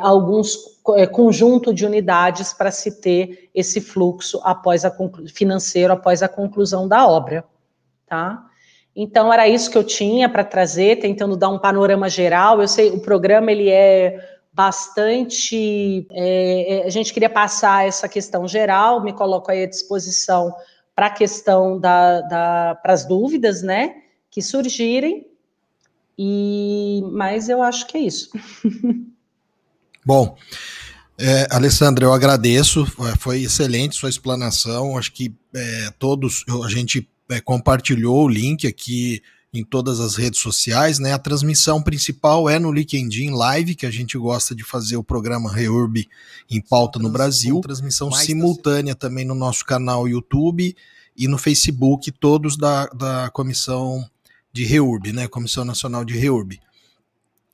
alguns 0.00 0.75
conjunto 1.10 1.74
de 1.74 1.84
unidades 1.84 2.52
para 2.52 2.70
se 2.70 3.00
ter 3.00 3.50
esse 3.54 3.80
fluxo 3.80 4.40
após 4.44 4.84
a 4.84 4.96
financeiro 5.32 5.92
após 5.92 6.22
a 6.22 6.28
conclusão 6.28 6.86
da 6.86 7.06
obra, 7.06 7.44
tá? 8.06 8.44
Então 8.94 9.30
era 9.30 9.46
isso 9.46 9.70
que 9.70 9.76
eu 9.76 9.84
tinha 9.84 10.28
para 10.28 10.42
trazer, 10.42 11.00
tentando 11.00 11.36
dar 11.36 11.50
um 11.50 11.58
panorama 11.58 12.08
geral. 12.08 12.62
Eu 12.62 12.68
sei 12.68 12.90
o 12.90 13.00
programa 13.00 13.52
ele 13.52 13.68
é 13.68 14.18
bastante. 14.52 16.06
É, 16.10 16.78
é 16.78 16.86
a 16.86 16.90
gente 16.90 17.12
queria 17.12 17.28
passar 17.28 17.86
essa 17.86 18.08
questão 18.08 18.48
geral, 18.48 19.02
me 19.02 19.12
coloco 19.12 19.50
aí 19.50 19.64
à 19.64 19.68
disposição 19.68 20.54
para 20.94 21.08
a 21.08 21.10
questão 21.10 21.78
da, 21.78 22.22
da 22.22 22.74
para 22.82 22.94
as 22.94 23.04
dúvidas, 23.04 23.62
né, 23.62 23.96
que 24.30 24.40
surgirem. 24.40 25.26
E 26.18 27.02
mas 27.12 27.50
eu 27.50 27.62
acho 27.62 27.86
que 27.86 27.98
é 27.98 28.00
isso. 28.00 28.30
Bom, 30.06 30.36
é, 31.18 31.46
Alessandra, 31.50 32.04
eu 32.04 32.12
agradeço, 32.12 32.86
foi 33.18 33.42
excelente 33.42 33.96
sua 33.96 34.10
explanação. 34.10 34.98
Acho 34.98 35.12
que 35.12 35.34
é, 35.54 35.90
todos, 35.98 36.44
a 36.64 36.68
gente 36.68 37.08
é, 37.30 37.40
compartilhou 37.40 38.24
o 38.24 38.28
link 38.28 38.66
aqui 38.66 39.22
em 39.52 39.64
todas 39.64 40.00
as 40.00 40.16
redes 40.16 40.40
sociais, 40.40 40.98
né? 40.98 41.12
A 41.12 41.18
transmissão 41.18 41.82
principal 41.82 42.48
é 42.48 42.58
no 42.58 42.70
LinkedIn 42.70 43.30
Live, 43.30 43.74
que 43.74 43.86
a 43.86 43.90
gente 43.90 44.18
gosta 44.18 44.54
de 44.54 44.62
fazer 44.62 44.96
o 44.96 45.04
programa 45.04 45.50
Reurb 45.50 46.06
em 46.50 46.60
pauta 46.60 46.98
no 46.98 47.08
Brasil. 47.08 47.60
Transmissão 47.60 48.12
simultânea 48.12 48.94
também 48.94 49.24
no 49.24 49.34
nosso 49.34 49.64
canal 49.64 50.06
YouTube 50.06 50.76
e 51.16 51.26
no 51.26 51.38
Facebook, 51.38 52.12
todos 52.12 52.58
da, 52.58 52.86
da 52.88 53.30
comissão 53.30 54.04
de 54.52 54.64
Reurb, 54.64 55.12
né? 55.12 55.26
Comissão 55.26 55.64
Nacional 55.64 56.04
de 56.04 56.16
Reurb. 56.16 56.60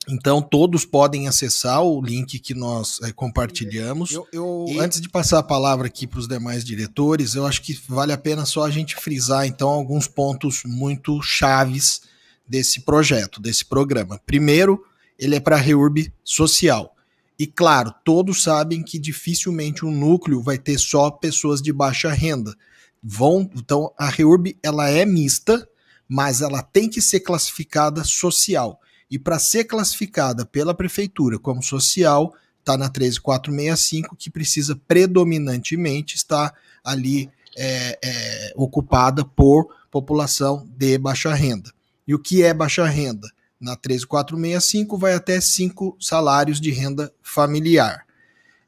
Então 0.08 0.42
todos 0.42 0.84
podem 0.84 1.28
acessar 1.28 1.82
o 1.82 2.02
link 2.02 2.38
que 2.40 2.54
nós 2.54 3.00
é, 3.02 3.12
compartilhamos. 3.12 4.10
Eu, 4.10 4.26
eu 4.32 4.66
e... 4.68 4.80
Antes 4.80 5.00
de 5.00 5.08
passar 5.08 5.38
a 5.38 5.44
palavra 5.44 5.86
aqui 5.86 6.06
para 6.06 6.18
os 6.18 6.26
demais 6.26 6.64
diretores, 6.64 7.34
eu 7.34 7.46
acho 7.46 7.62
que 7.62 7.78
vale 7.88 8.12
a 8.12 8.18
pena 8.18 8.44
só 8.44 8.64
a 8.64 8.70
gente 8.70 8.96
frisar 8.96 9.46
então 9.46 9.68
alguns 9.68 10.08
pontos 10.08 10.62
muito 10.64 11.22
chaves 11.22 12.02
desse 12.46 12.80
projeto, 12.80 13.40
desse 13.40 13.64
programa. 13.64 14.20
Primeiro, 14.26 14.84
ele 15.16 15.36
é 15.36 15.40
para 15.40 15.56
reurb 15.56 16.12
social. 16.24 16.96
E 17.38 17.46
claro, 17.46 17.94
todos 18.04 18.42
sabem 18.42 18.82
que 18.82 18.98
dificilmente 18.98 19.86
um 19.86 19.92
núcleo 19.92 20.42
vai 20.42 20.58
ter 20.58 20.78
só 20.78 21.10
pessoas 21.10 21.62
de 21.62 21.72
baixa 21.72 22.10
renda. 22.10 22.54
Vão, 23.00 23.48
então 23.54 23.92
a 23.96 24.08
reurb 24.08 24.56
ela 24.62 24.90
é 24.90 25.04
mista, 25.06 25.66
mas 26.08 26.42
ela 26.42 26.60
tem 26.60 26.88
que 26.88 27.00
ser 27.00 27.20
classificada 27.20 28.02
social 28.02 28.80
e 29.12 29.18
para 29.18 29.38
ser 29.38 29.64
classificada 29.64 30.46
pela 30.46 30.72
prefeitura 30.72 31.38
como 31.38 31.62
social, 31.62 32.34
está 32.60 32.78
na 32.78 32.88
13465, 32.88 34.16
que 34.16 34.30
precisa 34.30 34.74
predominantemente 34.88 36.16
estar 36.16 36.54
ali 36.82 37.30
é, 37.54 37.98
é, 38.02 38.52
ocupada 38.56 39.22
por 39.22 39.68
população 39.90 40.66
de 40.78 40.96
baixa 40.96 41.34
renda. 41.34 41.70
E 42.08 42.14
o 42.14 42.18
que 42.18 42.42
é 42.42 42.54
baixa 42.54 42.86
renda? 42.86 43.28
Na 43.60 43.76
13465 43.76 44.96
vai 44.96 45.12
até 45.12 45.38
cinco 45.42 45.94
salários 46.00 46.58
de 46.58 46.70
renda 46.70 47.12
familiar. 47.22 48.06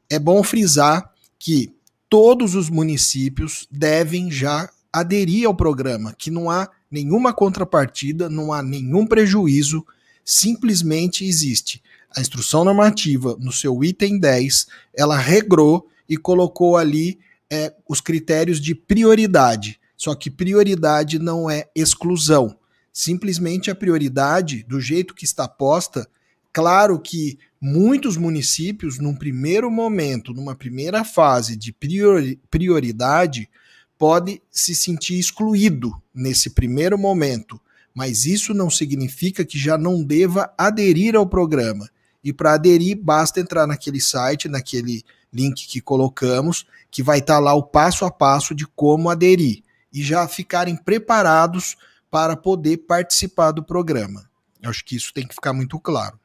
É 0.07 0.19
bom 0.19 0.43
frisar 0.43 1.11
que 1.39 1.73
todos 2.07 2.53
os 2.53 2.69
municípios 2.69 3.67
devem 3.71 4.29
já 4.29 4.69
aderir 4.93 5.47
ao 5.47 5.55
programa, 5.55 6.13
que 6.15 6.29
não 6.29 6.51
há 6.51 6.69
nenhuma 6.91 7.33
contrapartida, 7.33 8.29
não 8.29 8.53
há 8.53 8.61
nenhum 8.61 9.07
prejuízo 9.07 9.83
simplesmente 10.25 11.23
existe. 11.23 11.83
A 12.17 12.19
instrução 12.19 12.65
normativa, 12.65 13.37
no 13.39 13.51
seu 13.51 13.83
item 13.83 14.19
10, 14.19 14.65
ela 14.97 15.17
regrou 15.17 15.87
e 16.09 16.17
colocou 16.17 16.75
ali 16.75 17.19
é, 17.51 17.73
os 17.87 18.01
critérios 18.01 18.59
de 18.59 18.73
prioridade. 18.73 19.79
Só 19.95 20.15
que 20.15 20.31
prioridade 20.31 21.19
não 21.19 21.49
é 21.49 21.67
exclusão. 21.75 22.57
Simplesmente 22.91 23.69
a 23.69 23.75
prioridade, 23.75 24.63
do 24.63 24.79
jeito 24.79 25.13
que 25.13 25.25
está 25.25 25.47
posta, 25.47 26.07
claro 26.51 26.99
que 26.99 27.37
muitos 27.59 28.17
municípios, 28.17 28.99
num 28.99 29.15
primeiro 29.15 29.69
momento, 29.69 30.33
numa 30.33 30.55
primeira 30.55 31.03
fase 31.03 31.55
de 31.55 31.71
priori 31.71 32.39
prioridade, 32.49 33.49
pode 33.97 34.41
se 34.49 34.73
sentir 34.73 35.19
excluído 35.19 35.93
nesse 36.13 36.49
primeiro 36.49 36.97
momento 36.97 37.59
mas 37.95 38.25
isso 38.25 38.53
não 38.53 38.69
significa 38.69 39.45
que 39.45 39.57
já 39.57 39.77
não 39.77 40.03
deva 40.03 40.53
aderir 40.57 41.15
ao 41.15 41.25
programa. 41.25 41.89
E 42.21 42.33
para 42.33 42.53
aderir, 42.53 42.99
basta 43.01 43.39
entrar 43.39 43.65
naquele 43.65 44.01
site, 44.01 44.49
naquele 44.49 45.01
link 45.31 45.65
que 45.65 45.79
colocamos, 45.79 46.67
que 46.91 47.01
vai 47.01 47.19
estar 47.19 47.35
tá 47.35 47.39
lá 47.39 47.53
o 47.53 47.63
passo 47.63 48.03
a 48.03 48.11
passo 48.11 48.53
de 48.53 48.67
como 48.67 49.09
aderir 49.09 49.63
e 49.93 50.03
já 50.03 50.27
ficarem 50.27 50.75
preparados 50.75 51.77
para 52.11 52.35
poder 52.35 52.77
participar 52.77 53.51
do 53.51 53.63
programa. 53.63 54.29
Eu 54.61 54.69
acho 54.69 54.83
que 54.83 54.95
isso 54.95 55.13
tem 55.13 55.25
que 55.25 55.35
ficar 55.35 55.53
muito 55.53 55.79
claro. 55.79 56.19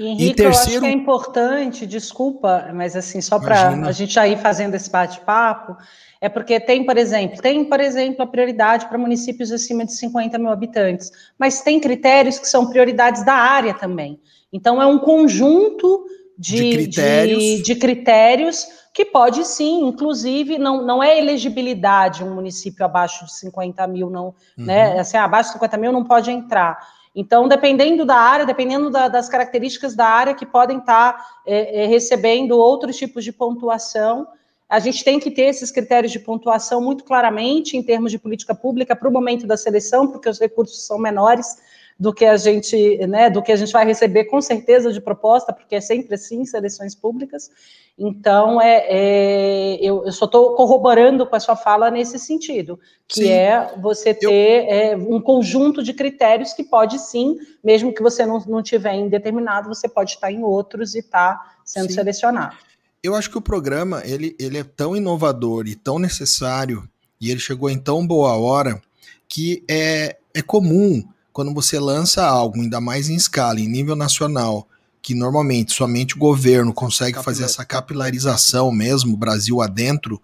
E, 0.00 0.06
Henrique, 0.06 0.30
e 0.30 0.34
terceiro... 0.34 0.50
eu 0.50 0.50
acho 0.50 0.80
que 0.80 0.86
é 0.86 0.90
importante, 0.90 1.86
desculpa, 1.86 2.70
mas 2.74 2.96
assim, 2.96 3.20
só 3.20 3.38
para 3.38 3.68
a 3.68 3.92
gente 3.92 4.18
aí 4.18 4.34
fazendo 4.34 4.74
esse 4.74 4.90
bate-papo, 4.90 5.76
é 6.22 6.26
porque 6.26 6.58
tem, 6.58 6.86
por 6.86 6.96
exemplo, 6.96 7.42
tem, 7.42 7.62
por 7.66 7.78
exemplo, 7.80 8.22
a 8.22 8.26
prioridade 8.26 8.86
para 8.86 8.96
municípios 8.96 9.52
acima 9.52 9.84
de 9.84 9.92
50 9.92 10.38
mil 10.38 10.48
habitantes, 10.48 11.10
mas 11.38 11.60
tem 11.60 11.78
critérios 11.78 12.38
que 12.38 12.48
são 12.48 12.70
prioridades 12.70 13.22
da 13.26 13.34
área 13.34 13.74
também. 13.74 14.18
Então, 14.50 14.80
é 14.80 14.86
um 14.86 14.98
conjunto 14.98 16.06
de, 16.38 16.56
de, 16.56 16.72
critérios. 16.72 17.42
de, 17.42 17.62
de 17.62 17.74
critérios. 17.74 18.66
que 18.94 19.04
pode 19.04 19.46
sim, 19.46 19.84
inclusive, 19.86 20.58
não, 20.58 20.82
não 20.84 21.02
é 21.02 21.18
elegibilidade 21.18 22.24
um 22.24 22.34
município 22.34 22.86
abaixo 22.86 23.26
de 23.26 23.34
50 23.34 23.86
mil, 23.86 24.08
não, 24.08 24.28
uhum. 24.56 24.64
né? 24.64 24.98
Assim, 24.98 25.18
abaixo 25.18 25.50
de 25.50 25.54
50 25.54 25.76
mil 25.76 25.92
não 25.92 26.04
pode 26.04 26.30
entrar. 26.30 26.78
Então, 27.14 27.48
dependendo 27.48 28.04
da 28.04 28.16
área, 28.16 28.46
dependendo 28.46 28.88
da, 28.90 29.08
das 29.08 29.28
características 29.28 29.96
da 29.96 30.06
área 30.06 30.34
que 30.34 30.46
podem 30.46 30.78
estar 30.78 31.40
é, 31.44 31.82
é, 31.82 31.86
recebendo 31.86 32.56
outros 32.56 32.96
tipos 32.96 33.24
de 33.24 33.32
pontuação, 33.32 34.28
a 34.68 34.78
gente 34.78 35.02
tem 35.02 35.18
que 35.18 35.32
ter 35.32 35.46
esses 35.46 35.72
critérios 35.72 36.12
de 36.12 36.20
pontuação 36.20 36.80
muito 36.80 37.02
claramente 37.02 37.76
em 37.76 37.82
termos 37.82 38.12
de 38.12 38.18
política 38.18 38.54
pública 38.54 38.94
para 38.94 39.08
o 39.08 39.12
momento 39.12 39.44
da 39.44 39.56
seleção, 39.56 40.06
porque 40.06 40.28
os 40.28 40.38
recursos 40.38 40.86
são 40.86 40.96
menores 40.96 41.56
do 42.00 42.14
que 42.14 42.24
a 42.24 42.34
gente, 42.38 42.96
né, 43.06 43.28
do 43.28 43.42
que 43.42 43.52
a 43.52 43.56
gente 43.56 43.70
vai 43.74 43.84
receber 43.84 44.24
com 44.24 44.40
certeza 44.40 44.90
de 44.90 45.02
proposta, 45.02 45.52
porque 45.52 45.74
é 45.74 45.82
sempre 45.82 46.14
assim, 46.14 46.46
seleções 46.46 46.94
públicas. 46.94 47.50
Então, 47.98 48.58
é, 48.58 48.86
é 48.88 49.74
eu, 49.82 50.06
eu, 50.06 50.10
só 50.10 50.24
estou 50.24 50.54
corroborando 50.54 51.26
com 51.26 51.36
a 51.36 51.40
sua 51.40 51.54
fala 51.54 51.90
nesse 51.90 52.18
sentido, 52.18 52.80
que 53.06 53.24
sim. 53.24 53.28
é 53.28 53.74
você 53.82 54.14
ter 54.14 54.26
eu... 54.26 54.32
é, 54.32 54.96
um 54.96 55.20
conjunto 55.20 55.82
de 55.82 55.92
critérios 55.92 56.54
que 56.54 56.64
pode 56.64 56.98
sim, 56.98 57.36
mesmo 57.62 57.92
que 57.92 58.02
você 58.02 58.24
não, 58.24 58.42
não 58.46 58.62
tiver 58.62 58.94
em 58.94 59.10
determinado, 59.10 59.68
você 59.68 59.86
pode 59.86 60.12
estar 60.12 60.32
em 60.32 60.42
outros 60.42 60.94
e 60.94 61.00
estar 61.00 61.34
tá 61.34 61.56
sendo 61.66 61.88
sim. 61.88 61.96
selecionado. 61.96 62.56
Eu 63.02 63.14
acho 63.14 63.30
que 63.30 63.36
o 63.36 63.42
programa 63.42 64.00
ele, 64.06 64.34
ele 64.40 64.56
é 64.56 64.64
tão 64.64 64.96
inovador 64.96 65.66
e 65.66 65.74
tão 65.74 65.98
necessário, 65.98 66.88
e 67.20 67.30
ele 67.30 67.40
chegou 67.40 67.68
em 67.68 67.78
tão 67.78 68.06
boa 68.06 68.38
hora, 68.38 68.80
que 69.28 69.62
é, 69.68 70.16
é 70.34 70.40
comum 70.40 71.04
quando 71.32 71.54
você 71.54 71.78
lança 71.78 72.24
algo, 72.24 72.60
ainda 72.60 72.80
mais 72.80 73.08
em 73.08 73.14
escala, 73.14 73.60
em 73.60 73.68
nível 73.68 73.94
nacional, 73.94 74.66
que 75.02 75.14
normalmente 75.14 75.72
somente 75.72 76.14
o 76.14 76.18
governo 76.18 76.72
consegue 76.72 77.14
Capilar. 77.14 77.24
fazer 77.24 77.44
essa 77.44 77.64
capilarização 77.64 78.70
mesmo, 78.70 79.16
Brasil 79.16 79.60
adentro, 79.62 80.20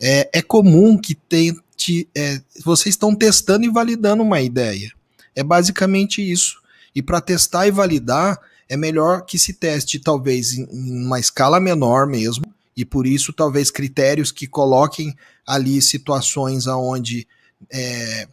é, 0.00 0.28
é 0.32 0.42
comum 0.42 0.98
que 0.98 1.14
tente. 1.14 2.08
É, 2.14 2.40
vocês 2.64 2.94
estão 2.94 3.14
testando 3.14 3.64
e 3.64 3.70
validando 3.70 4.22
uma 4.22 4.40
ideia. 4.40 4.92
É 5.34 5.42
basicamente 5.42 6.20
isso. 6.20 6.60
E 6.94 7.02
para 7.02 7.20
testar 7.20 7.66
e 7.66 7.70
validar, 7.70 8.38
é 8.68 8.76
melhor 8.76 9.24
que 9.24 9.38
se 9.38 9.52
teste 9.52 9.98
talvez 9.98 10.52
em, 10.52 10.68
em 10.70 11.06
uma 11.06 11.18
escala 11.18 11.58
menor 11.58 12.06
mesmo, 12.06 12.44
e 12.76 12.84
por 12.84 13.06
isso 13.06 13.32
talvez 13.32 13.70
critérios 13.70 14.30
que 14.30 14.46
coloquem 14.46 15.16
ali 15.46 15.80
situações 15.80 16.66
aonde 16.66 17.26
é, 17.70 18.28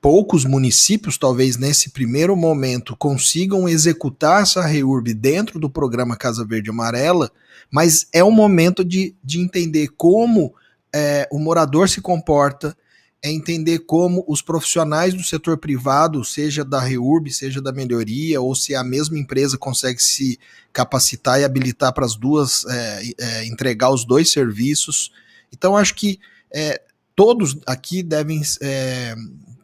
poucos 0.00 0.44
municípios, 0.44 1.18
talvez 1.18 1.56
nesse 1.56 1.90
primeiro 1.90 2.36
momento, 2.36 2.96
consigam 2.96 3.68
executar 3.68 4.42
essa 4.42 4.64
REURB 4.64 5.14
dentro 5.14 5.58
do 5.58 5.70
programa 5.70 6.16
Casa 6.16 6.44
Verde 6.44 6.70
Amarela, 6.70 7.30
mas 7.70 8.06
é 8.12 8.22
o 8.22 8.30
momento 8.30 8.84
de, 8.84 9.14
de 9.22 9.40
entender 9.40 9.88
como 9.96 10.54
é, 10.94 11.28
o 11.30 11.38
morador 11.38 11.88
se 11.88 12.00
comporta, 12.00 12.76
é 13.22 13.30
entender 13.30 13.80
como 13.80 14.24
os 14.28 14.40
profissionais 14.40 15.12
do 15.12 15.24
setor 15.24 15.58
privado, 15.58 16.24
seja 16.24 16.64
da 16.64 16.80
REURB, 16.80 17.32
seja 17.32 17.60
da 17.60 17.72
melhoria, 17.72 18.40
ou 18.40 18.54
se 18.54 18.74
a 18.74 18.84
mesma 18.84 19.18
empresa 19.18 19.58
consegue 19.58 20.00
se 20.00 20.38
capacitar 20.72 21.40
e 21.40 21.44
habilitar 21.44 21.92
para 21.92 22.06
as 22.06 22.14
duas, 22.14 22.64
é, 22.66 23.12
é, 23.18 23.46
entregar 23.46 23.90
os 23.90 24.04
dois 24.04 24.30
serviços. 24.30 25.10
Então, 25.52 25.76
acho 25.76 25.94
que 25.94 26.20
é, 26.54 26.80
todos 27.16 27.58
aqui 27.66 28.02
devem 28.02 28.42
é, 28.62 29.16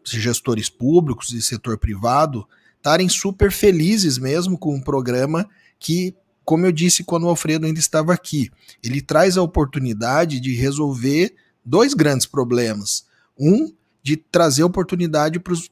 gestores 0.05 0.69
públicos 0.69 1.33
e 1.33 1.43
setor 1.43 1.79
privado 1.79 2.47
estarem 2.77 3.09
super 3.09 3.53
felizes 3.53 4.19
mesmo 4.19 4.59
com 4.59 4.75
um 4.75 4.81
programa 4.81 5.49
que, 5.79 6.15
como 6.45 6.67
eu 6.67 6.73
disse 6.73 7.05
quando 7.05 7.25
o 7.25 7.29
Alfredo 7.29 7.67
ainda 7.67 7.79
estava 7.79 8.13
aqui, 8.13 8.51
ele 8.83 9.01
traz 9.01 9.37
a 9.37 9.43
oportunidade 9.43 10.41
de 10.41 10.55
resolver 10.55 11.35
dois 11.65 11.95
grandes 11.95 12.27
problemas. 12.27 13.07
Um, 13.39 13.73
de 14.03 14.17
trazer 14.17 14.65
oportunidade 14.65 15.39
para 15.39 15.53
os 15.53 15.71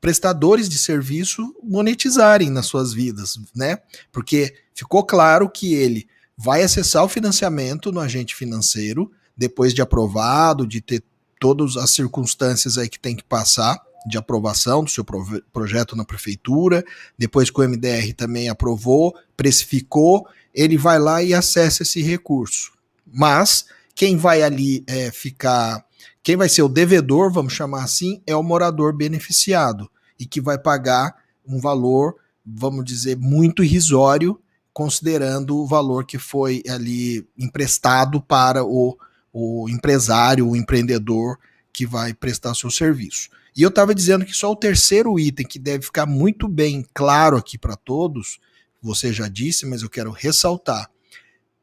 prestadores 0.00 0.68
de 0.68 0.78
serviço 0.78 1.54
monetizarem 1.62 2.50
nas 2.50 2.66
suas 2.66 2.92
vidas, 2.92 3.38
né? 3.54 3.78
Porque 4.10 4.54
ficou 4.74 5.04
claro 5.04 5.48
que 5.48 5.74
ele 5.74 6.08
vai 6.36 6.62
acessar 6.62 7.04
o 7.04 7.08
financiamento 7.08 7.92
no 7.92 8.00
agente 8.00 8.34
financeiro 8.34 9.10
depois 9.36 9.74
de 9.74 9.82
aprovado, 9.82 10.66
de 10.66 10.80
ter 10.80 11.02
todas 11.42 11.76
as 11.76 11.90
circunstâncias 11.90 12.78
aí 12.78 12.88
que 12.88 13.00
tem 13.00 13.16
que 13.16 13.24
passar 13.24 13.82
de 14.06 14.16
aprovação 14.16 14.84
do 14.84 14.88
seu 14.90 15.04
projeto 15.52 15.96
na 15.96 16.04
prefeitura, 16.04 16.84
depois 17.18 17.50
que 17.50 17.60
o 17.60 17.68
MDR 17.68 18.12
também 18.16 18.48
aprovou, 18.48 19.12
precificou, 19.36 20.24
ele 20.54 20.78
vai 20.78 21.00
lá 21.00 21.20
e 21.20 21.34
acessa 21.34 21.82
esse 21.82 22.00
recurso. 22.00 22.70
Mas 23.12 23.64
quem 23.92 24.16
vai 24.16 24.40
ali 24.40 24.84
é, 24.86 25.10
ficar, 25.10 25.84
quem 26.22 26.36
vai 26.36 26.48
ser 26.48 26.62
o 26.62 26.68
devedor, 26.68 27.32
vamos 27.32 27.54
chamar 27.54 27.82
assim, 27.82 28.22
é 28.24 28.36
o 28.36 28.42
morador 28.42 28.92
beneficiado 28.92 29.90
e 30.20 30.24
que 30.24 30.40
vai 30.40 30.58
pagar 30.58 31.12
um 31.44 31.58
valor, 31.58 32.14
vamos 32.46 32.84
dizer, 32.84 33.16
muito 33.16 33.64
irrisório, 33.64 34.40
considerando 34.72 35.56
o 35.56 35.66
valor 35.66 36.06
que 36.06 36.18
foi 36.18 36.62
ali 36.68 37.26
emprestado 37.36 38.22
para 38.22 38.62
o 38.62 38.96
o 39.32 39.68
empresário, 39.68 40.48
o 40.48 40.56
empreendedor 40.56 41.38
que 41.72 41.86
vai 41.86 42.12
prestar 42.12 42.54
seu 42.54 42.70
serviço. 42.70 43.30
E 43.56 43.62
eu 43.62 43.68
estava 43.68 43.94
dizendo 43.94 44.24
que 44.24 44.32
só 44.32 44.50
o 44.50 44.56
terceiro 44.56 45.18
item 45.18 45.46
que 45.46 45.58
deve 45.58 45.84
ficar 45.84 46.06
muito 46.06 46.48
bem 46.48 46.86
claro 46.92 47.36
aqui 47.36 47.56
para 47.58 47.76
todos, 47.76 48.38
você 48.80 49.12
já 49.12 49.28
disse, 49.28 49.66
mas 49.66 49.82
eu 49.82 49.90
quero 49.90 50.10
ressaltar. 50.10 50.90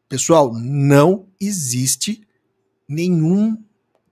Pessoal, 0.07 0.53
não 0.53 1.27
existe 1.39 2.21
nenhum 2.87 3.57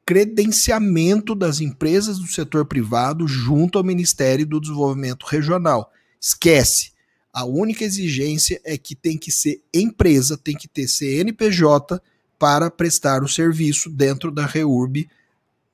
credenciamento 0.06 1.36
das 1.36 1.60
empresas 1.60 2.20
do 2.20 2.28
setor 2.28 2.66
privado 2.66 3.28
junto 3.28 3.78
ao 3.78 3.84
Ministério 3.84 4.46
do 4.46 4.62
Desenvolvimento 4.62 5.26
Regional. 5.26 5.92
Esquece. 6.20 6.92
A 7.34 7.46
única 7.46 7.84
exigência 7.84 8.60
é 8.64 8.78
que 8.78 8.96
tem 8.96 9.18
que 9.18 9.32
ser 9.32 9.62
empresa, 9.74 10.38
tem 10.38 10.56
que 10.56 10.68
ter 10.68 10.88
CNPJ 10.88 12.02
para 12.38 12.70
prestar 12.70 13.24
o 13.24 13.28
serviço 13.28 13.90
dentro 13.90 14.32
da 14.32 14.46
REURB 14.46 15.10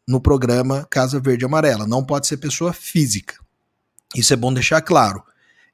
no 0.08 0.20
programa 0.20 0.86
Casa 0.90 1.20
Verde 1.20 1.46
Amarela. 1.46 1.88
Não 1.88 2.04
pode 2.04 2.28
ser 2.28 2.38
pessoa 2.38 2.74
física. 2.74 3.36
Isso 4.16 4.34
é 4.34 4.36
bom 4.36 4.54
deixar 4.54 4.82
claro. 4.82 5.24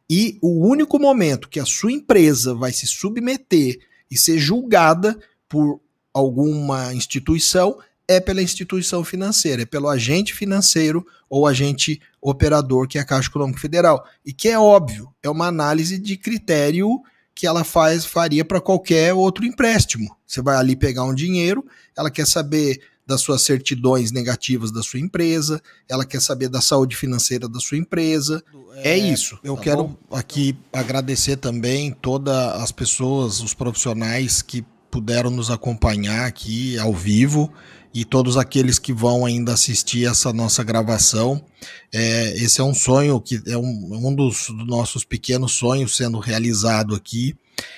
E 0.09 0.39
o 0.41 0.65
único 0.67 0.97
momento 0.97 1.49
que 1.49 1.59
a 1.59 1.65
sua 1.65 1.91
empresa 1.91 2.53
vai 2.53 2.71
se 2.71 2.87
submeter 2.87 3.79
e 4.09 4.17
ser 4.17 4.39
julgada 4.39 5.19
por 5.47 5.79
alguma 6.13 6.93
instituição 6.93 7.77
é 8.07 8.19
pela 8.19 8.41
instituição 8.41 9.03
financeira, 9.03 9.61
é 9.61 9.65
pelo 9.65 9.87
agente 9.87 10.33
financeiro 10.33 11.05
ou 11.29 11.45
agente 11.45 12.01
operador, 12.19 12.87
que 12.87 12.97
é 12.97 13.01
a 13.01 13.05
Caixa 13.05 13.29
Econômica 13.29 13.59
Federal. 13.59 14.03
E 14.25 14.33
que 14.33 14.47
é 14.49 14.57
óbvio, 14.57 15.13
é 15.21 15.29
uma 15.29 15.45
análise 15.45 15.99
de 15.99 16.17
critério 16.17 17.03
que 17.35 17.45
ela 17.45 17.63
faz 17.63 18.03
faria 18.05 18.43
para 18.43 18.59
qualquer 18.59 19.13
outro 19.13 19.45
empréstimo. 19.45 20.17
Você 20.29 20.43
vai 20.43 20.57
ali 20.57 20.75
pegar 20.75 21.05
um 21.05 21.13
dinheiro, 21.13 21.65
ela 21.97 22.11
quer 22.11 22.27
saber 22.27 22.79
das 23.03 23.21
suas 23.21 23.41
certidões 23.41 24.11
negativas 24.11 24.71
da 24.71 24.83
sua 24.83 24.99
empresa, 24.99 25.59
ela 25.89 26.05
quer 26.05 26.21
saber 26.21 26.47
da 26.49 26.61
saúde 26.61 26.95
financeira 26.95 27.49
da 27.49 27.59
sua 27.59 27.79
empresa. 27.79 28.43
É, 28.75 28.91
é 28.91 28.97
isso. 28.99 29.39
Eu 29.43 29.55
tá 29.55 29.63
quero 29.63 29.83
bom? 29.85 29.97
aqui 30.11 30.55
agradecer 30.71 31.37
também 31.37 31.91
todas 31.91 32.35
as 32.61 32.71
pessoas, 32.71 33.41
os 33.41 33.55
profissionais 33.55 34.43
que 34.43 34.63
puderam 34.91 35.31
nos 35.31 35.49
acompanhar 35.49 36.27
aqui 36.27 36.77
ao 36.77 36.93
vivo 36.93 37.51
e 37.91 38.05
todos 38.05 38.37
aqueles 38.37 38.77
que 38.77 38.93
vão 38.93 39.25
ainda 39.25 39.53
assistir 39.53 40.05
essa 40.05 40.31
nossa 40.31 40.63
gravação. 40.63 41.43
É, 41.91 42.35
esse 42.35 42.61
é 42.61 42.63
um 42.63 42.75
sonho 42.75 43.19
que 43.19 43.41
é 43.47 43.57
um, 43.57 44.07
um 44.07 44.13
dos, 44.13 44.49
dos, 44.49 44.67
nossos 44.67 45.03
pequenos 45.03 45.53
sonhos 45.53 45.97
sendo 45.97 46.19
realizado 46.19 46.93
aqui, 46.93 47.35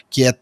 que 0.10 0.26
é 0.26 0.38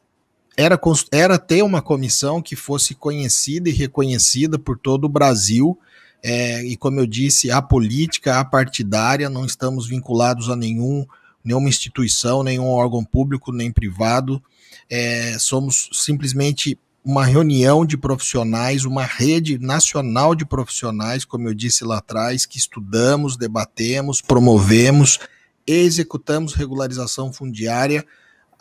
era, 0.60 0.78
era 1.10 1.40
ter 1.40 1.64
uma 1.64 1.82
comissão 1.82 2.42
que 2.42 2.54
fosse 2.54 2.94
conhecida 2.94 3.70
e 3.70 3.72
reconhecida 3.72 4.60
por 4.60 4.78
todo 4.78 5.06
o 5.06 5.10
Brasil. 5.10 5.80
É, 6.22 6.62
e 6.66 6.76
como 6.76 7.00
eu 7.00 7.08
disse, 7.08 7.50
a 7.50 7.62
política, 7.62 8.42
a 8.42 8.44
partidária, 8.44 9.30
não 9.30 9.46
estamos 9.46 9.88
vinculados 9.88 10.50
a 10.50 10.58
nenhum, 10.58 11.06
nenhuma 11.42 11.70
instituição, 11.70 12.44
nenhum 12.44 12.68
órgão 12.68 13.06
público, 13.06 13.54
nem 13.54 13.72
privado. 13.72 14.44
É, 14.90 15.38
somos 15.40 15.90
simplesmente 15.94 16.78
uma 17.06 17.24
reunião 17.24 17.86
de 17.86 17.96
profissionais, 17.96 18.84
uma 18.84 19.06
rede 19.06 19.58
nacional 19.58 20.36
de 20.36 20.46
profissionais, 20.46 21.24
como 21.24 21.48
eu 21.48 21.54
disse 21.54 21.86
lá 21.86 22.00
atrás, 22.00 22.46
que 22.46 22.58
estudamos, 22.58 23.38
debatemos, 23.38 24.22
promovemos, 24.22 25.20
executamos 25.66 26.54
regularização 26.54 27.32
fundiária 27.32 28.06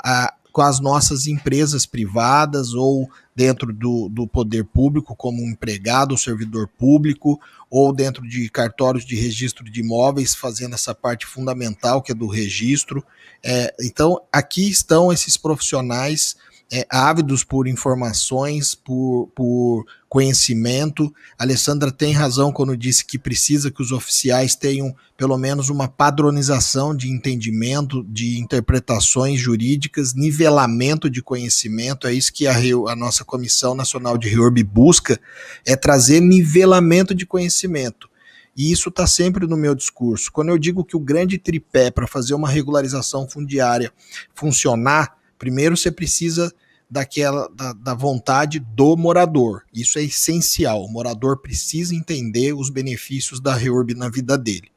a, 0.01 0.33
com 0.59 0.63
as 0.63 0.81
nossas 0.81 1.29
empresas 1.29 1.87
privadas 1.87 2.75
ou 2.75 3.09
dentro 3.33 3.73
do, 3.73 4.09
do 4.09 4.27
poder 4.27 4.65
público, 4.65 5.15
como 5.15 5.41
um 5.41 5.51
empregado 5.51 6.19
servidor 6.19 6.67
público, 6.67 7.41
ou 7.71 7.93
dentro 7.93 8.29
de 8.29 8.51
cartórios 8.51 9.07
de 9.07 9.15
registro 9.15 9.63
de 9.63 9.79
imóveis, 9.79 10.35
fazendo 10.35 10.75
essa 10.75 10.93
parte 10.93 11.27
fundamental 11.27 12.03
que 12.03 12.11
é 12.11 12.15
do 12.15 12.27
registro. 12.27 13.05
É, 13.41 13.73
então, 13.81 14.21
aqui 14.33 14.69
estão 14.69 15.13
esses 15.13 15.37
profissionais 15.37 16.35
é, 16.71 16.87
ávidos 16.91 17.43
por 17.43 17.67
informações, 17.67 18.75
por, 18.75 19.31
por 19.35 19.87
conhecimento. 20.09 21.13
A 21.39 21.45
Alessandra 21.45 21.91
tem 21.91 22.13
razão 22.13 22.53
quando 22.53 22.77
disse 22.77 23.05
que 23.05 23.19
precisa 23.19 23.71
que 23.71 23.81
os 23.81 23.91
oficiais 23.91 24.55
tenham 24.55 24.95
pelo 25.17 25.37
menos 25.39 25.71
uma 25.71 25.89
padronização 25.89 26.95
de 26.95 27.09
entendimento, 27.09 28.05
de 28.05 28.39
interpretações 28.39 29.41
jurídicas, 29.41 30.15
nivelamento 30.15 31.09
de 31.09 31.23
conhecimento. 31.23 32.07
É 32.07 32.13
isso 32.13 32.33
que 32.33 32.47
a, 32.47 32.55
a 32.55 32.97
nossa 32.97 33.25
Comissão 33.25 33.75
Nacional 33.75 34.19
de 34.19 34.29
REURB 34.29 34.63
busca, 34.63 35.19
é 35.65 35.75
trazer 35.75 36.21
nivelamento 36.21 37.15
de 37.15 37.27
conhecimento. 37.27 38.09
E 38.57 38.73
isso 38.73 38.89
está 38.89 39.07
sempre 39.07 39.47
no 39.47 39.57
meu 39.57 39.75
discurso. 39.75 40.33
Quando 40.33 40.49
eu 40.49 40.59
digo 40.59 40.85
que 40.85 40.97
o 40.97 41.01
grande 41.01 41.39
tripé 41.39 41.93
para 41.93 42.09
fazer 42.09 42.35
uma 42.35 42.49
regularização 42.49 43.29
fundiária 43.29 43.93
funcionar, 44.35 45.18
primeiro 45.39 45.77
você 45.77 45.91
precisa 45.91 46.53
daquela 46.91 47.49
da, 47.55 47.73
da, 47.73 47.95
vontade 47.95 48.59
do 48.59 48.97
morador. 48.97 49.65
Isso 49.75 49.99
é 49.99 50.05
essencial. 50.05 50.83
O 50.85 50.91
morador 50.91 51.39
precisa 51.39 51.95
entender 51.95 52.55
os 52.55 52.71
benefícios 52.71 53.41
da 53.41 53.55
REURB 53.55 53.95
na 53.95 54.09
vida 54.09 54.39
dele. 54.39 54.71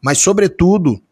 Mas, 0.00 0.18
sobretudo, 0.18 1.02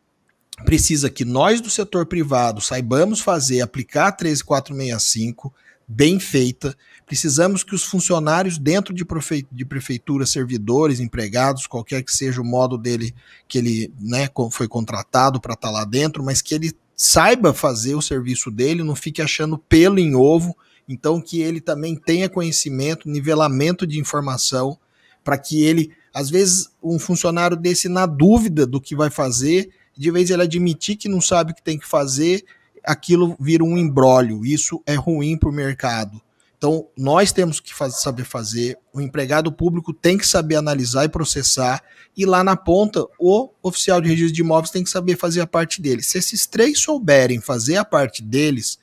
precisa 0.64 1.10
que 1.10 1.24
nós 1.24 1.60
do 1.60 1.68
setor 1.68 2.06
privado 2.06 2.60
saibamos 2.60 3.20
fazer, 3.20 3.60
aplicar 3.60 4.08
a 4.08 4.12
13465 4.12 5.52
bem 5.86 6.18
feita. 6.18 6.76
Precisamos 7.04 7.62
que 7.62 7.74
os 7.74 7.84
funcionários 7.84 8.56
dentro 8.58 8.94
de, 8.94 9.04
prefe 9.04 9.46
de 9.50 9.64
prefeitura, 9.64 10.24
servidores, 10.24 11.00
empregados, 11.00 11.66
qualquer 11.66 12.02
que 12.02 12.12
seja 12.12 12.40
o 12.40 12.44
modo 12.44 12.78
dele 12.78 13.14
que 13.46 13.58
ele 13.58 13.92
né, 14.00 14.28
foi 14.50 14.68
contratado 14.68 15.40
para 15.40 15.54
estar 15.54 15.68
tá 15.68 15.72
lá 15.72 15.84
dentro, 15.84 16.24
mas 16.24 16.40
que 16.40 16.54
ele 16.54 16.72
saiba 16.96 17.52
fazer 17.52 17.94
o 17.94 18.02
serviço 18.02 18.50
dele, 18.50 18.82
não 18.82 18.94
fique 18.94 19.20
achando 19.20 19.58
pelo 19.58 19.98
em 19.98 20.14
ovo, 20.14 20.56
então 20.88 21.20
que 21.20 21.40
ele 21.40 21.60
também 21.60 21.96
tenha 21.96 22.28
conhecimento, 22.28 23.08
nivelamento 23.08 23.86
de 23.86 23.98
informação, 23.98 24.78
para 25.22 25.38
que 25.38 25.62
ele, 25.62 25.92
às 26.12 26.28
vezes, 26.30 26.68
um 26.82 26.98
funcionário 26.98 27.56
desse 27.56 27.88
na 27.88 28.06
dúvida 28.06 28.66
do 28.66 28.80
que 28.80 28.94
vai 28.94 29.10
fazer, 29.10 29.70
de 29.96 30.10
vez 30.10 30.30
ele 30.30 30.42
admitir 30.42 30.96
que 30.96 31.08
não 31.08 31.20
sabe 31.20 31.52
o 31.52 31.54
que 31.54 31.62
tem 31.62 31.78
que 31.78 31.86
fazer, 31.86 32.44
aquilo 32.84 33.36
vira 33.40 33.64
um 33.64 33.78
embrólio. 33.78 34.44
Isso 34.44 34.82
é 34.86 34.94
ruim 34.94 35.36
para 35.38 35.48
o 35.48 35.52
mercado. 35.52 36.20
Então, 36.56 36.86
nós 36.96 37.32
temos 37.32 37.60
que 37.60 37.74
fazer, 37.74 37.96
saber 37.96 38.24
fazer, 38.24 38.78
o 38.92 39.00
empregado 39.00 39.52
público 39.52 39.92
tem 39.92 40.16
que 40.16 40.26
saber 40.26 40.56
analisar 40.56 41.04
e 41.04 41.08
processar, 41.08 41.82
e 42.16 42.24
lá 42.24 42.42
na 42.42 42.56
ponta, 42.56 43.04
o 43.18 43.50
oficial 43.62 44.00
de 44.00 44.08
registro 44.08 44.34
de 44.34 44.40
imóveis 44.40 44.70
tem 44.70 44.84
que 44.84 44.90
saber 44.90 45.16
fazer 45.16 45.40
a 45.40 45.46
parte 45.46 45.82
dele. 45.82 46.02
Se 46.02 46.16
esses 46.16 46.46
três 46.46 46.80
souberem 46.80 47.40
fazer 47.40 47.76
a 47.76 47.84
parte 47.84 48.22
deles, 48.22 48.78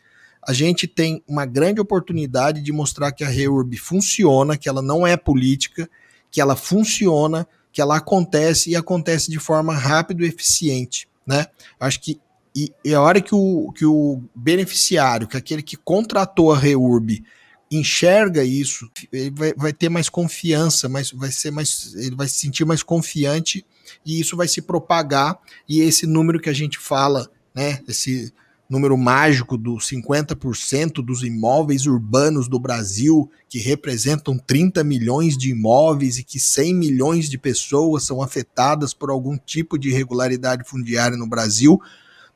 a 0.46 0.54
gente 0.54 0.88
tem 0.88 1.24
uma 1.28 1.46
grande 1.46 1.80
oportunidade 1.80 2.62
de 2.62 2.72
mostrar 2.72 3.12
que 3.12 3.24
a 3.24 3.30
REURB 3.30 3.78
funciona, 3.78 4.58
que 4.58 4.68
ela 4.68 4.82
não 4.82 5.06
é 5.06 5.16
política, 5.16 5.90
que 6.30 6.42
ela 6.42 6.56
funciona, 6.56 7.48
que 7.72 7.82
ela 7.82 7.98
acontece 7.98 8.72
e 8.72 8.76
acontece 8.76 9.30
de 9.30 9.40
forma 9.40 9.74
rápida 9.74 10.24
e 10.24 10.28
eficiente. 10.28 11.08
Né? 11.26 11.46
Acho 11.80 12.02
que 12.02 12.20
e, 12.56 12.70
e, 12.84 12.94
a 12.94 13.02
hora 13.02 13.22
que 13.22 13.34
o, 13.34 13.72
que 13.72 13.86
o 13.86 14.22
beneficiário, 14.36 15.28
que 15.28 15.38
aquele 15.38 15.62
que 15.62 15.78
contratou 15.78 16.52
a 16.52 16.58
REURB, 16.58 17.24
enxerga 17.72 18.44
isso, 18.44 18.92
ele 19.14 19.32
vai, 19.32 19.54
vai 19.54 19.74
ter 19.74 19.88
mais 19.88 20.10
confiança, 20.10 20.90
mais, 20.90 21.12
vai 21.12 21.32
ser 21.32 21.52
mais, 21.52 21.94
ele 21.96 22.16
vai 22.16 22.28
se 22.28 22.36
sentir 22.36 22.66
mais 22.66 22.84
confiante 22.84 23.66
e 24.06 24.20
isso 24.20 24.36
vai 24.36 24.48
se 24.48 24.62
propagar. 24.62 25.40
E 25.68 25.80
esse 25.80 26.06
número 26.06 26.40
que 26.40 26.50
a 26.50 26.54
gente 26.54 26.78
fala, 26.78 27.30
né, 27.56 27.80
esse 27.88 28.34
número 28.70 28.98
mágico 28.98 29.58
dos 29.58 29.90
50% 29.90 31.04
dos 31.04 31.24
imóveis 31.24 31.86
urbanos 31.86 32.48
do 32.48 32.58
Brasil, 32.60 33.30
que 33.50 33.60
representam 33.60 34.38
30 34.38 34.84
milhões 34.84 35.38
de 35.38 35.50
imóveis 35.50 36.18
e 36.18 36.24
que 36.24 36.40
100 36.40 36.76
milhões 36.76 37.30
de 37.30 37.38
pessoas 37.38 38.04
são 38.04 38.22
afetadas 38.22 38.94
por 38.94 39.10
algum 39.10 39.38
tipo 39.38 39.78
de 39.78 39.90
irregularidade 39.90 40.64
fundiária 40.66 41.18
no 41.18 41.28
Brasil. 41.28 41.82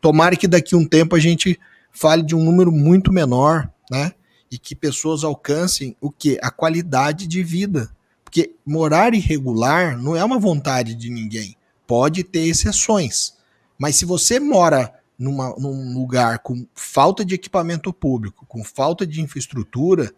Tomara 0.02 0.36
que 0.36 0.48
daqui 0.48 0.76
a 0.76 0.78
um 0.78 0.86
tempo 0.86 1.16
a 1.16 1.20
gente 1.20 1.60
fale 1.92 2.22
de 2.22 2.36
um 2.36 2.44
número 2.44 2.72
muito 2.72 3.14
menor, 3.14 3.70
né? 3.90 4.12
E 4.56 4.58
que 4.58 4.74
pessoas 4.74 5.26
alcancem 5.26 5.98
o 6.00 6.10
que? 6.10 6.40
A 6.42 6.50
qualidade 6.50 7.28
de 7.28 7.44
vida. 7.44 7.94
Porque 8.24 8.56
morar 8.66 9.14
irregular 9.14 10.02
não 10.02 10.16
é 10.16 10.24
uma 10.24 10.40
vontade 10.40 10.96
de 10.96 11.10
ninguém. 11.10 11.58
Pode 11.86 12.24
ter 12.24 12.48
exceções. 12.48 13.34
Mas 13.78 13.98
se 13.98 14.06
você 14.06 14.40
mora 14.40 14.94
numa, 15.20 15.54
num 15.58 15.94
lugar 15.94 16.40
com 16.40 16.66
falta 16.74 17.26
de 17.26 17.36
equipamento 17.36 17.92
público, 17.92 18.46
com 18.46 18.64
falta 18.64 19.06
de 19.06 19.20
infraestrutura, 19.20 20.16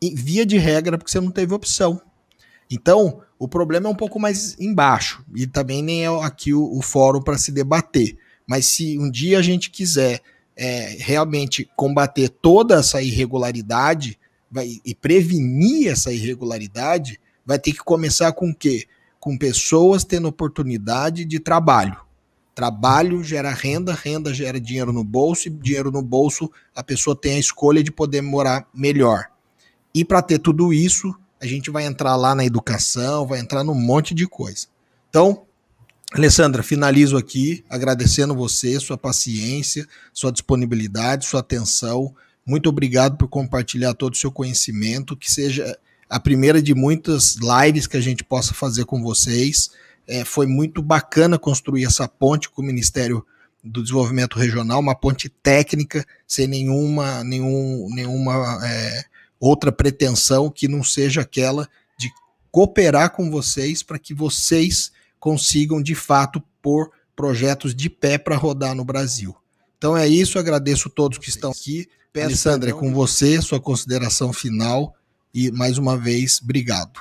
via 0.00 0.46
de 0.46 0.56
regra, 0.56 0.96
porque 0.96 1.10
você 1.10 1.20
não 1.20 1.30
teve 1.30 1.52
opção. 1.52 2.00
Então, 2.70 3.20
o 3.38 3.46
problema 3.46 3.86
é 3.86 3.92
um 3.92 3.94
pouco 3.94 4.18
mais 4.18 4.58
embaixo, 4.58 5.22
e 5.34 5.46
também 5.46 5.82
nem 5.82 6.06
é 6.06 6.24
aqui 6.24 6.54
o, 6.54 6.74
o 6.74 6.80
fórum 6.80 7.20
para 7.20 7.36
se 7.36 7.52
debater. 7.52 8.16
Mas 8.46 8.64
se 8.64 8.98
um 8.98 9.10
dia 9.10 9.38
a 9.38 9.42
gente 9.42 9.70
quiser 9.70 10.22
é, 10.64 10.96
realmente 11.00 11.68
combater 11.74 12.28
toda 12.28 12.76
essa 12.76 13.02
irregularidade 13.02 14.16
vai, 14.48 14.80
e 14.84 14.94
prevenir 14.94 15.90
essa 15.90 16.12
irregularidade, 16.12 17.18
vai 17.44 17.58
ter 17.58 17.72
que 17.72 17.80
começar 17.80 18.32
com 18.32 18.50
o 18.50 18.54
quê? 18.54 18.86
Com 19.18 19.36
pessoas 19.36 20.04
tendo 20.04 20.28
oportunidade 20.28 21.24
de 21.24 21.40
trabalho. 21.40 21.96
Trabalho 22.54 23.24
gera 23.24 23.50
renda, 23.50 23.92
renda 23.92 24.32
gera 24.32 24.60
dinheiro 24.60 24.92
no 24.92 25.02
bolso, 25.02 25.48
e 25.48 25.50
dinheiro 25.50 25.90
no 25.90 26.00
bolso 26.00 26.48
a 26.76 26.84
pessoa 26.84 27.16
tem 27.16 27.34
a 27.34 27.40
escolha 27.40 27.82
de 27.82 27.90
poder 27.90 28.20
morar 28.20 28.68
melhor. 28.72 29.32
E 29.92 30.04
para 30.04 30.22
ter 30.22 30.38
tudo 30.38 30.72
isso, 30.72 31.12
a 31.40 31.46
gente 31.46 31.72
vai 31.72 31.86
entrar 31.86 32.14
lá 32.14 32.36
na 32.36 32.44
educação, 32.44 33.26
vai 33.26 33.40
entrar 33.40 33.64
num 33.64 33.74
monte 33.74 34.14
de 34.14 34.28
coisa. 34.28 34.68
Então, 35.10 35.42
Alessandra, 36.14 36.62
finalizo 36.62 37.16
aqui 37.16 37.64
agradecendo 37.70 38.34
você, 38.34 38.78
sua 38.78 38.98
paciência, 38.98 39.86
sua 40.12 40.30
disponibilidade, 40.30 41.24
sua 41.24 41.40
atenção. 41.40 42.14
Muito 42.44 42.68
obrigado 42.68 43.16
por 43.16 43.28
compartilhar 43.28 43.94
todo 43.94 44.12
o 44.12 44.16
seu 44.16 44.30
conhecimento, 44.30 45.16
que 45.16 45.32
seja 45.32 45.78
a 46.10 46.20
primeira 46.20 46.60
de 46.60 46.74
muitas 46.74 47.36
lives 47.36 47.86
que 47.86 47.96
a 47.96 48.00
gente 48.00 48.22
possa 48.22 48.52
fazer 48.52 48.84
com 48.84 49.02
vocês. 49.02 49.70
É, 50.06 50.22
foi 50.22 50.46
muito 50.46 50.82
bacana 50.82 51.38
construir 51.38 51.86
essa 51.86 52.06
ponte 52.06 52.50
com 52.50 52.60
o 52.60 52.64
Ministério 52.64 53.24
do 53.64 53.82
Desenvolvimento 53.82 54.38
Regional, 54.38 54.80
uma 54.80 54.94
ponte 54.94 55.30
técnica, 55.30 56.04
sem 56.26 56.46
nenhuma, 56.46 57.24
nenhum, 57.24 57.88
nenhuma 57.90 58.60
é, 58.66 59.04
outra 59.40 59.72
pretensão 59.72 60.50
que 60.50 60.68
não 60.68 60.84
seja 60.84 61.22
aquela 61.22 61.66
de 61.96 62.10
cooperar 62.50 63.12
com 63.12 63.30
vocês 63.30 63.82
para 63.82 63.98
que 63.98 64.12
vocês 64.12 64.92
consigam 65.22 65.80
de 65.80 65.94
fato 65.94 66.42
pôr 66.60 66.90
projetos 67.14 67.76
de 67.76 67.88
pé 67.88 68.18
para 68.18 68.34
rodar 68.34 68.74
no 68.74 68.84
Brasil. 68.84 69.36
Então 69.78 69.96
é 69.96 70.08
isso, 70.08 70.36
agradeço 70.36 70.88
a 70.88 70.90
todos 70.90 71.16
que 71.16 71.28
estão 71.28 71.52
aqui. 71.52 71.88
Peço, 72.12 72.36
Sandra, 72.38 72.70
é 72.70 72.72
com 72.72 72.92
você, 72.92 73.40
sua 73.40 73.60
consideração 73.60 74.32
final 74.32 74.96
e 75.32 75.52
mais 75.52 75.78
uma 75.78 75.96
vez, 75.96 76.40
obrigado. 76.42 77.00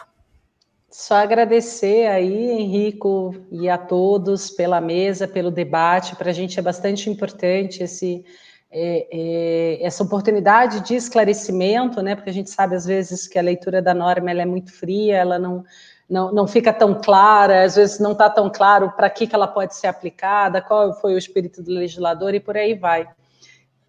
Só 0.91 1.15
agradecer 1.15 2.05
aí, 2.05 2.51
Henrico, 2.51 3.33
e 3.51 3.67
a 3.67 3.77
todos 3.79 4.51
pela 4.51 4.79
mesa, 4.79 5.27
pelo 5.27 5.49
debate. 5.49 6.15
Para 6.15 6.29
a 6.29 6.33
gente 6.33 6.59
é 6.59 6.61
bastante 6.61 7.09
importante 7.09 7.81
esse, 7.81 8.23
é, 8.69 9.07
é, 9.11 9.83
essa 9.83 10.03
oportunidade 10.03 10.81
de 10.81 10.93
esclarecimento, 10.93 12.03
né? 12.03 12.13
Porque 12.13 12.29
a 12.29 12.33
gente 12.33 12.51
sabe 12.51 12.75
às 12.75 12.85
vezes 12.85 13.27
que 13.27 13.39
a 13.39 13.41
leitura 13.41 13.81
da 13.81 13.95
norma 13.95 14.29
ela 14.29 14.43
é 14.43 14.45
muito 14.45 14.71
fria, 14.71 15.17
ela 15.17 15.39
não, 15.39 15.63
não, 16.11 16.29
não 16.29 16.45
fica 16.45 16.73
tão 16.73 16.93
clara, 16.93 17.63
às 17.63 17.77
vezes 17.77 17.97
não 17.97 18.11
está 18.11 18.29
tão 18.29 18.49
claro 18.49 18.91
para 18.91 19.09
que, 19.09 19.25
que 19.25 19.33
ela 19.33 19.47
pode 19.47 19.77
ser 19.77 19.87
aplicada, 19.87 20.61
qual 20.61 20.93
foi 20.99 21.13
o 21.13 21.17
espírito 21.17 21.63
do 21.63 21.71
legislador 21.71 22.35
e 22.35 22.39
por 22.41 22.57
aí 22.57 22.73
vai. 22.73 23.07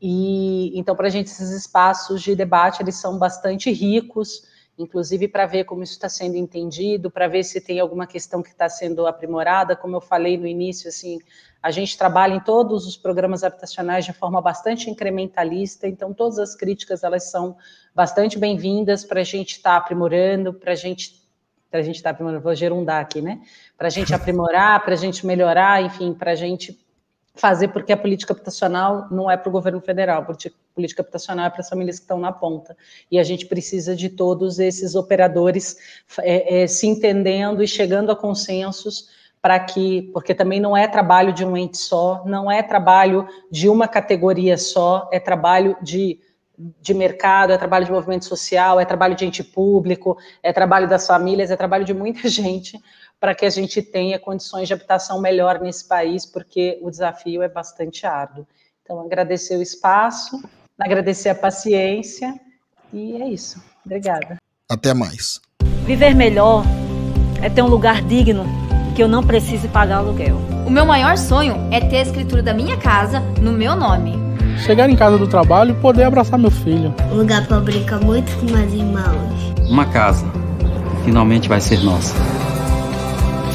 E 0.00 0.70
então, 0.78 0.94
para 0.94 1.08
a 1.08 1.10
gente, 1.10 1.26
esses 1.26 1.50
espaços 1.50 2.22
de 2.22 2.36
debate 2.36 2.80
eles 2.80 2.94
são 2.94 3.18
bastante 3.18 3.72
ricos, 3.72 4.44
inclusive 4.78 5.26
para 5.26 5.46
ver 5.46 5.64
como 5.64 5.82
isso 5.82 5.94
está 5.94 6.08
sendo 6.08 6.36
entendido, 6.36 7.10
para 7.10 7.26
ver 7.26 7.42
se 7.42 7.60
tem 7.60 7.80
alguma 7.80 8.06
questão 8.06 8.40
que 8.40 8.50
está 8.50 8.68
sendo 8.68 9.04
aprimorada. 9.04 9.74
Como 9.74 9.96
eu 9.96 10.00
falei 10.00 10.38
no 10.38 10.46
início, 10.46 10.88
assim, 10.88 11.18
a 11.60 11.72
gente 11.72 11.98
trabalha 11.98 12.34
em 12.34 12.40
todos 12.40 12.86
os 12.86 12.96
programas 12.96 13.42
habitacionais 13.42 14.04
de 14.04 14.12
forma 14.12 14.40
bastante 14.40 14.88
incrementalista, 14.88 15.88
então 15.88 16.14
todas 16.14 16.38
as 16.38 16.54
críticas 16.54 17.02
elas 17.02 17.32
são 17.32 17.56
bastante 17.92 18.38
bem-vindas 18.38 19.04
para 19.04 19.22
a 19.22 19.24
gente 19.24 19.56
estar 19.56 19.72
tá 19.72 19.76
aprimorando, 19.78 20.54
para 20.54 20.70
a 20.70 20.76
gente 20.76 21.21
para 21.72 21.80
a 21.80 21.82
gente 21.82 21.96
estar 21.96 22.10
tá 22.10 22.12
aprimorando, 22.12 22.44
vou 22.44 22.54
gerundar 22.54 23.00
aqui, 23.00 23.22
né? 23.22 23.40
Para 23.78 23.86
a 23.86 23.90
gente 23.90 24.14
aprimorar, 24.14 24.84
para 24.84 24.92
a 24.92 24.96
gente 24.96 25.26
melhorar, 25.26 25.82
enfim, 25.82 26.12
para 26.12 26.32
a 26.32 26.34
gente 26.34 26.78
fazer, 27.34 27.68
porque 27.68 27.94
a 27.94 27.96
política 27.96 28.34
habitacional 28.34 29.06
não 29.10 29.30
é 29.30 29.38
para 29.38 29.48
o 29.48 29.52
governo 29.52 29.80
federal, 29.80 30.20
a 30.20 30.34
política 30.74 31.00
habitacional 31.00 31.46
é 31.46 31.50
para 31.50 31.62
as 31.62 31.70
famílias 31.70 31.96
que 31.96 32.04
estão 32.04 32.20
na 32.20 32.30
ponta. 32.30 32.76
E 33.10 33.18
a 33.18 33.22
gente 33.22 33.46
precisa 33.46 33.96
de 33.96 34.10
todos 34.10 34.58
esses 34.58 34.94
operadores 34.94 35.78
é, 36.20 36.62
é, 36.62 36.66
se 36.66 36.86
entendendo 36.86 37.62
e 37.62 37.66
chegando 37.66 38.12
a 38.12 38.16
consensos 38.16 39.08
para 39.40 39.58
que, 39.58 40.10
porque 40.12 40.34
também 40.34 40.60
não 40.60 40.76
é 40.76 40.86
trabalho 40.86 41.32
de 41.32 41.42
um 41.42 41.56
ente 41.56 41.78
só, 41.78 42.22
não 42.26 42.52
é 42.52 42.62
trabalho 42.62 43.26
de 43.50 43.66
uma 43.66 43.88
categoria 43.88 44.58
só, 44.58 45.08
é 45.10 45.18
trabalho 45.18 45.74
de 45.80 46.20
de 46.80 46.94
mercado, 46.94 47.52
é 47.52 47.58
trabalho 47.58 47.84
de 47.84 47.92
movimento 47.92 48.24
social, 48.24 48.80
é 48.80 48.84
trabalho 48.84 49.14
de 49.14 49.24
ente 49.24 49.42
público, 49.42 50.16
é 50.42 50.52
trabalho 50.52 50.88
das 50.88 51.06
famílias, 51.06 51.50
é 51.50 51.56
trabalho 51.56 51.84
de 51.84 51.94
muita 51.94 52.28
gente 52.30 52.78
para 53.20 53.34
que 53.34 53.46
a 53.46 53.50
gente 53.50 53.80
tenha 53.80 54.18
condições 54.18 54.66
de 54.66 54.74
habitação 54.74 55.20
melhor 55.20 55.60
nesse 55.60 55.86
país, 55.86 56.26
porque 56.26 56.78
o 56.82 56.90
desafio 56.90 57.40
é 57.40 57.48
bastante 57.48 58.04
árduo. 58.04 58.44
Então, 58.82 59.00
agradecer 59.00 59.56
o 59.56 59.62
espaço, 59.62 60.42
agradecer 60.78 61.28
a 61.28 61.34
paciência 61.34 62.34
e 62.92 63.22
é 63.22 63.28
isso. 63.28 63.62
Obrigada. 63.86 64.38
Até 64.68 64.92
mais. 64.92 65.40
Viver 65.84 66.14
melhor 66.14 66.64
é 67.42 67.48
ter 67.48 67.62
um 67.62 67.68
lugar 67.68 68.02
digno 68.02 68.44
que 68.94 69.02
eu 69.02 69.08
não 69.08 69.22
precise 69.22 69.68
pagar 69.68 69.98
aluguel. 69.98 70.36
O 70.66 70.70
meu 70.70 70.84
maior 70.84 71.16
sonho 71.16 71.56
é 71.72 71.80
ter 71.80 71.98
a 71.98 72.02
escritura 72.02 72.42
da 72.42 72.52
minha 72.52 72.76
casa 72.76 73.20
no 73.40 73.52
meu 73.52 73.74
nome. 73.74 74.21
Chegar 74.62 74.88
em 74.88 74.94
casa 74.94 75.18
do 75.18 75.26
trabalho 75.26 75.72
e 75.72 75.74
poder 75.74 76.04
abraçar 76.04 76.38
meu 76.38 76.50
filho. 76.50 76.94
Um 77.10 77.16
lugar 77.16 77.46
para 77.46 77.58
brincar 77.58 78.00
muito 78.00 78.32
com 78.38 78.46
meus 78.46 78.72
irmãos. 78.72 79.52
Uma 79.68 79.84
casa 79.86 80.24
finalmente 81.04 81.48
vai 81.48 81.60
ser 81.60 81.80
nossa. 81.82 82.14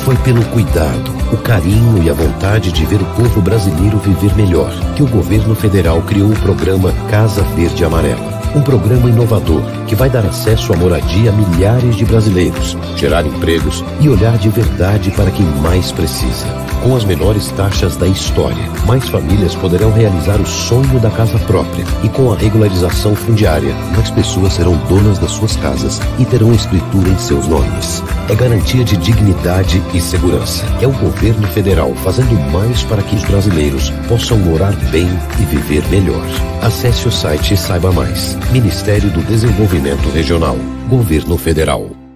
Foi 0.03 0.15
pelo 0.17 0.43
cuidado, 0.45 1.11
o 1.31 1.37
carinho 1.37 2.03
e 2.03 2.09
a 2.09 2.13
vontade 2.13 2.71
de 2.71 2.85
ver 2.85 3.01
o 3.01 3.05
povo 3.15 3.41
brasileiro 3.41 3.97
viver 3.97 4.35
melhor 4.35 4.71
que 4.95 5.03
o 5.03 5.07
governo 5.07 5.55
federal 5.55 6.01
criou 6.01 6.29
o 6.29 6.39
programa 6.39 6.93
Casa 7.09 7.41
Verde 7.55 7.85
Amarela. 7.85 8.37
Um 8.55 8.61
programa 8.61 9.09
inovador 9.09 9.61
que 9.85 9.95
vai 9.95 10.09
dar 10.09 10.25
acesso 10.25 10.73
à 10.73 10.77
moradia 10.77 11.29
a 11.29 11.33
milhares 11.33 11.95
de 11.95 12.05
brasileiros, 12.05 12.77
gerar 12.95 13.25
empregos 13.25 13.83
e 14.01 14.09
olhar 14.09 14.37
de 14.37 14.49
verdade 14.49 15.11
para 15.11 15.31
quem 15.31 15.45
mais 15.61 15.91
precisa. 15.91 16.66
Com 16.83 16.95
as 16.95 17.03
menores 17.03 17.49
taxas 17.51 17.97
da 17.97 18.07
história, 18.07 18.69
mais 18.85 19.07
famílias 19.09 19.55
poderão 19.55 19.91
realizar 19.91 20.39
o 20.39 20.45
sonho 20.45 20.99
da 20.99 21.09
casa 21.09 21.37
própria. 21.39 21.85
E 22.03 22.09
com 22.09 22.31
a 22.31 22.35
regularização 22.35 23.15
fundiária, 23.15 23.73
mais 23.95 24.09
pessoas 24.11 24.53
serão 24.53 24.77
donas 24.87 25.19
das 25.19 25.31
suas 25.31 25.55
casas 25.57 25.99
e 26.17 26.25
terão 26.25 26.53
escritura 26.53 27.09
em 27.09 27.17
seus 27.17 27.47
nomes. 27.47 28.03
É 28.29 28.35
garantia 28.35 28.83
de 28.83 28.95
dignidade 28.97 29.81
e 29.93 29.99
segurança. 29.99 30.65
É 30.81 30.87
o 30.87 30.91
governo 30.91 31.47
federal 31.47 31.93
fazendo 31.95 32.33
mais 32.51 32.83
para 32.83 33.01
que 33.01 33.15
os 33.15 33.23
brasileiros 33.23 33.89
possam 34.07 34.37
morar 34.37 34.73
bem 34.91 35.09
e 35.39 35.43
viver 35.43 35.83
melhor. 35.89 36.25
Acesse 36.61 37.07
o 37.07 37.11
site 37.11 37.53
e 37.53 37.57
saiba 37.57 37.91
mais. 37.91 38.37
Ministério 38.51 39.09
do 39.09 39.21
Desenvolvimento 39.23 40.09
Regional. 40.09 40.57
Governo 40.89 41.37
Federal. 41.37 42.06